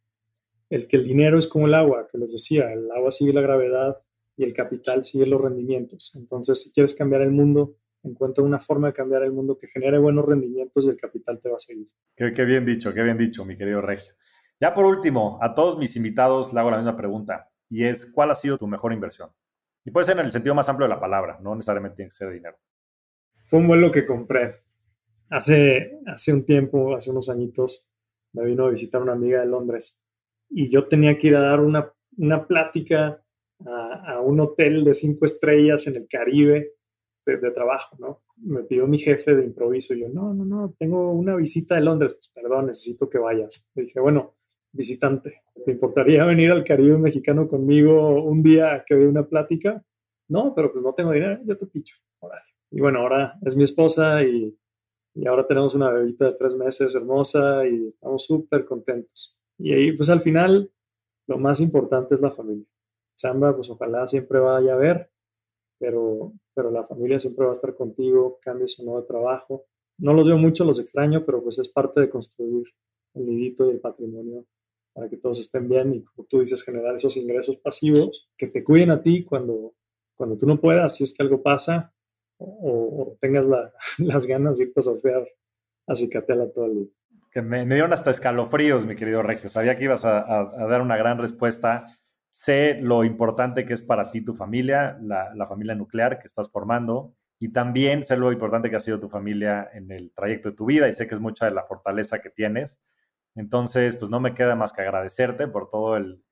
el 0.68 0.86
que 0.88 0.96
el 0.96 1.04
dinero 1.04 1.38
es 1.38 1.46
como 1.46 1.66
el 1.66 1.74
agua, 1.74 2.08
que 2.10 2.18
les 2.18 2.32
decía, 2.32 2.72
el 2.72 2.90
agua 2.90 3.10
sigue 3.10 3.32
la 3.32 3.40
gravedad 3.40 3.98
y 4.36 4.44
el 4.44 4.52
capital 4.52 5.04
sigue 5.04 5.26
los 5.26 5.40
rendimientos. 5.40 6.12
Entonces, 6.14 6.62
si 6.62 6.72
quieres 6.72 6.94
cambiar 6.94 7.22
el 7.22 7.30
mundo, 7.30 7.76
encuentra 8.02 8.44
una 8.44 8.58
forma 8.58 8.88
de 8.88 8.92
cambiar 8.92 9.22
el 9.22 9.32
mundo 9.32 9.58
que 9.58 9.68
genere 9.68 9.98
buenos 9.98 10.24
rendimientos 10.24 10.84
y 10.86 10.90
el 10.90 10.96
capital 10.96 11.40
te 11.40 11.48
va 11.48 11.56
a 11.56 11.58
seguir. 11.58 11.88
Qué, 12.16 12.32
qué 12.32 12.44
bien 12.44 12.64
dicho, 12.64 12.92
qué 12.94 13.02
bien 13.02 13.18
dicho, 13.18 13.44
mi 13.44 13.56
querido 13.56 13.80
Regio. 13.80 14.14
Ya 14.60 14.74
por 14.74 14.84
último, 14.84 15.38
a 15.40 15.54
todos 15.54 15.78
mis 15.78 15.96
invitados 15.96 16.52
le 16.52 16.60
hago 16.60 16.70
la 16.70 16.76
misma 16.76 16.96
pregunta 16.96 17.50
y 17.68 17.84
es, 17.84 18.10
¿cuál 18.12 18.30
ha 18.30 18.34
sido 18.34 18.56
tu 18.58 18.66
mejor 18.66 18.92
inversión? 18.92 19.30
Y 19.84 19.90
puede 19.90 20.04
ser 20.04 20.18
en 20.18 20.26
el 20.26 20.32
sentido 20.32 20.54
más 20.54 20.68
amplio 20.68 20.86
de 20.86 20.94
la 20.94 21.00
palabra, 21.00 21.38
no 21.42 21.54
necesariamente 21.54 21.96
tiene 21.96 22.08
que 22.08 22.14
ser 22.14 22.30
dinero. 22.30 22.58
Fue 23.44 23.58
un 23.58 23.68
vuelo 23.68 23.90
que 23.90 24.04
compré. 24.04 24.52
Hace, 25.30 25.98
hace 26.06 26.34
un 26.34 26.44
tiempo, 26.44 26.94
hace 26.94 27.10
unos 27.10 27.30
añitos, 27.30 27.90
me 28.32 28.44
vino 28.44 28.66
a 28.66 28.70
visitar 28.70 29.00
una 29.00 29.12
amiga 29.12 29.40
de 29.40 29.46
Londres 29.46 30.02
y 30.48 30.68
yo 30.68 30.88
tenía 30.88 31.16
que 31.16 31.28
ir 31.28 31.36
a 31.36 31.40
dar 31.40 31.60
una, 31.60 31.92
una 32.16 32.46
plática 32.46 33.22
a, 33.64 34.12
a, 34.12 34.20
un 34.20 34.40
hotel 34.40 34.84
de 34.84 34.92
cinco 34.92 35.24
estrellas 35.24 35.86
en 35.86 35.96
el 35.96 36.08
Caribe 36.08 36.72
de, 37.30 37.38
de, 37.38 37.50
trabajo, 37.50 37.96
¿no? 37.98 38.22
Me 38.36 38.62
pidió 38.62 38.86
mi 38.86 38.98
jefe 38.98 39.34
de 39.34 39.44
improviso 39.44 39.94
y 39.94 40.00
yo, 40.00 40.08
no, 40.08 40.34
no, 40.34 40.44
no, 40.44 40.74
tengo 40.78 41.12
una 41.12 41.36
visita 41.36 41.74
de 41.74 41.82
Londres, 41.82 42.14
pues 42.14 42.30
perdón, 42.34 42.66
necesito 42.66 43.08
que 43.08 43.18
vayas. 43.18 43.68
Le 43.74 43.84
dije, 43.84 44.00
bueno, 44.00 44.34
visitante. 44.72 45.42
¿Te 45.64 45.72
importaría 45.72 46.24
venir 46.24 46.50
al 46.50 46.64
Caribe 46.64 46.96
mexicano 46.98 47.48
conmigo 47.48 48.22
un 48.24 48.42
día 48.42 48.84
que 48.86 48.94
dé 48.94 49.06
una 49.06 49.26
plática? 49.26 49.82
No, 50.28 50.54
pero 50.54 50.72
pues 50.72 50.82
no 50.84 50.94
tengo 50.94 51.12
dinero, 51.12 51.40
yo 51.44 51.58
te 51.58 51.66
picho. 51.66 51.96
Y 52.70 52.80
bueno, 52.80 53.00
ahora 53.00 53.38
es 53.44 53.56
mi 53.56 53.64
esposa 53.64 54.22
y, 54.22 54.56
y 55.14 55.26
ahora 55.26 55.46
tenemos 55.46 55.74
una 55.74 55.90
bebita 55.90 56.26
de 56.26 56.34
tres 56.34 56.54
meses 56.54 56.94
hermosa 56.94 57.66
y 57.66 57.88
estamos 57.88 58.24
súper 58.24 58.64
contentos. 58.64 59.36
Y 59.58 59.72
ahí, 59.72 59.92
pues 59.92 60.08
al 60.08 60.20
final, 60.20 60.70
lo 61.26 61.38
más 61.38 61.60
importante 61.60 62.14
es 62.14 62.20
la 62.20 62.30
familia. 62.30 62.66
Chamba, 63.16 63.54
pues 63.54 63.68
ojalá 63.70 64.06
siempre 64.06 64.38
vaya 64.38 64.74
a 64.74 64.76
ver, 64.76 65.10
pero, 65.80 66.34
pero 66.54 66.70
la 66.70 66.84
familia 66.84 67.18
siempre 67.18 67.46
va 67.46 67.50
a 67.50 67.54
estar 67.54 67.74
contigo, 67.74 68.38
cambies 68.42 68.78
o 68.78 68.84
no 68.84 69.00
de 69.00 69.06
trabajo. 69.06 69.64
No 69.98 70.12
los 70.12 70.28
veo 70.28 70.36
mucho, 70.36 70.64
los 70.64 70.78
extraño, 70.78 71.24
pero 71.24 71.42
pues 71.42 71.58
es 71.58 71.68
parte 71.68 72.00
de 72.00 72.10
construir 72.10 72.66
el 73.14 73.26
nidito 73.26 73.66
y 73.66 73.70
el 73.70 73.80
patrimonio 73.80 74.46
para 74.92 75.08
que 75.08 75.16
todos 75.16 75.40
estén 75.40 75.68
bien 75.68 75.94
y, 75.94 76.04
como 76.04 76.26
tú 76.28 76.40
dices, 76.40 76.62
generar 76.62 76.94
esos 76.94 77.16
ingresos 77.16 77.56
pasivos 77.56 78.28
que 78.36 78.48
te 78.48 78.62
cuiden 78.62 78.90
a 78.90 79.02
ti 79.02 79.24
cuando, 79.24 79.74
cuando 80.14 80.36
tú 80.36 80.46
no 80.46 80.60
puedas, 80.60 80.96
si 80.96 81.04
es 81.04 81.14
que 81.14 81.22
algo 81.22 81.42
pasa 81.42 81.94
o, 82.38 83.16
tengas 83.20 83.46
las 83.98 84.26
ganas 84.26 84.58
de 84.58 84.64
irte 84.64 84.80
a 84.80 84.82
surfear 84.82 85.26
a 85.86 85.96
Cicatela 85.96 86.50
todo 86.50 86.66
el 86.66 86.74
día. 86.74 86.88
Que 87.30 87.42
me, 87.42 87.64
dieron 87.64 87.92
hasta 87.92 88.10
escalofríos, 88.10 88.86
mi 88.86 88.96
querido 88.96 89.22
Regio. 89.22 89.48
Sabía 89.48 89.76
que 89.76 89.84
ibas 89.84 90.04
a, 90.04 90.48
dar 90.68 90.82
una 90.82 90.96
gran 90.96 91.18
respuesta. 91.18 91.86
Sé 92.30 92.78
lo 92.80 93.04
importante 93.04 93.64
que 93.64 93.74
es 93.74 93.82
para 93.82 94.10
ti 94.10 94.22
tu 94.24 94.34
familia, 94.34 94.98
la, 95.02 95.46
familia 95.46 95.74
nuclear 95.74 96.18
que 96.18 96.26
estás 96.26 96.50
formando, 96.50 97.14
y 97.38 97.52
también 97.52 98.02
sé 98.02 98.16
lo 98.16 98.32
importante 98.32 98.68
que 98.68 98.76
ha 98.76 98.80
sido 98.80 99.00
tu 99.00 99.08
familia 99.08 99.68
en 99.72 99.90
el 99.90 100.12
trayecto 100.12 100.50
de 100.50 100.56
tu 100.56 100.66
vida 100.66 100.88
y 100.88 100.92
sé 100.92 101.06
que 101.06 101.14
es 101.14 101.20
mucha 101.20 101.46
de 101.46 101.52
la 101.52 101.64
fortaleza 101.64 102.20
que 102.20 102.28
tienes. 102.28 102.82
Entonces, 103.34 103.96
pues 103.96 104.10
no 104.10 104.20
me 104.20 104.34
queda 104.34 104.56
más 104.56 104.72
que 104.72 104.82
agradecerte 104.82 105.48
por 105.48 105.68
todo 105.68 105.96
el, 105.96 106.22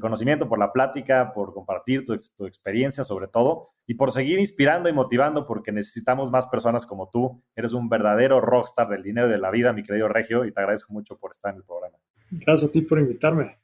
conocimiento, 0.00 0.48
por 0.48 0.58
la 0.58 0.72
plática, 0.72 1.34
por 1.34 1.52
compartir 1.52 2.06
tu, 2.06 2.16
tu, 2.34 2.46
experiencia 2.46 3.04
sobre 3.04 3.28
todo 3.28 3.62
y 3.86 3.94
por 3.94 4.10
seguir 4.10 4.38
inspirando 4.38 4.88
y 4.88 4.94
motivando 4.94 5.46
porque 5.46 5.70
necesitamos 5.70 6.30
más 6.30 6.46
personas 6.46 6.86
como 6.86 7.10
tú. 7.10 7.42
Eres 7.54 7.74
un 7.74 7.90
verdadero 7.90 8.40
rockstar 8.40 8.88
del 8.88 9.02
dinero 9.02 9.28
de 9.28 9.36
la 9.36 9.50
vida, 9.50 9.74
mi 9.74 9.82
querido 9.82 10.08
Regio, 10.08 10.46
y 10.46 10.52
te 10.52 10.60
agradezco 10.60 10.94
mucho 10.94 11.18
por 11.18 11.32
estar 11.32 11.52
en 11.52 11.58
el 11.58 11.64
programa. 11.64 11.98
Gracias 12.30 12.70
a 12.70 12.72
ti 12.72 12.80
por 12.80 12.98
invitarme. 12.98 13.63